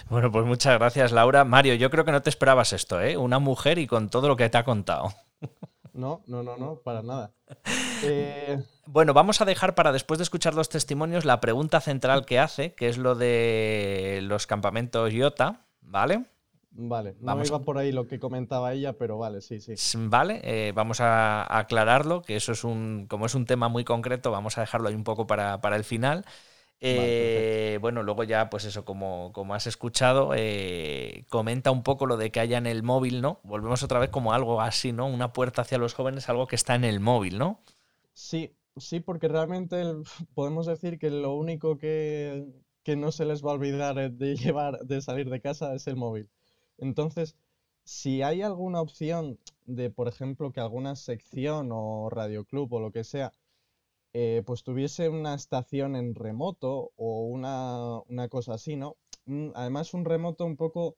[0.09, 1.45] Bueno, pues muchas gracias, Laura.
[1.45, 3.16] Mario, yo creo que no te esperabas esto, ¿eh?
[3.16, 5.14] Una mujer y con todo lo que te ha contado.
[5.93, 7.32] No, no, no, no, para nada.
[8.03, 12.38] Eh, Bueno, vamos a dejar para después de escuchar los testimonios la pregunta central que
[12.38, 16.24] hace, que es lo de los campamentos IOTA, ¿vale?
[16.72, 17.49] vale, no Vamos.
[17.49, 19.80] iba por ahí lo que comentaba ella, pero vale, sí, sí.
[19.95, 23.84] Vale, eh, vamos a a aclararlo, que eso es un, como es un tema muy
[23.84, 26.24] concreto, vamos a dejarlo ahí un poco para, para el final.
[26.83, 32.16] Eh, bueno, luego ya, pues eso, como, como has escuchado, eh, comenta un poco lo
[32.16, 33.41] de que haya en el móvil, ¿no?
[33.43, 35.07] Volvemos otra vez como algo así, ¿no?
[35.07, 37.61] Una puerta hacia los jóvenes, algo que está en el móvil, ¿no?
[38.14, 39.83] Sí, sí, porque realmente
[40.35, 42.47] podemos decir que lo único que,
[42.83, 45.97] que no se les va a olvidar de llevar, de salir de casa es el
[45.97, 46.31] móvil.
[46.78, 47.37] Entonces,
[47.85, 53.05] si hay alguna opción de, por ejemplo, que alguna sección o radioclub o lo que
[53.05, 53.33] sea,
[54.13, 58.97] eh, pues tuviese una estación en remoto o una, una cosa así, ¿no?
[59.27, 60.97] Mm, Además, un remoto un poco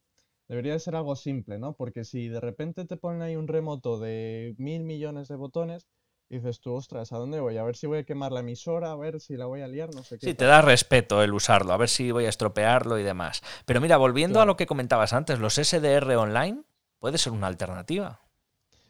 [0.48, 1.74] debería de ser algo simple, ¿no?
[1.74, 5.88] Porque si de repente te ponen ahí un remoto de mil millones de botones,
[6.28, 7.58] dices tú, ostras, ¿a dónde voy?
[7.58, 9.94] A ver si voy a quemar la emisora, a ver si la voy a liar,
[9.94, 10.26] no sé qué.
[10.26, 13.42] Sí, te da respeto el usarlo, a ver si voy a estropearlo y demás.
[13.66, 16.62] Pero mira, volviendo a lo que comentabas antes, los SDR online
[16.98, 18.21] puede ser una alternativa.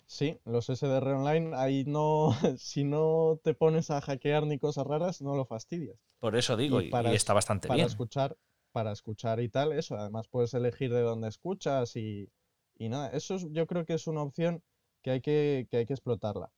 [0.07, 5.22] Sí, los SDR online, ahí no, si no te pones a hackear ni cosas raras,
[5.22, 5.98] no lo fastidias.
[6.20, 7.86] Por eso digo, Y para y está bastante para bien.
[7.86, 8.36] escuchar,
[8.72, 9.96] para escuchar y tal, eso.
[9.96, 12.30] Además puedes elegir de dónde escuchas y,
[12.78, 13.11] y nada.
[13.11, 14.62] Eso es- yo creo que es una opción
[15.03, 16.50] que hay que, que hay que explotarla.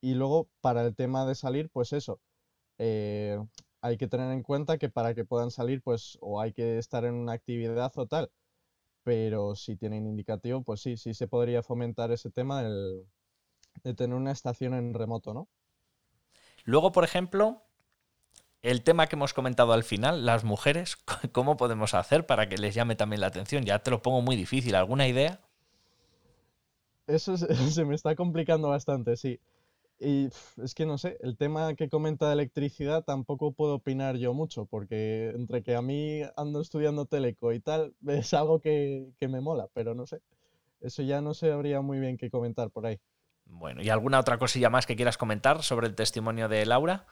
[0.00, 2.20] Y luego, para el tema de salir, pues eso.
[2.78, 3.38] eh,
[3.82, 7.04] hay que tener en cuenta que para que puedan salir, pues, o hay que estar
[7.04, 8.30] en una actividad o tal.
[9.04, 13.06] Pero si tienen indicativo, pues sí, sí se podría fomentar ese tema del-
[13.84, 15.48] de tener una estación en remoto, ¿no?
[16.64, 17.62] Luego, por ejemplo,
[18.62, 20.96] el tema que hemos comentado al final, las mujeres,
[21.32, 23.64] ¿cómo podemos hacer para que les llame también la atención?
[23.64, 24.74] Ya te lo pongo muy difícil.
[24.74, 25.40] ¿Alguna idea?
[27.06, 29.40] Eso es- se me está complicando bastante, sí.
[30.04, 30.28] Y
[30.62, 34.66] es que no sé, el tema que comenta de electricidad tampoco puedo opinar yo mucho,
[34.66, 39.40] porque entre que a mí ando estudiando teleco y tal, es algo que, que me
[39.40, 40.20] mola, pero no sé.
[40.80, 43.00] Eso ya no sabría muy bien qué comentar por ahí.
[43.46, 47.06] Bueno, ¿y alguna otra cosilla más que quieras comentar sobre el testimonio de Laura?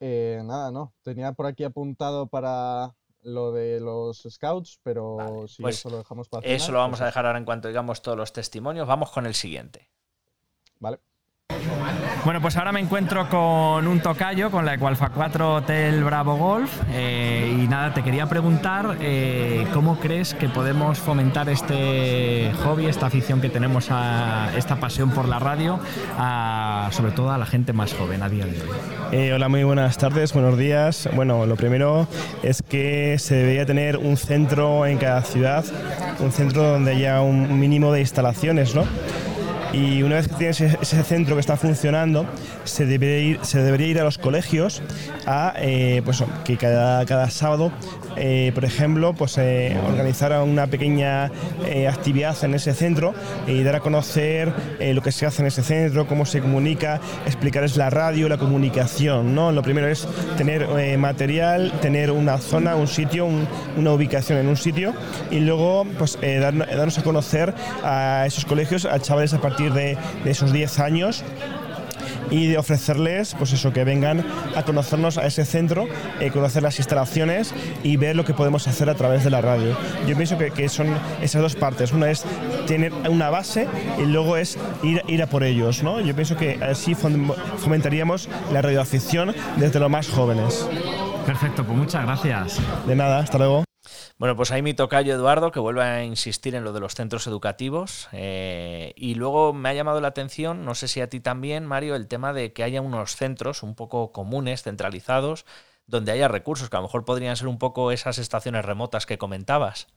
[0.00, 0.92] Eh, nada, no.
[1.02, 5.98] Tenía por aquí apuntado para lo de los scouts, pero Vale, si pues eso lo
[5.98, 8.32] dejamos para Eso final, lo vamos pues a dejar ahora en cuanto digamos todos los
[8.32, 8.88] testimonios.
[8.88, 9.88] Vamos con el siguiente.
[10.80, 10.98] Vale.
[12.24, 16.70] Bueno, pues ahora me encuentro con un tocayo, con la Equalfa 4 Hotel Bravo Golf.
[16.92, 23.06] eh, y nada, te quería preguntar eh, cómo crees que podemos fomentar este hobby, esta
[23.06, 25.80] afición que tenemos a esta pasión por la radio,
[26.90, 28.68] sobre todo a la gente más joven a día de hoy.
[29.12, 31.08] Eh, hola, muy buenas tardes, buenos días.
[31.14, 32.06] Bueno, lo primero
[32.42, 35.64] es que se debería tener un centro en cada ciudad,
[36.20, 38.84] un centro donde haya un mínimo de instalaciones, ¿no?
[39.72, 42.26] Y una vez que tienes ese centro que está funcionando,
[42.64, 44.82] se debería ir, se debería ir a los colegios
[45.26, 47.72] a eh, pues, que cada, cada sábado,
[48.16, 51.30] eh, por ejemplo, pues, eh, organizar una pequeña
[51.88, 53.14] actividad en ese centro
[53.46, 57.76] y dar a conocer lo que se hace en ese centro, cómo se comunica, explicarles
[57.76, 59.34] la radio, la comunicación.
[59.34, 59.52] ¿no?
[59.52, 60.06] Lo primero es
[60.36, 60.68] tener
[60.98, 63.26] material, tener una zona, un sitio,
[63.76, 64.92] una ubicación en un sitio
[65.30, 70.30] y luego pues, darnos a conocer a esos colegios, a chavales a partir de, de
[70.30, 71.24] esos 10 años
[72.32, 74.24] y de ofrecerles, pues eso, que vengan
[74.56, 75.86] a conocernos a ese centro,
[76.18, 79.76] eh, conocer las instalaciones y ver lo que podemos hacer a través de la radio.
[80.06, 80.88] Yo pienso que, que son
[81.20, 81.92] esas dos partes.
[81.92, 82.24] Una es
[82.66, 85.82] tener una base y luego es ir, ir a por ellos.
[85.82, 86.00] ¿no?
[86.00, 90.66] Yo pienso que así fomentaríamos la radioafición desde los más jóvenes.
[91.26, 92.58] Perfecto, pues muchas gracias.
[92.86, 93.64] De nada, hasta luego.
[94.22, 97.26] Bueno, pues ahí mi tocayo Eduardo, que vuelve a insistir en lo de los centros
[97.26, 98.08] educativos.
[98.12, 101.96] Eh, y luego me ha llamado la atención, no sé si a ti también, Mario,
[101.96, 105.44] el tema de que haya unos centros un poco comunes, centralizados,
[105.88, 109.18] donde haya recursos, que a lo mejor podrían ser un poco esas estaciones remotas que
[109.18, 109.88] comentabas.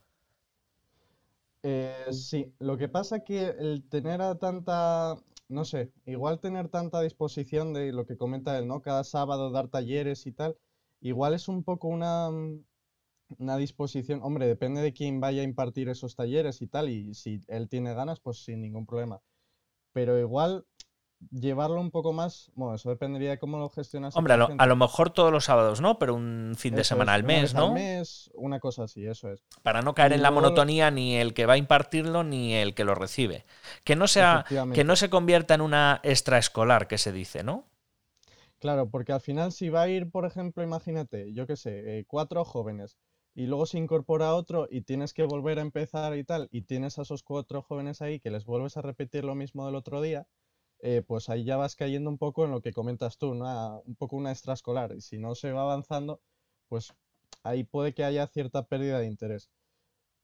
[1.61, 5.17] Eh, sí, lo que pasa que el tener a tanta,
[5.49, 8.81] no sé, igual tener tanta disposición de lo que comenta él, ¿no?
[8.81, 10.57] Cada sábado dar talleres y tal,
[10.99, 12.31] igual es un poco una
[13.39, 17.41] una disposición, hombre, depende de quién vaya a impartir esos talleres y tal, y si
[17.47, 19.21] él tiene ganas, pues sin ningún problema.
[19.93, 20.65] Pero igual
[21.31, 24.15] llevarlo un poco más, bueno, eso dependería de cómo lo gestionas.
[24.15, 25.97] Hombre, a lo, mejor todos los sábados, ¿no?
[25.97, 27.67] Pero un fin de semana al mes, ¿no?
[27.67, 29.43] Al mes, una cosa así, eso es.
[29.63, 32.83] Para no caer en la monotonía ni el que va a impartirlo ni el que
[32.83, 33.45] lo recibe.
[33.83, 37.65] Que no sea, que no se convierta en una extraescolar, que se dice, ¿no?
[38.59, 42.05] Claro, porque al final si va a ir, por ejemplo, imagínate, yo qué sé, eh,
[42.07, 42.97] cuatro jóvenes
[43.35, 46.97] y luego se incorpora otro y tienes que volver a empezar y tal, y tienes
[46.97, 50.25] a esos cuatro jóvenes ahí que les vuelves a repetir lo mismo del otro día,
[50.79, 53.81] eh, pues ahí ya vas cayendo un poco en lo que comentas tú, ¿no?
[53.85, 54.93] un poco una extraescolar.
[54.95, 56.21] Y si no se va avanzando,
[56.69, 56.93] pues
[57.43, 59.49] ahí puede que haya cierta pérdida de interés.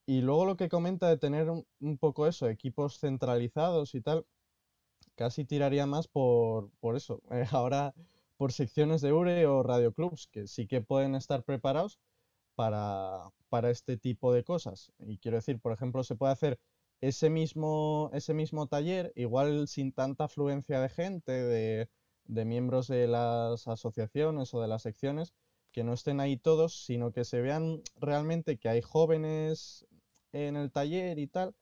[0.05, 4.25] Y luego lo que comenta de tener un, poco eso, equipos centralizados y tal,
[5.15, 7.21] casi tiraría más por, por eso.
[7.31, 7.93] Eh, ahora
[8.37, 11.99] por secciones de URE o radioclubs, que sí que pueden estar preparados,
[12.55, 13.31] para,
[13.69, 14.91] este tipo de cosas.
[14.99, 16.59] Y quiero decir, por ejemplo, se puede hacer
[17.01, 21.89] ese mismo, ese mismo taller, igual sin tanta afluencia de gente, de,
[22.45, 25.33] miembros de las asociaciones o de las secciones,
[25.71, 29.85] que no estén ahí todos, sino que se vean realmente que hay jóvenes
[30.31, 31.55] en el taller y tal,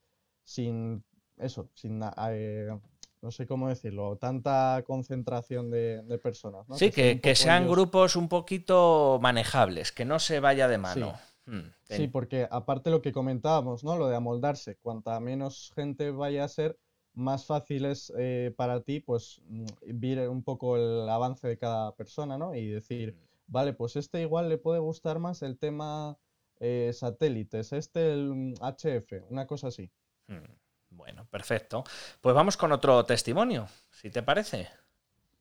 [0.44, 1.04] sin
[1.38, 2.80] eso, sin eh,
[3.22, 6.66] no sé cómo decirlo, tanta concentración de, personas.
[6.76, 11.14] Sí, que, sean grupos un poquito manejables, que no se vaya de mano.
[11.46, 12.08] Hmm, sí.
[12.08, 13.98] porque aparte lo que comentábamos, ¿no?
[13.98, 16.78] Lo de amoldarse, cuanta menos gente vaya a ser,
[17.14, 21.96] más fácil es eh, para ti, pues, mm, ver un poco el avance de cada
[21.96, 22.56] persona, ¿no?
[22.56, 23.18] Y decir, hmm.
[23.48, 26.18] vale, pues este igual le puede gustar más el tema
[26.60, 29.92] eh, satélites, este el HF, mm, una cosa así.
[30.28, 30.44] Hmm.
[30.90, 31.84] Bueno, perfecto.
[32.22, 34.70] Pues vamos con otro testimonio, si te parece.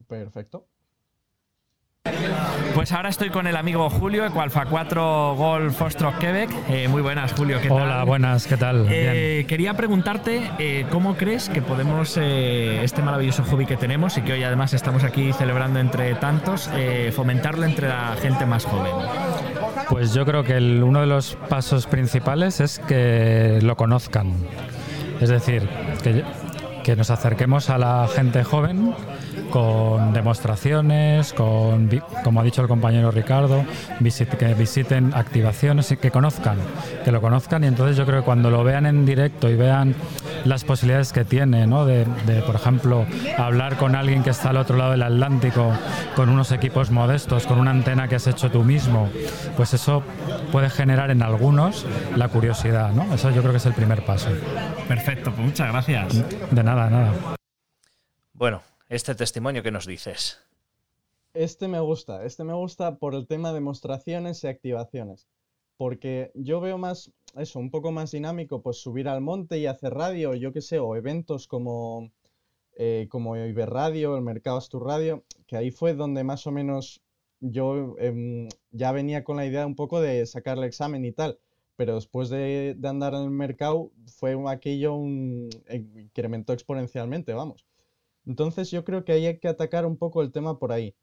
[0.07, 0.69] Perfecto.
[2.75, 6.51] Pues ahora estoy con el amigo Julio, Equalfa 4 Golf Ostrock Quebec.
[6.69, 7.61] Eh, muy buenas, Julio.
[7.61, 8.87] ¿qué Hola, buenas, ¿qué tal?
[8.89, 14.35] Eh, quería preguntarte eh, cómo crees que podemos, este maravilloso hobby que tenemos y que
[14.35, 16.71] hoy además estamos aquí celebrando entre tantos,
[17.13, 18.93] fomentarlo entre la gente más joven.
[19.89, 24.35] Pues yo creo que uno de los pasos principales es que lo conozcan
[25.21, 25.69] es decir,
[26.03, 28.95] que, nos acerquemos a la gente joven
[29.51, 31.89] con demostraciones, con,
[32.25, 33.65] como ha dicho el compañero Ricardo,
[34.39, 36.59] que visiten activaciones y que conozcan,
[37.05, 39.95] que lo conozcan y entonces yo creo que cuando lo vean en directo y vean
[40.45, 41.85] las posibilidades que tiene, ¿no?
[41.87, 42.05] de,
[42.47, 45.73] por ejemplo, hablar con alguien que está al otro lado del Atlántico,
[46.17, 49.09] con unos equipos modestos, con una antena que has hecho tú mismo,
[49.57, 50.03] pues eso
[50.53, 51.87] puede generar en algunos
[52.17, 53.13] la curiosidad, ¿no?
[53.15, 54.29] Eso yo creo que es el primer paso.
[54.87, 56.25] Perfecto, pues muchas gracias.
[56.51, 57.13] De nada, nada.
[58.33, 60.39] Bueno, este testimonio que nos dices.
[61.35, 65.29] Este me gusta, este me gusta por el tema de demostraciones y activaciones.
[65.77, 69.95] Porque yo veo más, eso, un poco más dinámico, pues subir al monte y hacer
[69.95, 72.11] radio, yo qué sé, o eventos como,
[72.77, 77.03] eh, como Iberradio, el Mercado Astur Radio, que ahí fue donde más o menos
[77.41, 81.39] yo em, ya venía con la idea un poco de sacar el examen y tal.
[81.77, 87.68] Pero después de, de andar en el mercado, fue aquello un, incrementó exponencialmente, vamos.
[88.29, 90.95] Entonces yo creo que ahí hay que atacar un poco el tema por ahí.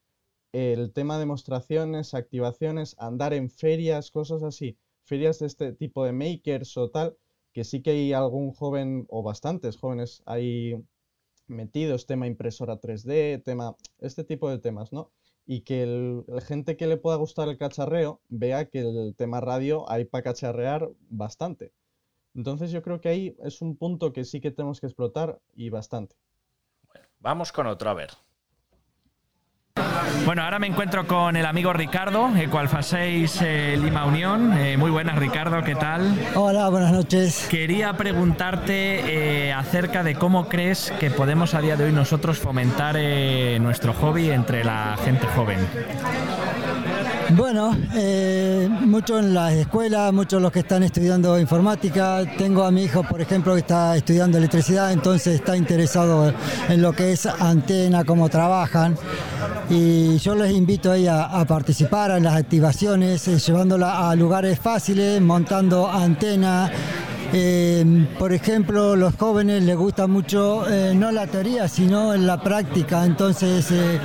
[0.52, 4.78] El tema de demostraciones, activaciones, andar en ferias, cosas así.
[5.04, 7.16] Ferias de este tipo de makers o tal,
[7.52, 10.76] que sí que hay algún joven o bastantes jóvenes ahí
[11.48, 15.10] metidos, tema impresora 3D, tema, este tipo de temas, ¿no?
[15.46, 15.84] Y que
[16.28, 20.22] la gente que le pueda gustar el cacharreo vea que el tema radio hay para
[20.22, 21.72] cacharrear bastante.
[22.36, 25.70] Entonces yo creo que ahí es un punto que sí que tenemos que explotar y
[25.70, 26.14] bastante.
[27.20, 28.10] Vamos con otro, a ver.
[30.24, 34.56] Bueno, ahora me encuentro con el amigo Ricardo, el cual faséis eh, Lima Unión.
[34.58, 36.18] Eh, muy buenas, Ricardo, ¿qué tal?
[36.34, 37.46] Hola, buenas noches.
[37.48, 42.96] Quería preguntarte eh, acerca de cómo crees que podemos a día de hoy nosotros fomentar
[42.98, 45.58] eh, nuestro hobby entre la gente joven.
[47.36, 52.22] Bueno, eh, muchos en las escuelas, muchos los que están estudiando informática.
[52.38, 56.32] Tengo a mi hijo, por ejemplo, que está estudiando electricidad, entonces está interesado
[56.70, 58.96] en lo que es antena, cómo trabajan.
[59.68, 64.58] Y yo les invito ahí a, a participar en las activaciones, eh, llevándola a lugares
[64.58, 66.72] fáciles, montando antena.
[67.32, 73.04] Eh, por ejemplo, los jóvenes les gusta mucho eh, no la teoría, sino la práctica.
[73.04, 74.00] Entonces, eh,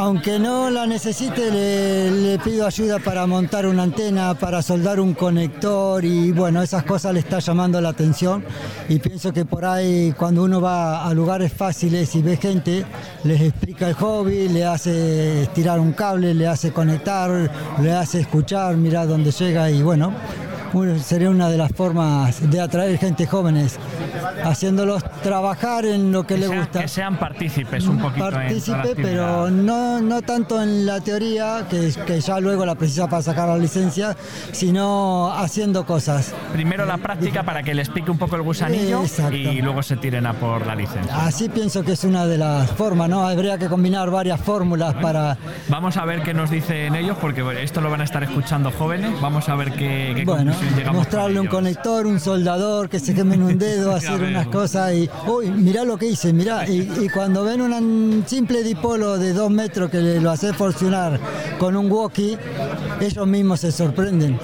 [0.00, 6.04] aunque no la necesite, le, pido ayuda para montar una antena, para soldar un conector
[6.04, 8.44] y bueno, esas cosas le está llamando la atención.
[8.88, 12.86] Y pienso que por ahí, cuando uno va a lugares fáciles y ve gente,
[13.24, 17.50] les explica el hobby, le hace estirar un cable, le hace conectar,
[17.82, 20.14] le hace escuchar, mira dónde llega y bueno.
[20.72, 23.78] Bueno, sería una de las formas de atraer gente jóvenes,
[24.44, 26.80] haciéndolos trabajar en lo que, Que les sean, gusta.
[26.82, 28.30] que sean partícipes un poquito.
[28.30, 33.22] Partícipe, pero no, no tanto en la teoría, que, que ya luego la precisa para
[33.22, 34.16] sacar la licencia,
[34.52, 36.34] sino haciendo cosas.
[36.52, 39.36] Primero la práctica para que les pique un poco el gusanillo Exacto.
[39.36, 41.16] y luego se tiren a por la licencia.
[41.26, 43.26] Así pienso que es una de las formas, ¿no?
[43.26, 45.36] Habría que combinar varias fórmulas para...
[45.68, 48.70] Vamos a ver qué nos dicen ellos, porque bueno, esto lo van a estar escuchando
[48.70, 49.18] jóvenes.
[49.20, 50.52] Vamos a ver qué, qué Bueno.
[50.92, 55.50] Mostrarle un conector, un soldador, que se quemen un dedo, hacer unas cosas y, uy,
[55.50, 56.68] mirá lo que hice, mirá.
[56.68, 61.18] Y, y cuando ven un simple dipolo de dos metros que lo hace funcionar
[61.58, 62.36] con un walkie,
[63.00, 64.38] ellos mismos se sorprenden.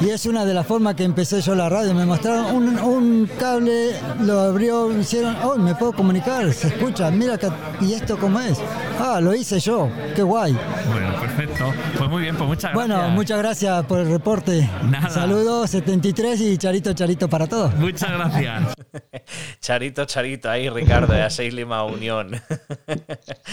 [0.00, 1.92] Y es una de las formas que empecé yo la radio.
[1.94, 3.90] Me mostraron un, un cable,
[4.22, 7.50] lo abrió, hicieron, oh, me puedo comunicar, se escucha, mira, que-
[7.82, 8.58] ¿y esto cómo es?
[8.98, 10.56] Ah, lo hice yo, qué guay.
[10.90, 11.64] Bueno, perfecto.
[11.98, 12.88] Pues muy bien, pues muchas gracias.
[12.96, 14.70] Bueno, muchas gracias por el reporte.
[14.88, 15.10] Nada.
[15.10, 17.74] Saludos 73 y charito, charito para todos.
[17.76, 18.74] Muchas gracias.
[19.60, 22.30] Charito, charito, ahí Ricardo, de Aseis Lima Unión.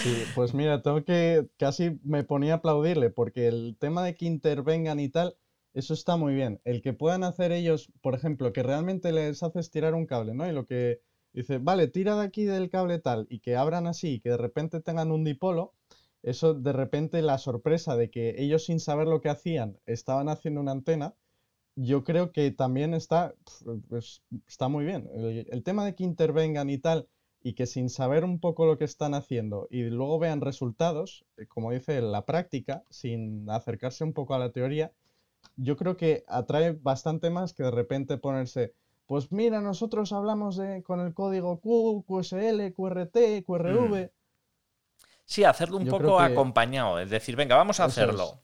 [0.02, 4.24] Sí, pues mira, tengo que casi me ponía a aplaudirle porque el tema de que
[4.26, 5.34] intervengan y tal,
[5.74, 6.60] eso está muy bien.
[6.64, 10.48] El que puedan hacer ellos, por ejemplo, que realmente les haces tirar un cable, ¿no?
[10.48, 11.00] Y lo que
[11.32, 14.36] dice, vale, tira de aquí del cable tal, y que abran así, y que de
[14.36, 15.74] repente tengan un dipolo,
[16.22, 20.60] eso de repente la sorpresa de que ellos sin saber lo que hacían estaban haciendo
[20.60, 21.14] una antena,
[21.76, 23.34] yo creo que también está,
[23.88, 25.08] pues, está muy bien.
[25.14, 27.08] El, el tema de que intervengan y tal,
[27.40, 31.46] y que sin saber un poco lo que están haciendo y luego vean resultados, eh,
[31.46, 34.92] como dice la práctica, sin acercarse un poco a la teoría,
[35.60, 38.72] yo creo que atrae bastante más que de repente ponerse,
[39.06, 44.10] pues mira, nosotros hablamos de, con el código Q, QSL, QRT, QRV.
[45.24, 47.98] Sí, hacerlo un Yo poco que- acompañado, es decir, venga, vamos a Eso es.
[48.06, 48.40] hacerlo.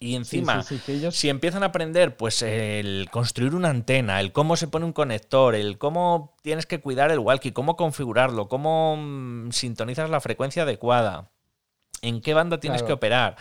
[0.00, 4.20] Y encima, sí, sí, que ellos- si empiezan a aprender, pues el construir una antena,
[4.20, 8.48] el cómo se pone un conector, el cómo tienes que cuidar el walkie, cómo configurarlo,
[8.48, 11.30] cómo mm, sintonizas la frecuencia adecuada,
[12.02, 12.86] en qué banda tienes Claro.
[12.88, 13.36] que operar.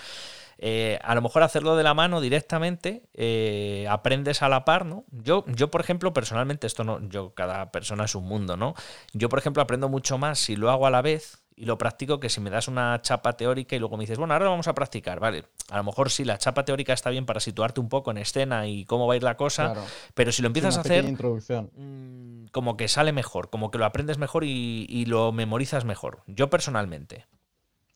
[0.65, 5.03] Eh, a lo mejor hacerlo de la mano directamente, eh, aprendes a la par, ¿no?
[5.11, 8.73] Yo, yo, por ejemplo, personalmente, esto no, yo, cada persona es un mundo, ¿no?
[9.11, 12.21] Yo, por ejemplo, aprendo mucho más si lo hago a la vez y lo practico
[12.21, 14.69] que si me das una chapa teórica y luego me dices, bueno, ahora lo vamos
[14.69, 15.43] a practicar, vale.
[15.69, 18.65] A lo mejor sí, la chapa teórica está bien para situarte un poco en escena
[18.65, 19.85] y cómo va a ir la cosa, Claro.
[20.13, 24.17] pero si lo empiezas a hacer, mm, como que sale mejor, como que lo aprendes
[24.17, 26.23] mejor y, y lo memorizas mejor.
[26.25, 27.25] Yo personalmente.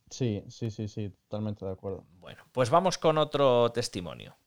[0.10, 2.06] Sí, sí, sí, sí, totalmente de acuerdo.
[2.20, 4.38] Bueno, pues vamos con otro testimonio.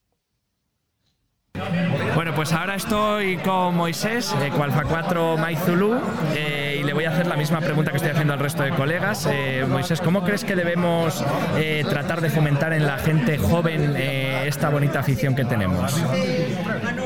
[2.15, 6.01] Bueno, pues ahora estoy con Moisés, de Cualfa 4 Maizulu,
[6.35, 8.71] eh, y le voy a hacer la misma pregunta que estoy haciendo al resto de
[8.71, 9.29] colegas.
[9.31, 11.23] Eh, Moisés, ¿cómo crees que debemos
[11.59, 15.95] eh, tratar de fomentar en la gente joven eh, esta bonita afición que tenemos?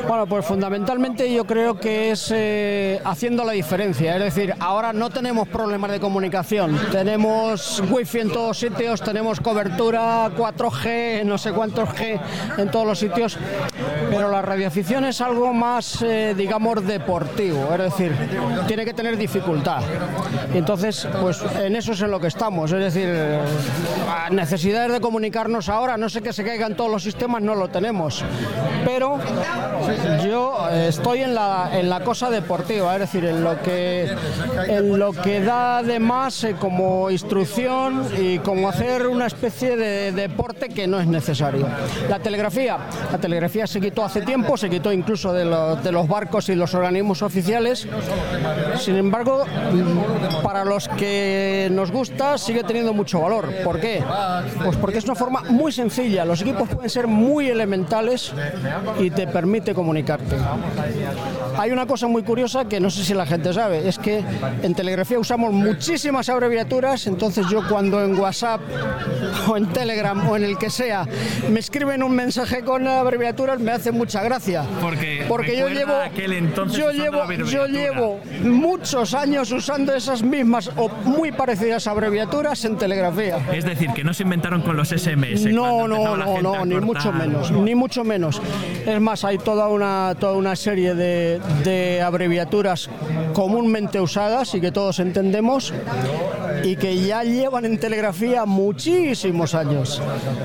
[0.07, 2.33] Bueno, pues fundamentalmente yo creo que es
[3.03, 4.15] haciendo la diferencia.
[4.15, 6.79] Es decir, ahora no tenemos problemas de comunicación.
[6.91, 12.19] Tenemos wifi en todos sitios, tenemos cobertura 4G, no sé cuántos G
[12.57, 13.37] en todos los sitios.
[14.09, 16.05] Pero la radioafición es algo más,
[16.37, 17.67] digamos, deportivo.
[17.73, 18.15] Es decir,
[18.67, 19.64] tiene que tener dificultad.
[20.53, 22.71] Entonces, pues en eso es en lo que estamos.
[22.71, 23.09] Es decir,
[24.31, 28.23] necesidades de comunicarnos ahora, no sé que se caigan todos los sistemas, no lo tenemos.
[28.85, 29.19] Pero
[30.23, 34.13] yo estoy en la, en la cosa deportiva, es decir, en lo que,
[34.67, 40.69] en lo que da además eh, como instrucción y como hacer una especie de deporte
[40.69, 41.67] que no es necesario.
[42.09, 42.77] La telegrafía,
[43.11, 46.55] la telegrafía se quitó hace tiempo, se quitó incluso de los, de los barcos y
[46.55, 47.87] los organismos oficiales.
[48.79, 49.45] Sin embargo,
[50.43, 53.49] para los que nos gusta sigue teniendo mucho valor.
[53.63, 54.03] ¿Por qué?
[54.63, 56.25] Pues porque es una forma muy sencilla.
[56.25, 58.33] Los equipos pueden ser muy elementales
[58.99, 60.35] y te permite comunicarte.
[61.57, 64.23] Hay una cosa muy curiosa que no sé si la gente sabe, es que
[64.61, 68.61] en telegrafía usamos muchísimas abreviaturas, entonces yo cuando en WhatsApp
[69.47, 71.07] o en Telegram o en el que sea
[71.49, 74.63] me escriben un mensaje con abreviaturas me hace mucha gracia.
[74.81, 80.69] Porque, porque yo llevo aquel entonces yo llevo yo llevo muchos años usando esas mismas
[80.75, 83.37] o muy parecidas abreviaturas en telegrafía.
[83.53, 85.45] Es decir, que no se inventaron con los SMS.
[85.45, 88.41] No, no, no, no, ni mucho menos, ni mucho menos.
[88.85, 92.89] Es más, hay toda una toda una serie de, de abreviaturas
[93.33, 95.73] comúnmente usadas y que todos entendemos
[96.63, 100.01] y que ya llevan en telegrafía muchísimos años.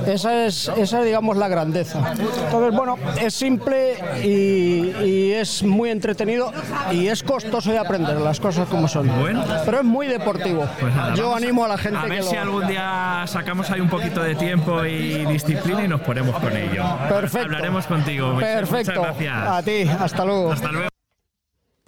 [0.07, 2.13] Esa es, esa digamos, la grandeza.
[2.45, 6.53] Entonces, bueno, es simple y, es muy entretenido
[6.93, 9.07] y es costoso de aprender las cosas como son.
[9.21, 9.45] Bueno.
[9.65, 10.69] Pero es muy deportivo.
[10.79, 12.43] Pues Yo animo a la gente a ver que si lo...
[12.43, 16.85] algún día sacamos ahí un poquito de tiempo y disciplina y nos ponemos con ello.
[17.09, 17.47] Perfecto.
[17.47, 18.37] Hablaremos contigo.
[18.39, 18.93] Perfecto.
[19.01, 19.49] Muchas gracias.
[19.49, 20.53] A ti, hasta luego.
[20.53, 20.89] Hasta luego.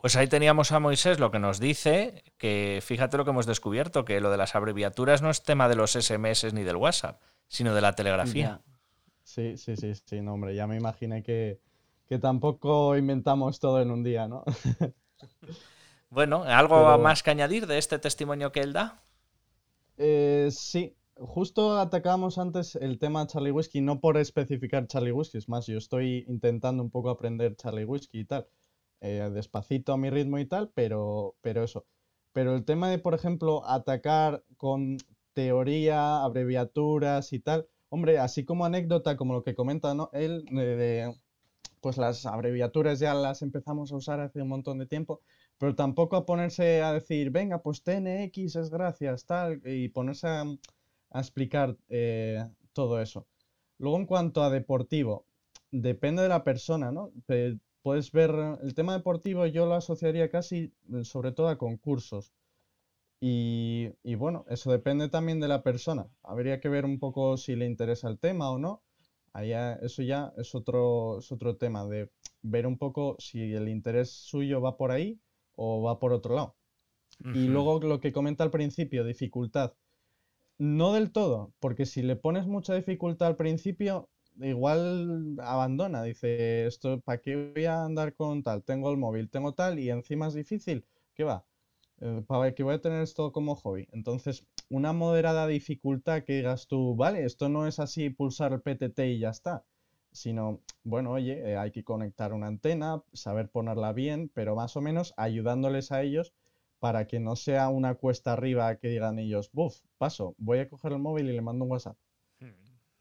[0.02, 4.04] Pues ahí teníamos a Moisés lo que nos dice, que fíjate lo que hemos descubierto,
[4.04, 7.72] que lo de las abreviaturas no es tema de los SMS ni del WhatsApp, sino
[7.72, 8.62] de la telegrafía.
[9.22, 11.60] Sí, sí, sí, sí, no, hombre, ya me imaginé que,
[12.08, 14.42] que tampoco inventamos todo en un día, ¿no?
[16.12, 19.02] Bueno, ¿algo Pero- más que añadir de este testimonio que él da?
[19.96, 25.48] Eh, sí, justo atacábamos antes el tema Charlie Whiskey, no por especificar Charlie Whiskey, es
[25.48, 28.46] más, yo estoy intentando un poco aprender Charlie Whiskey y tal,
[29.00, 31.86] eh, despacito a mi ritmo y tal, pero, pero eso.
[32.34, 34.98] Pero el tema de, por ejemplo, atacar con
[35.32, 40.10] teoría, abreviaturas y tal, hombre, así como anécdota, como lo que comenta, ¿no?
[40.12, 41.14] Él, de, de,
[41.80, 45.22] pues las abreviaturas ya las empezamos a usar hace un montón de tiempo,
[45.58, 50.44] pero tampoco a ponerse a decir, venga, pues TNX es gracias, tal, y ponerse a,
[51.14, 53.26] explicar eh, todo eso.
[53.78, 55.26] Luego, en cuanto a deportivo,
[55.70, 57.12] depende de la persona, ¿no?
[57.82, 58.30] Puedes ver,
[58.62, 62.32] el tema deportivo yo lo asociaría casi, eh, sobre todo a concursos.
[63.20, 66.08] Y, y bueno, eso depende también de la persona.
[66.22, 68.82] Habría que ver un poco si le interesa el tema o no.
[69.32, 72.10] Allá, eso ya es otro, es otro tema, de
[72.42, 75.20] ver un poco si el interés suyo va por ahí
[75.56, 76.56] o va por otro lado.
[77.34, 79.74] Y luego lo que comenta al principio, dificultad.
[80.58, 84.08] No del todo, porque si le pones mucha dificultad al principio,
[84.40, 86.02] igual abandona.
[86.02, 88.62] Dice, esto, ¿para qué voy a andar con tal?
[88.64, 90.84] Tengo el móvil, tengo tal, y encima es difícil.
[91.14, 91.44] ¿Qué va?
[92.00, 93.88] Eh, ¿Para qué voy a tener esto como hobby?
[93.92, 98.98] Entonces, una moderada dificultad que digas tú, vale, esto no es así pulsar el PTT
[99.00, 99.64] y ya está.
[100.12, 104.80] Sino, bueno, oye, eh, hay que conectar una antena, saber ponerla bien, pero más o
[104.80, 106.34] menos ayudándoles a ellos
[106.78, 110.92] para que no sea una cuesta arriba que digan ellos, buf, paso, voy a coger
[110.92, 111.96] el móvil y le mando un WhatsApp.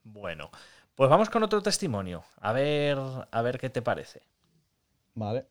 [0.04, 0.50] Bueno,
[0.96, 2.24] pues vamos con otro testimonio.
[2.38, 2.98] A ver,
[3.32, 4.22] a ver qué te parece.
[5.16, 5.48] Vale.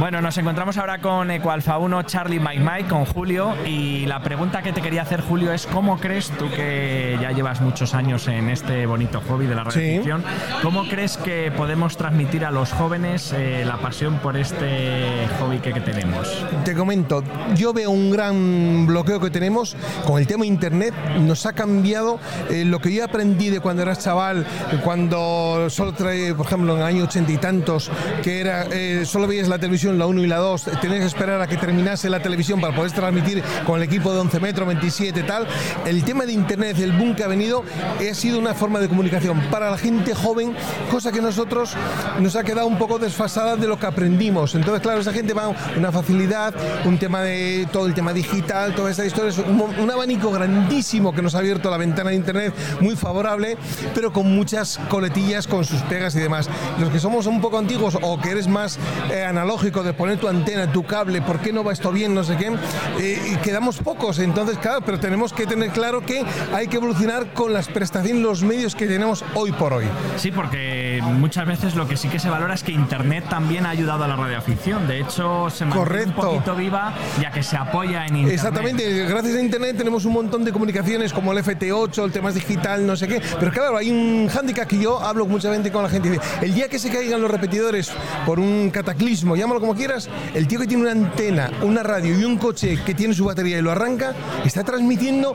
[0.00, 3.54] Bueno, nos encontramos ahora con Ecualfa 1, Charlie Mike Mike, con Julio.
[3.64, 7.60] Y la pregunta que te quería hacer, Julio, es: ¿cómo crees tú que ya llevas
[7.60, 9.78] muchos años en este bonito hobby de la Sí.
[9.78, 10.24] radioficción?
[10.62, 15.72] ¿Cómo crees que podemos transmitir a los jóvenes eh, la pasión por este hobby que,
[15.72, 16.44] que tenemos?
[16.64, 17.22] Te comento,
[17.54, 20.92] yo veo un gran bloqueo que tenemos con el tema internet.
[21.20, 22.18] Nos ha cambiado
[22.50, 24.44] eh, lo que yo aprendí de cuando eras chaval,
[24.82, 27.90] cuando solo trae, por ejemplo, en el año ochenta y tantos,
[28.22, 31.40] que era eh, solo veías la televisión, la 1 y la 2, tenías que esperar
[31.40, 35.22] a que terminase la televisión para poder transmitir con el equipo de 11 metros, 27
[35.24, 35.46] tal.
[35.84, 37.64] El tema de internet, el boom que ha venido,
[37.98, 40.54] ha sido una forma de comunicación para la gente joven,
[40.90, 41.74] cosa que nosotros
[42.20, 44.54] nos ha quedado un poco desfasada de lo que aprendimos.
[44.54, 46.54] Entonces, claro, esa gente va a una facilidad,
[46.84, 51.12] un tema de todo el tema digital, toda esta historia, es un, un abanico grandísimo
[51.12, 53.56] que nos ha abierto la ventana de internet, muy favorable,
[53.94, 56.48] pero con muchas coletillas, con sus pegas y demás.
[56.78, 58.78] Los que somos un poco antiguos o que eres más
[59.10, 62.14] eh, analógico de poner tu antena, tu cable, ¿por qué no va esto bien?
[62.14, 62.52] No sé qué.
[62.98, 67.32] Eh, y quedamos pocos, entonces, claro, pero tenemos que tener claro que hay que evolucionar
[67.32, 69.86] con las prestaciones, los medios que tenemos hoy por hoy.
[70.16, 73.70] Sí, porque muchas veces lo que sí que se valora es que Internet también ha
[73.70, 74.86] ayudado a la radioafición.
[74.86, 78.34] De hecho, se mantiene un poquito viva ya que se apoya en Internet.
[78.34, 82.86] Exactamente, gracias a Internet tenemos un montón de comunicaciones como el FT8, el tema digital,
[82.86, 83.20] no sé qué.
[83.38, 86.18] Pero claro, hay un hándicap que yo hablo mucha gente con la gente.
[86.40, 87.92] El día que se caigan los repetidores
[88.26, 92.22] por un cataclismo, llámalo como quieras, el tío que tiene una antena, una radio y
[92.22, 95.34] un coche que tiene su batería y lo arranca, está transmitiendo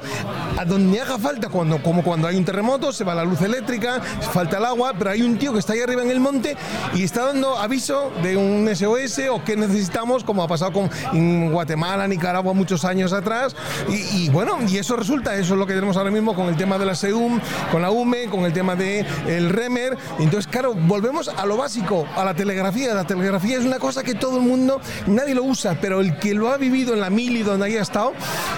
[0.56, 4.00] a donde haga falta, cuando, como cuando hay un terremoto, se va la luz eléctrica,
[4.32, 6.56] falta el agua, pero hay un tío que está ahí arriba en el monte
[6.94, 11.52] y está dando aviso de un SOS o que necesitamos, como ha pasado con en
[11.52, 13.56] Guatemala, Nicaragua muchos años atrás.
[13.90, 16.78] Y, bueno, y eso resulta, eso es lo que tenemos ahora mismo con el tema
[16.78, 19.98] de la SEUM, con la UME, con el tema del el REMER.
[20.20, 22.94] Entonces, claro, volvemos a lo básico, a la telegrafía.
[22.94, 26.34] La telegrafía es una cosa que todo el mundo, nadie lo usa, pero el que
[26.34, 28.14] lo ha vivido en la mili donde haya estado,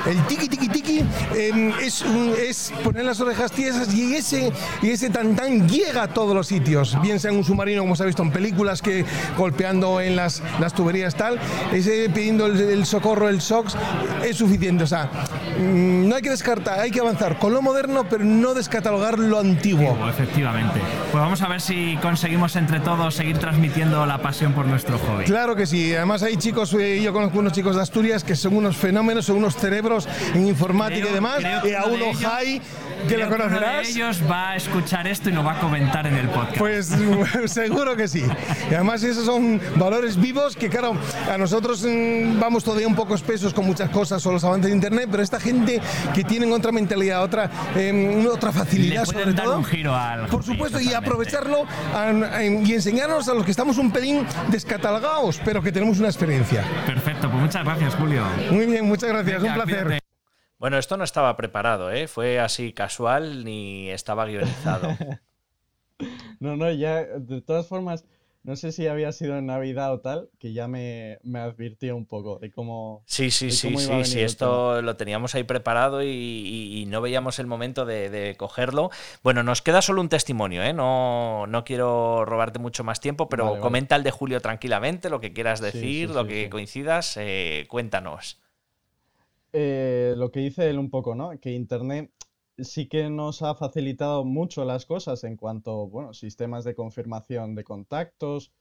[0.07, 1.03] el tiki tiki tiki
[1.35, 2.03] em, es,
[2.37, 4.51] es poner las orejas tiesas y ese,
[4.81, 7.95] y ese tan tan llega a todos los sitios, bien sea en un submarino como
[7.95, 9.05] se ha visto en películas que
[9.37, 11.39] golpeando en las, las tuberías tal,
[11.71, 13.75] ese pidiendo el, socorro, el SOX,
[14.23, 14.83] es suficiente.
[14.83, 15.09] O sea,
[15.59, 19.39] mm, no hay que descartar, hay que avanzar con lo moderno, pero no descatalogar lo
[19.39, 19.97] antiguo.
[20.09, 20.79] Efectivamente.
[21.11, 25.25] Pues vamos a ver si conseguimos entre todos seguir transmitiendo la pasión por nuestro hobby.
[25.25, 25.93] Claro que sí.
[25.95, 29.37] Además hay chicos, eh, yo conozco unos chicos de Asturias que son unos fenómenos, son
[29.37, 31.41] unos cerebros en informática y demás.
[31.63, 32.61] Y a uno high
[33.07, 33.69] que lo conocerás.
[33.69, 36.57] Uno de ellos va a escuchar esto y nos va a comentar en el podcast.
[36.57, 36.95] Pues
[37.45, 38.23] seguro que sí.
[38.69, 40.95] Y además esos son valores vivos que, claro,
[41.31, 44.75] a nosotros mm, vamos todavía un poco espesos con muchas cosas o los avances de
[44.75, 45.81] Internet, pero esta gente
[46.13, 49.57] que tienen otra mentalidad, otra, eh, otra facilidad sobre dar todo.
[49.57, 51.65] un giro al por supuesto, y aprovecharlo
[52.41, 56.63] y enseñarnos a los que estamos un pelín descatalogados, pero que tenemos una experiencia.
[56.85, 58.23] Perfecto, pues muchas gracias, Julio.
[58.51, 60.00] Muy bien, muchas gracias, un placer.
[60.61, 62.07] Bueno, esto no estaba preparado, ¿eh?
[62.07, 64.95] Fue así casual ni estaba guionizado.
[66.39, 68.05] no, no, ya, de todas formas,
[68.43, 72.05] no sé si había sido en Navidad o tal, que ya me, me advirtió un
[72.05, 73.01] poco de cómo.
[73.07, 74.19] Sí, sí, sí, sí, sí.
[74.21, 78.91] Esto lo teníamos ahí preparado y, no veíamos el momento de, cogerlo.
[79.23, 80.73] Bueno, nos queda solo un testimonio, ¿eh?
[80.73, 85.33] No, no quiero robarte mucho más tiempo, pero comenta el de Julio tranquilamente, lo que
[85.33, 88.37] quieras decir, lo que coincidas, eh, cuéntanos.
[89.53, 91.37] Eh, lo que dice él un poco, ¿no?
[91.39, 92.11] Que Internet
[92.57, 97.63] sí que nos ha facilitado mucho las cosas en cuanto, bueno, sistemas de confirmación de
[97.63, 98.51] contactos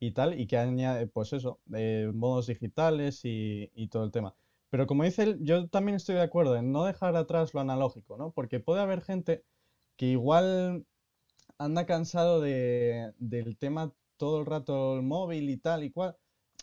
[0.00, 4.34] y tal, y que añade, pues eso, de modos digitales y, todo el tema.
[4.70, 8.16] Pero como dice él, yo también estoy de acuerdo en no dejar atrás lo analógico,
[8.16, 8.32] ¿no?
[8.32, 9.44] Porque puede haber gente
[9.96, 10.86] que igual
[11.58, 16.16] anda cansado de, del tema todo el rato el móvil y tal y cual.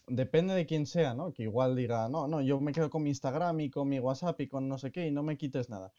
[0.07, 1.33] Depende de quién sea, ¿no?
[1.33, 4.39] Que igual diga, no, no, yo me quedo con mi Instagram y con mi WhatsApp
[4.41, 5.91] y con no sé qué y no me quites nada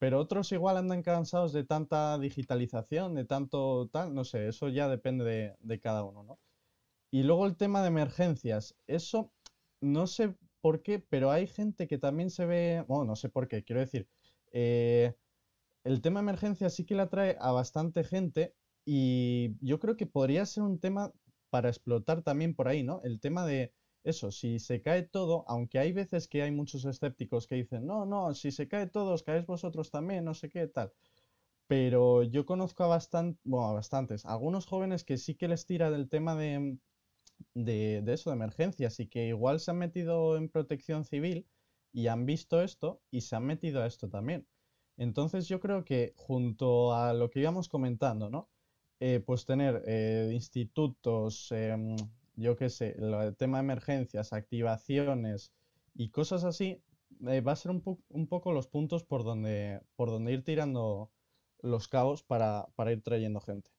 [0.00, 4.88] pero otros igual andan cansados de tanta digitalización, de tanto tal, no sé, eso ya
[4.88, 6.38] depende de, cada uno, ¿no?
[7.10, 9.30] Y luego el tema de emergencias, eso
[9.82, 13.62] no sé por qué, pero hay gente que también se ve, no sé por qué,
[13.62, 14.08] quiero decir,
[14.52, 15.14] eh,
[15.84, 18.54] el tema de emergencias sí que le atrae a bastante gente
[18.86, 21.12] y yo creo que podría ser un tema
[21.50, 23.00] para explotar también por ahí, ¿no?
[23.04, 23.72] El tema de
[24.04, 28.06] eso, si se cae todo, aunque hay veces que hay muchos escépticos que dicen, no,
[28.06, 30.92] no, si se cae todo, os caéis vosotros también, no sé qué, tal.
[31.66, 35.90] Pero yo conozco a, bastante, bueno, a bastantes, algunos jóvenes que sí que les tira
[35.90, 36.78] del tema de,
[37.54, 41.46] de, de eso, de emergencias, y que igual se han metido en protección civil
[41.92, 44.46] y han visto esto y se han metido a esto también.
[44.96, 48.50] Entonces yo creo que junto a lo que íbamos comentando, ¿no?
[49.02, 51.96] Eh, pues tener eh, institutos, em,
[52.36, 55.52] yo qué sé, el tema de emergencias, activaciones
[55.94, 56.82] y cosas así,
[57.26, 61.10] eh, va a ser un, un, poco los puntos por donde, por donde ir tirando
[61.62, 63.70] los cabos para, ir trayendo gente.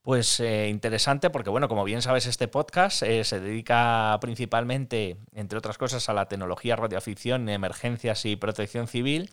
[0.00, 6.08] Pues interesante porque, bueno, como bien sabes, este podcast se dedica principalmente, entre otras cosas,
[6.10, 9.30] a la tecnología, radioafición, emergencias y protección civil.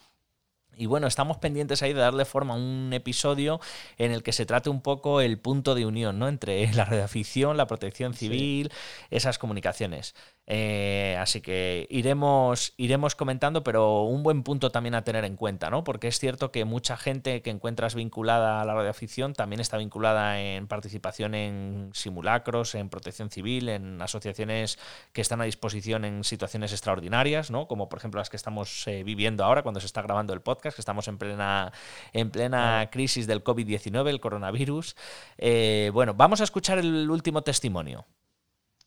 [0.78, 3.60] Y bueno, estamos pendientes ahí de darle forma a un episodio
[3.98, 6.28] en el que se trate un poco el punto de unión ¿no?
[6.28, 8.72] entre la radioafición, la protección civil,
[9.10, 10.16] esas comunicaciones.
[10.54, 15.70] Eh, así que iremos, iremos comentando, pero un buen punto también a tener en cuenta,
[15.70, 15.86] ¿no?
[15.86, 20.42] Porque es cierto que mucha gente que encuentras vinculada a la radioafición también está vinculada
[20.42, 24.78] en participación en simulacros, en protección civil, en asociaciones
[25.14, 27.70] que están a disposición en situaciones extraordinarias, ¿no?
[27.70, 30.76] Como por ejemplo las que estamos eh, viviendo ahora cuando se está grabando el podcast,
[30.76, 31.72] que estamos en plena,
[32.12, 34.98] en plena crisis del COVID-19, el coronavirus.
[35.38, 38.06] Eh, bueno, vamos a escuchar el último testimonio.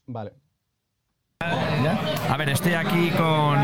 [0.06, 0.44] Vale.
[2.30, 3.58] A ver, estoy aquí con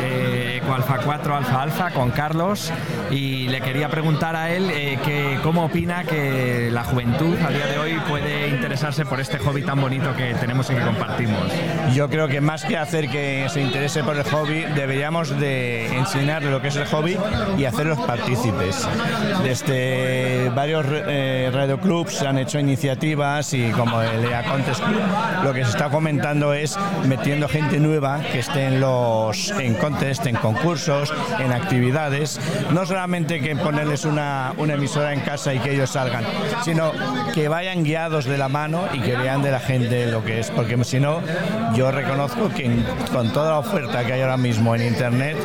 [0.00, 0.37] eh,
[0.74, 2.72] Alfa 4 Alfa Alfa, con Carlos,
[3.10, 7.66] y le quería preguntar a él eh, que, cómo opina que la juventud a día
[7.66, 11.40] de hoy puede interesarse por este hobby tan bonito que tenemos y que compartimos.
[11.94, 16.50] Yo creo que más que hacer que se interese por el hobby, deberíamos de enseñarle
[16.50, 17.16] lo que es el hobby
[17.56, 18.86] y hacerlos partícipes.
[19.42, 25.00] Desde varios eh, radioclubs han hecho iniciativas y como el EA Contest Club,
[25.44, 30.26] lo que se está comentando es metiendo gente nueva que esté en los en contest,
[30.26, 30.57] en concursos,
[31.38, 32.40] en actividades,
[32.72, 36.24] no solamente que ponerles una, una emisora en casa y que ellos salgan,
[36.64, 36.92] sino
[37.34, 40.50] que vayan guiados de la mano y que vean de la gente lo que es,
[40.50, 41.20] porque si no,
[41.74, 42.70] yo reconozco que
[43.12, 45.36] con toda la oferta que hay ahora mismo en internet,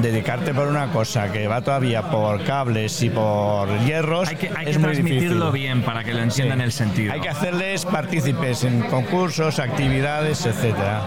[0.00, 4.66] dedicarte por una cosa que va todavía por cables y por hierros Hay que, hay
[4.66, 5.52] es que muy transmitirlo difícil.
[5.52, 6.64] bien para que lo entiendan Sí.
[6.64, 7.12] el sentido.
[7.12, 11.02] Hay que hacerles partícipes en concursos, actividades, etcétera.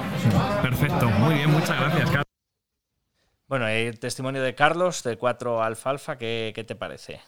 [0.61, 2.24] Perfecto, muy bien, muchas gracias, Carlos.
[3.47, 7.21] Bueno, el testimonio de Carlos de 4 Alfa Alfa, ¿qué, qué te parece?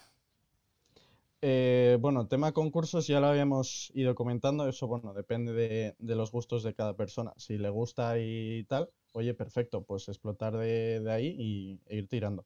[1.41, 6.31] Eh, bueno, tema concursos ya lo habíamos ido comentando, eso bueno, depende de, de los
[6.31, 7.34] gustos de cada persona.
[7.38, 12.07] Si le gusta y tal, oye, perfecto, pues explotar de, de ahí y, e ir
[12.07, 12.45] tirando.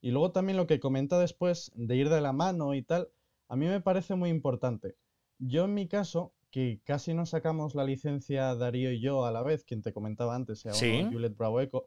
[0.00, 3.08] Y luego también lo que comenta después de ir de la mano y tal,
[3.48, 4.96] a mí me parece muy importante.
[5.38, 9.42] Yo en mi caso, que casi no sacamos la licencia Darío y yo a la
[9.42, 11.02] vez, quien te comentaba antes, se Sí.
[11.10, 11.86] Juliet Bravo Eco,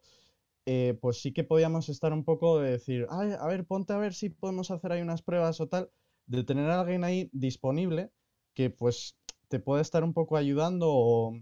[0.65, 3.97] eh, pues sí que podíamos estar un poco de decir, "Ay, a ver, ponte a
[3.97, 5.89] ver si podemos hacer ahí unas pruebas o tal,
[6.27, 8.11] de tener alguien ahí disponible
[8.53, 9.17] que pues
[9.49, 11.33] te puede estar un poco ayudando o,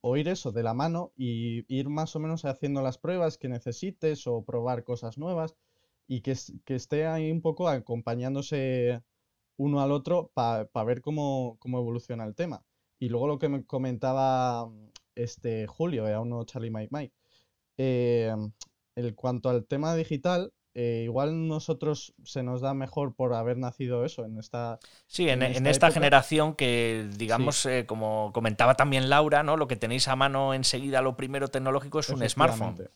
[0.00, 3.48] o ir eso de la mano y ir más o menos haciendo las pruebas que
[3.48, 5.56] necesites o probar cosas nuevas
[6.08, 9.02] y que, que esté ahí un poco acompañándose
[9.56, 12.64] uno al otro para ver cómo, cómo evoluciona el tema.
[12.98, 14.70] Y luego lo que me comentaba
[15.14, 17.14] este Julio, era uno Charlie Mike Mike,
[17.78, 24.04] en cuanto al tema digital, eh, igual nosotros se nos da mejor por haber nacido
[24.04, 29.42] eso en esta Sí, en, en esta generación que, digamos, eh, como comentaba también Laura,
[29.42, 29.56] ¿no?
[29.56, 32.90] Lo que tenéis a mano enseguida, lo primero tecnológico es un smartphone.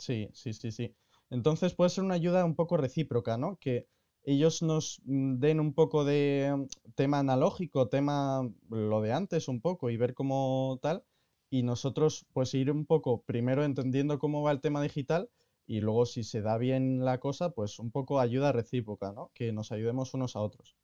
[0.00, 0.96] Sí, sí, sí, sí.
[1.30, 3.56] Entonces puede ser una ayuda un poco recíproca, ¿no?
[3.60, 3.86] Que
[4.24, 9.60] ellos nos mm, den un poco de mm, tema analógico, tema lo de antes un
[9.60, 11.04] poco y ver cómo tal,
[11.52, 15.28] y nosotros pues ir un poco primero entendiendo cómo va el tema digital
[15.66, 19.30] y luego si se da bien la cosa, pues un poco ayuda recíproca, ¿no?
[19.34, 20.76] Que nos ayudemos unos a otros.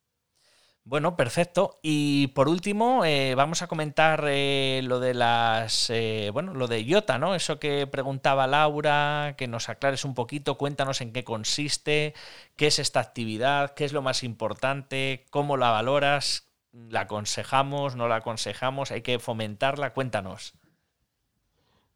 [0.83, 1.79] Bueno, perfecto.
[1.81, 5.89] Y por último, eh, vamos a comentar eh, lo de las.
[5.89, 7.33] eh, bueno, lo de IOTA, ¿no?
[7.33, 12.13] Eso que preguntaba Laura, que nos aclares un poquito, cuéntanos en qué consiste,
[12.55, 18.07] qué es esta actividad, qué es lo más importante, cómo la valoras, la aconsejamos, no
[18.07, 20.58] la aconsejamos, hay que fomentarla, cuéntanos.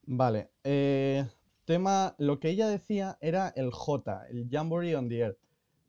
[0.06, 1.26] Vale, eh,
[1.66, 5.40] tema, lo que ella decía era el J, el Jamboree on the Earth,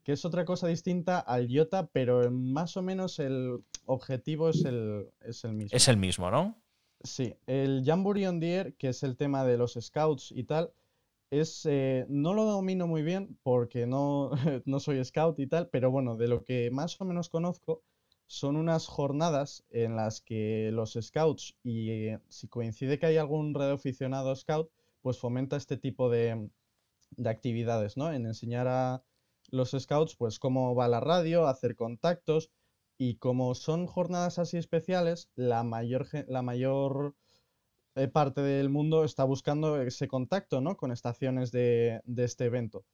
[0.05, 5.09] que es otra cosa distinta al IOTA, pero más o menos el objetivo es el,
[5.21, 5.77] es el mismo.
[5.77, 6.57] Es el mismo, ¿no?
[7.03, 10.73] Sí, el Jamboree on the Air, que es el tema de los scouts y tal,
[11.31, 14.31] es, eh, no lo domino muy bien porque no,
[14.65, 17.83] no soy scout y tal, pero bueno, de lo que más o menos conozco,
[18.27, 23.55] son unas jornadas en las que los scouts, y eh, si coincide que hay algún
[23.55, 24.71] radioaficionado scout,
[25.03, 26.51] pues fomenta este tipo de,
[27.11, 28.13] de actividades, ¿no?
[28.13, 29.05] En enseñar a
[29.51, 32.51] los scouts, pues cómo va la radio, hacer contactos,
[32.97, 37.15] y como son jornadas así especiales, la mayor, la mayor
[37.97, 40.77] eh, parte del mundo está buscando ese contacto, ¿no?
[40.77, 42.85] Con estaciones de, de este evento.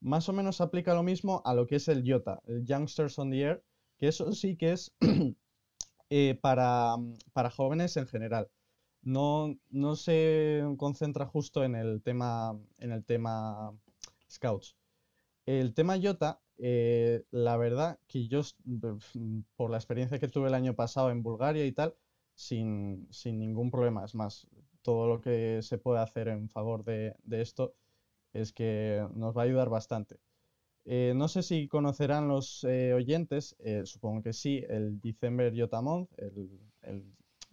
[0.00, 3.30] Más o menos aplica lo mismo a lo que es el YOTA, el Youngsters on
[3.30, 3.64] the Air,
[3.98, 4.92] que eso sí que es
[6.10, 6.96] eh, para,
[7.32, 8.48] para jóvenes en general.
[9.02, 13.72] No, no se concentra justo en el tema, en el tema
[14.30, 14.76] Scouts.
[15.46, 18.98] El tema Yota, eh, la verdad que yo, b-
[19.56, 21.94] por la experiencia que tuve el año pasado en Bulgaria y tal,
[22.34, 24.04] sin, sin ningún problema.
[24.04, 24.46] Es más,
[24.82, 27.74] todo lo que se puede hacer en favor de, de esto
[28.32, 30.20] es que nos va a ayudar bastante.
[30.90, 35.82] Eh, no sé si conocerán los eh, oyentes, eh, supongo que sí, el December Yota
[35.82, 36.50] Month, el,
[36.82, 37.04] el-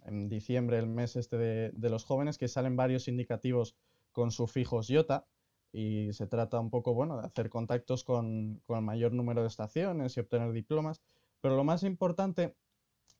[0.06, 3.76] en diciembre el mes este de, de los jóvenes, que salen varios indicativos
[4.12, 5.26] con sufijos Yota
[5.72, 9.48] y se trata un poco, bueno, de hacer contactos con, con el mayor número de
[9.48, 11.02] estaciones y obtener diplomas,
[11.40, 12.54] pero lo más importante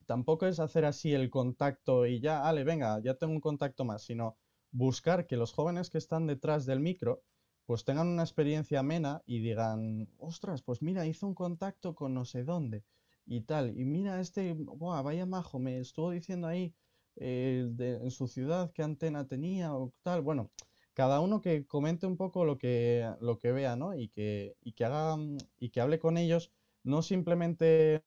[0.06, 4.02] tampoco es hacer así el contacto y ya, ale, venga, ya tengo un contacto más,
[4.02, 4.36] sino
[4.70, 7.22] buscar que los jóvenes que están detrás del micro
[7.66, 12.24] pues tengan una experiencia amena y digan, ostras, pues mira, hice un contacto con no
[12.24, 12.84] sé dónde
[13.26, 16.74] y tal, y mira este, buah, vaya majo, me estuvo diciendo ahí
[17.16, 20.22] eh, de- en su ciudad qué antena tenía o tal.
[20.22, 20.51] Bueno,
[20.94, 23.94] cada uno que comente un poco lo que, lo que vea, ¿no?
[23.94, 25.16] Y que, y que haga,
[25.59, 26.52] y que hable con ellos,
[26.84, 28.02] no simplemente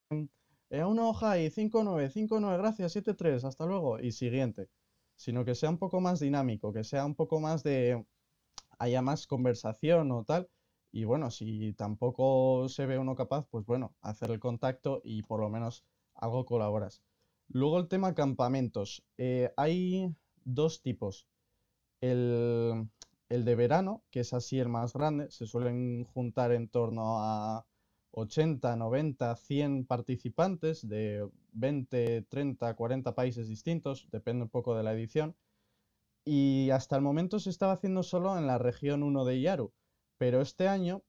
[0.70, 4.68] eh, una hoja y 5-9, 5-9, gracias, 7-3, hasta luego, y siguiente,
[5.16, 8.04] sino que sea un poco más dinámico, que sea un poco más de,
[8.80, 10.48] haya más conversación o tal.
[10.92, 15.40] Y bueno, si tampoco se ve uno capaz, pues bueno, hacer el contacto y por
[15.40, 15.84] lo menos
[16.14, 17.02] algo colaboras.
[17.48, 19.04] Luego el tema campamentos.
[19.18, 21.26] Eh, hay dos tipos.
[22.00, 22.88] El,
[23.28, 27.66] el de verano, que es así el más grande, se suelen juntar en torno a
[28.12, 34.92] 80, 90, 100 participantes de 20, 30, 40 países distintos, depende un poco de la
[34.92, 35.36] edición.
[36.32, 39.72] Y hasta el momento se estaba haciendo solo en la región 1 de Yaru,
[40.16, 41.02] pero este año,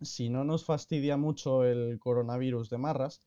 [0.00, 3.20] si no nos fastidia mucho el coronavirus de Marras,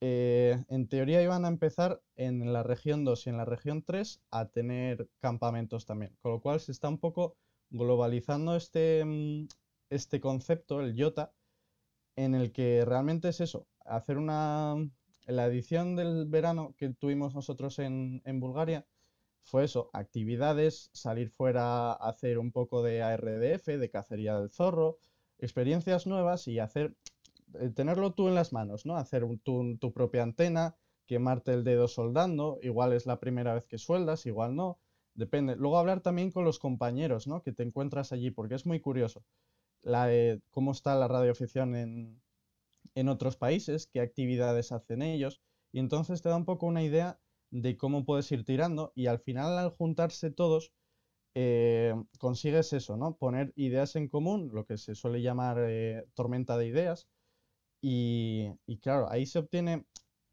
[0.00, 4.22] eh, en teoría iban a empezar en la región 2 y en la región 3
[4.30, 7.36] a tener campamentos también, con lo cual se está un poco
[7.70, 9.48] globalizando este, mm,
[9.90, 11.32] este concepto, el YOTA,
[12.14, 14.76] en el que realmente es eso, hacer una...
[15.26, 18.86] La edición del verano que tuvimos nosotros en, en Bulgaria
[19.44, 24.98] fue eso, actividades, salir fuera a hacer un poco de ARDF, de cacería del zorro,
[25.38, 26.96] experiencias nuevas y hacer,
[27.60, 28.96] eh, tenerlo tú en las manos, ¿no?
[28.96, 33.66] Hacer un- tu, tu propia antena, quemarte el dedo soldando, igual es la primera vez
[33.66, 34.78] que sueldas, igual no,
[35.14, 35.56] depende.
[35.56, 37.42] Luego hablar también con los compañeros, ¿no?
[37.42, 39.24] Que te encuentras allí, porque es muy curioso
[39.82, 42.22] la, eh, cómo está la radioafición en,
[42.94, 45.40] en otros países, qué actividades hacen ellos,
[45.72, 47.20] y entonces te da un poco una idea
[47.52, 50.72] de cómo puedes ir tirando, y al final al juntarse todos,
[51.34, 53.16] eh, consigues eso, ¿no?
[53.16, 57.08] Poner ideas en común, lo que se suele llamar eh, tormenta de ideas,
[57.80, 59.86] y, y claro, ahí se obtiene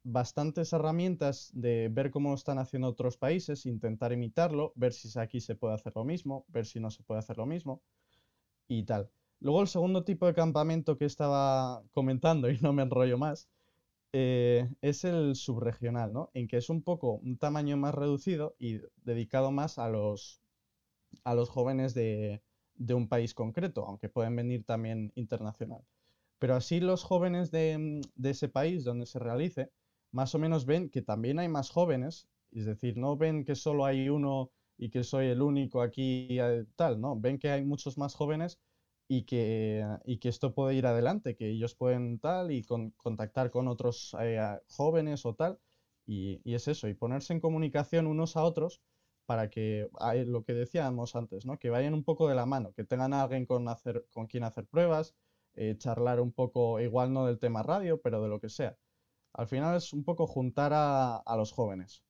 [0.03, 5.55] bastantes herramientas de ver cómo están haciendo otros países, intentar imitarlo, ver si aquí se
[5.55, 7.81] puede hacer lo mismo, ver si no se puede hacer lo mismo
[8.67, 9.09] y tal.
[9.41, 13.49] Luego el segundo tipo de campamento que estaba comentando, y no me enrollo más,
[14.13, 16.31] eh, es el subregional, ¿no?
[16.33, 20.41] En que es un poco un tamaño más reducido y dedicado más a los,
[21.23, 22.41] a los jóvenes de,
[22.75, 25.83] de un país concreto, aunque pueden venir también internacional.
[26.39, 29.71] Pero así los jóvenes de, mm, de ese país donde se realice,
[30.11, 33.85] más o menos ven que también hay más jóvenes, es decir, no ven que solo
[33.85, 37.97] hay uno y que soy el único aquí eh, tal, no, ven que hay muchos
[37.97, 38.59] más jóvenes
[39.09, 43.51] y que, y que esto puede ir adelante, que ellos pueden tal y con- contactar
[43.51, 45.59] con otros eh, jóvenes o tal,
[46.05, 48.83] y, y es eso, y ponerse en comunicación unos a otros
[49.25, 51.59] para que, ah, eh, lo que decíamos antes, ¿no?
[51.59, 54.43] Que vayan un poco de la mano, que tengan a alguien con, hacer, con quien
[54.45, 55.15] hacer pruebas,
[55.55, 58.77] eh, charlar un poco, igual no del tema radio, pero de lo que sea.
[59.33, 62.03] Al final es un poco juntar a, a los jóvenes.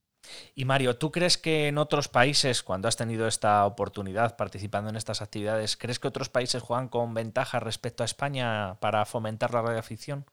[0.55, 4.95] Y Mario, ¿tú crees que en otros países, cuando has tenido esta oportunidad participando en
[4.95, 9.61] estas actividades, ¿crees que otros países juegan con ventaja respecto a España para fomentar la
[9.61, 10.25] radioafición?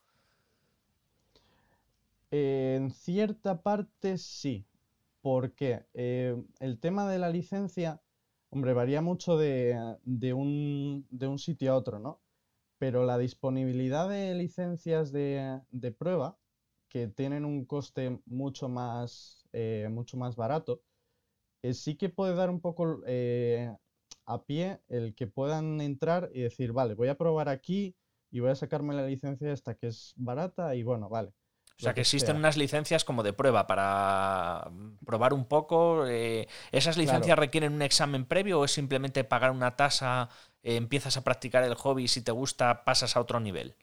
[2.31, 4.67] En cierta parte sí.
[5.23, 5.87] ¿Por qué?
[5.95, 8.01] Eh, el tema de la licencia,
[8.51, 12.21] hombre, varía mucho de, de un, de un sitio a otro, ¿no?
[12.79, 16.37] Pero la disponibilidad de licencias de, de prueba,
[16.97, 20.81] que tienen un coste mucho más, eh, mucho más barato,
[21.63, 23.71] eh, sí que puede dar un poco eh,
[24.27, 27.95] a pie el que puedan entrar y decir, vale, voy a probar aquí
[28.31, 31.33] y voy a sacarme la licencia esta que es barata y bueno, vale.
[31.79, 32.41] O sea, que existen sea.
[32.43, 34.71] unas licencias como de prueba para
[35.05, 36.07] probar un poco.
[36.07, 37.39] eh, ¿Esas licencias Claro.
[37.39, 40.31] requieren un examen previo o es simplemente pagar una tasa,
[40.63, 43.77] eh, empiezas a practicar el hobby y si te gusta pasas a otro nivel?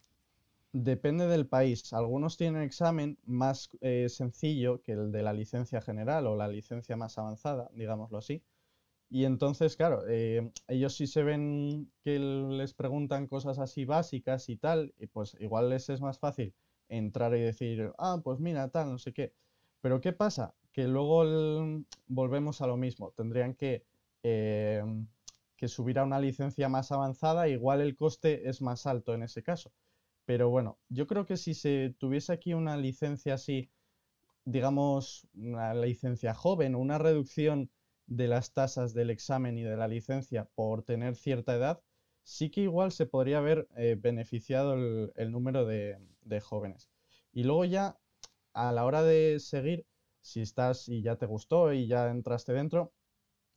[0.74, 1.94] Depende del país.
[1.94, 6.98] Algunos tienen examen más eh, sencillo que el de la licencia general o la licencia
[6.98, 8.44] más avanzada, digámoslo así.
[9.10, 14.58] Y entonces, claro, eh, ellos sí se ven que les preguntan cosas así básicas y
[14.58, 16.56] tal, y pues igual les es más fácil
[16.90, 19.34] entrar y decir, ah, pues mira, tal, no sé qué.
[19.82, 20.56] Pero ¿qué pasa?
[20.74, 21.24] Que luego
[22.08, 23.12] volvemos a lo mismo.
[23.12, 23.86] Tendrían que,
[24.24, 24.84] eh,
[25.58, 29.44] que subir a una licencia más avanzada, igual el coste es más alto en ese
[29.44, 29.72] caso.
[30.26, 33.70] Pero bueno, yo creo que si se tuviese aquí una licencia así,
[34.46, 37.70] digamos, una licencia joven, una reducción
[38.08, 41.82] de las tasas del examen y de la licencia por tener cierta edad,
[42.24, 46.90] sí que igual se podría haber eh, beneficiado el, número de, de jóvenes.
[47.32, 47.98] Y luego ya,
[48.54, 49.86] a la hora de seguir,
[50.22, 52.94] si estás y ya te gustó y ya entraste dentro,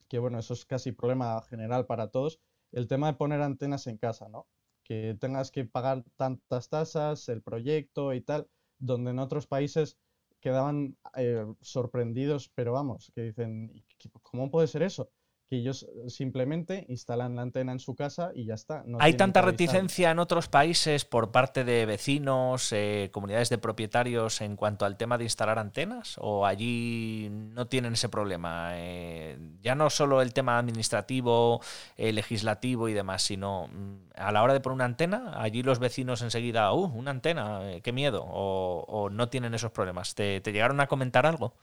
[0.09, 2.41] que bueno, eso es casi problema general para todos,
[2.73, 4.47] el tema de poner antenas en casa, ¿no?
[4.87, 8.49] Que tengas que pagar tantas tasas, el proyecto y tal,
[8.79, 9.99] donde en otros países
[10.41, 13.85] quedaban eh, sorprendidos, pero vamos, que dicen,
[14.23, 15.11] ¿cómo puede ser eso?
[15.49, 18.85] Que ellos simplemente instalan la antena en su casa y ya está.
[18.99, 24.57] ¿Hay tanta reticencia en otros países por parte de vecinos, eh, comunidades de propietarios en
[24.57, 26.17] cuanto al tema de instalar antenas?
[26.21, 28.71] ¿O allí no tienen ese problema?
[28.75, 31.61] Eh, ya no solo el tema administrativo,
[31.97, 35.79] eh, legislativo y demás, sino mm, a la hora de poner una antena, allí los
[35.79, 37.61] vecinos enseguida, ¡uh, una antena!
[37.83, 38.25] ¡Qué miedo!
[38.29, 40.15] O, no tienen esos problemas.
[40.15, 41.55] ¿Te llegaron a comentar algo?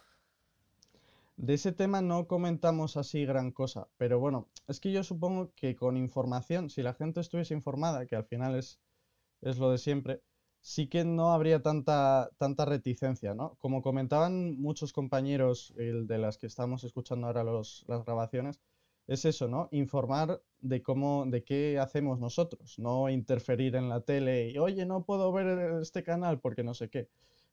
[1.36, 5.76] De ese tema no comentamos así gran cosa, pero bueno, es que yo supongo que
[5.76, 8.80] con información, si la gente estuviese informada, que al final es,
[9.42, 10.22] es lo de siempre,
[10.62, 13.56] sí que no habría tanta, tanta reticencia, ¿no?
[13.60, 18.62] Como comentaban muchos compañeros de las que estamos escuchando ahora los, las grabaciones,
[19.08, 19.70] es eso, ¿no?
[19.72, 25.04] Informar de cómo, de qué hacemos nosotros, no interferir en la tele y, oye, no
[25.06, 27.10] puedo ver este canal porque no sé qué.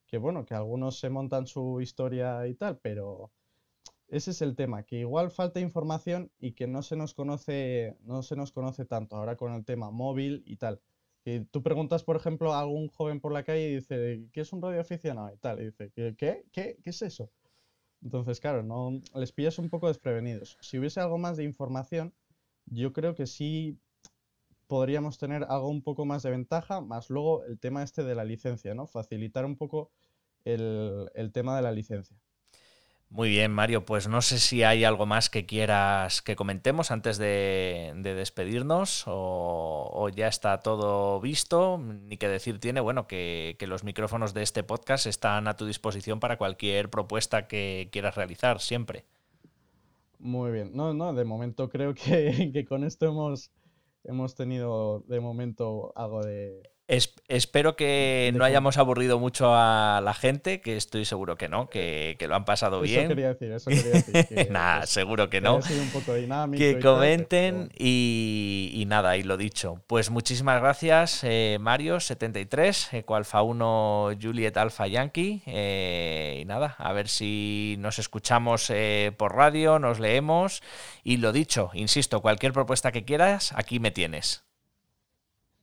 [0.06, 3.32] Que bueno, que algunos se montan su historia y tal, pero
[4.10, 8.22] ese es el tema, que igual falta información y que no se nos conoce, no
[8.22, 10.80] se nos conoce tanto ahora con el tema móvil y tal.
[11.52, 14.62] Tú preguntas, por ejemplo, a algún joven por la calle y dice, ¿qué es un
[14.62, 15.32] radio aficionado?
[15.32, 16.16] Y tal, y dice, ¿qué?
[16.16, 16.44] ¿Qué?
[16.50, 17.30] ¿Qué, es eso?
[18.02, 20.58] Entonces, claro, no les pillas un poco desprevenidos.
[20.60, 22.12] Si hubiese algo más de información,
[22.66, 23.78] yo creo que sí
[24.66, 28.24] podríamos tener algo un poco más de ventaja, más luego el tema este de la
[28.24, 28.86] licencia, ¿no?
[28.88, 29.92] Facilitar un poco
[30.44, 32.16] el, el tema de la licencia.
[33.10, 33.84] Muy bien, Mario.
[33.84, 40.08] Pues no sé si hay algo más que quieras que comentemos antes de, despedirnos o,
[40.14, 41.78] ya está todo visto.
[41.78, 46.20] Ni que decir tiene, bueno, que, los micrófonos de este podcast están a tu disposición
[46.20, 49.06] para cualquier propuesta que quieras realizar, siempre.
[50.20, 50.70] Muy bien.
[50.72, 53.50] No, no, de momento creo que, que con esto hemos,
[54.04, 56.62] hemos tenido de momento algo de,
[57.28, 62.16] espero que no hayamos aburrido mucho a la gente, que estoy seguro que no, que,
[62.28, 63.02] lo han pasado bien.
[63.02, 64.48] Eso quería decir, eso quería decir.
[64.50, 65.60] nada, seguro que no.
[66.56, 69.82] que comenten y, nada, y lo dicho.
[69.86, 75.42] Pues muchísimas gracias, eh, Mario73, Eco Alfa 1, Juliet Alfa Yankee.
[75.46, 80.62] Eh, y nada, a ver si nos escuchamos eh, por radio, nos leemos.
[81.04, 84.49] Y lo dicho, insisto, cualquier propuesta que quieras, aquí me tienes.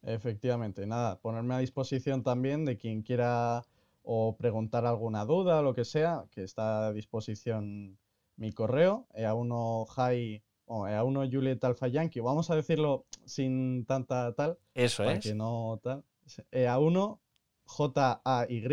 [0.03, 3.64] Efectivamente, nada, ponerme a disposición también de quien quiera
[4.03, 7.98] o preguntar alguna duda o lo que sea, que está a disposición
[8.38, 14.57] mi correo, ea1 hi o ea1 Juliet Alfa Yankee, vamos a decirlo sin tanta tal.
[14.74, 15.24] Eso para es.
[15.24, 16.03] Que no tal.
[16.52, 17.19] ea1
[17.65, 18.64] j-a-y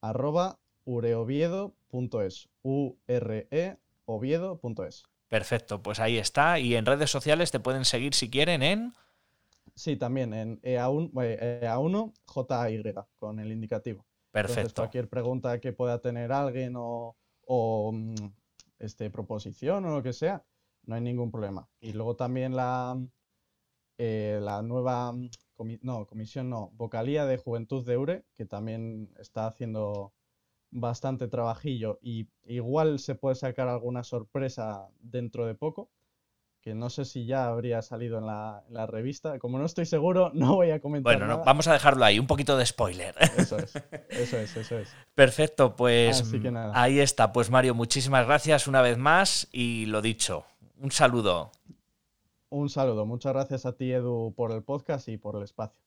[0.00, 2.48] arroba ureoviedo.es.
[2.62, 5.04] U-R-E oviedo.es.
[5.28, 6.58] Perfecto, pues ahí está.
[6.58, 8.94] Y en redes sociales te pueden seguir si quieren en...
[9.78, 14.04] Sí, también en EA1, EA1 JY con el indicativo.
[14.32, 14.82] Perfecto.
[14.82, 17.14] cualquier pregunta que pueda tener alguien o,
[17.92, 18.14] mm,
[18.80, 20.44] este, proposición o lo que sea,
[20.82, 21.68] no hay ningún problema.
[21.80, 23.00] Y luego también la,
[23.98, 25.14] eh, la nueva,
[25.82, 30.12] no, comisión no, vocalía de Juventud de URE, que también está haciendo
[30.70, 35.88] bastante trabajillo y igual se puede sacar alguna sorpresa dentro de poco
[36.60, 39.38] que no sé si ya habría salido en la, revista.
[39.38, 41.16] Como no estoy seguro, no voy a comentar.
[41.16, 43.14] Bueno, No, vamos a dejarlo ahí, un poquito de spoiler.
[43.36, 43.74] Eso es,
[44.08, 44.94] eso es, eso es.
[45.14, 46.24] Perfecto, pues
[46.72, 47.32] ahí está.
[47.32, 50.44] Pues Mario, muchísimas gracias una vez más y lo dicho,
[50.78, 51.50] un saludo.
[52.50, 55.78] Un saludo, muchas gracias a ti Edu por el podcast y por el espacio.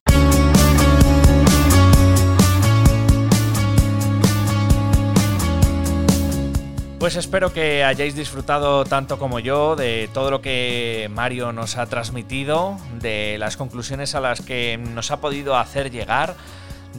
[7.01, 11.87] Pues espero que hayáis disfrutado tanto como yo de todo lo que Mario nos ha
[11.87, 16.35] transmitido, de las conclusiones a las que nos ha podido hacer llegar,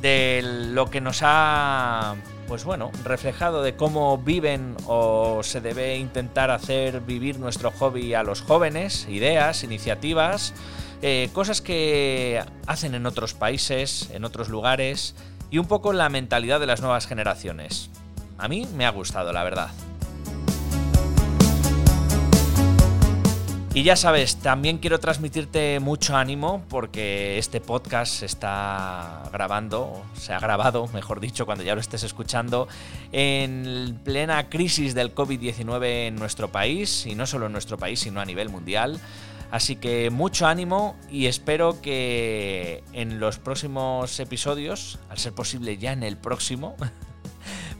[0.00, 2.16] de lo que nos ha,
[2.48, 8.24] pues bueno, reflejado de cómo viven o se debe intentar hacer vivir nuestro hobby a
[8.24, 10.52] los jóvenes, ideas, iniciativas,
[11.00, 15.14] eh, cosas que hacen en otros países, en otros lugares
[15.52, 17.88] y un poco la mentalidad de las nuevas generaciones.
[18.36, 19.70] A mí me ha gustado, la verdad.
[23.74, 30.34] Y ya sabes, también quiero transmitirte mucho ánimo porque este podcast se está grabando, se
[30.34, 32.68] ha grabado, mejor dicho, cuando ya lo estés escuchando,
[33.12, 38.20] en plena crisis del COVID-19 en nuestro país, y no solo en nuestro país, sino
[38.20, 39.00] a nivel mundial.
[39.50, 45.92] Así que mucho ánimo y espero que en los próximos episodios, al ser posible ya
[45.92, 46.76] en el próximo,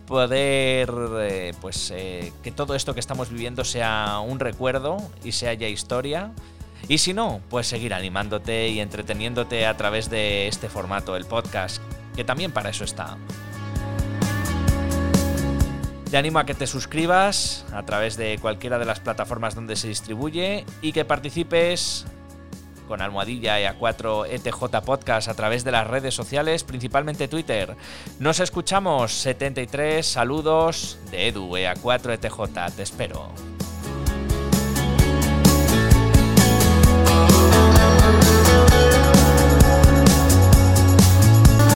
[0.06, 5.54] poder, eh, pues, eh, que todo esto que estamos viviendo sea un recuerdo y sea
[5.54, 6.32] ya historia.
[6.88, 11.80] Y si no, pues seguir animándote y entreteniéndote a través de este formato, el podcast,
[12.16, 13.16] que también para eso está.
[16.10, 19.88] Te animo a que te suscribas a través de cualquiera de las plataformas donde se
[19.88, 22.04] distribuye y que participes
[22.92, 27.74] con Almohadilla y A4 ETJ Podcast a través de las redes sociales, principalmente Twitter.
[28.18, 32.76] Nos escuchamos 73 saludos de Edu EA4 ETJ.
[32.76, 33.30] Te espero.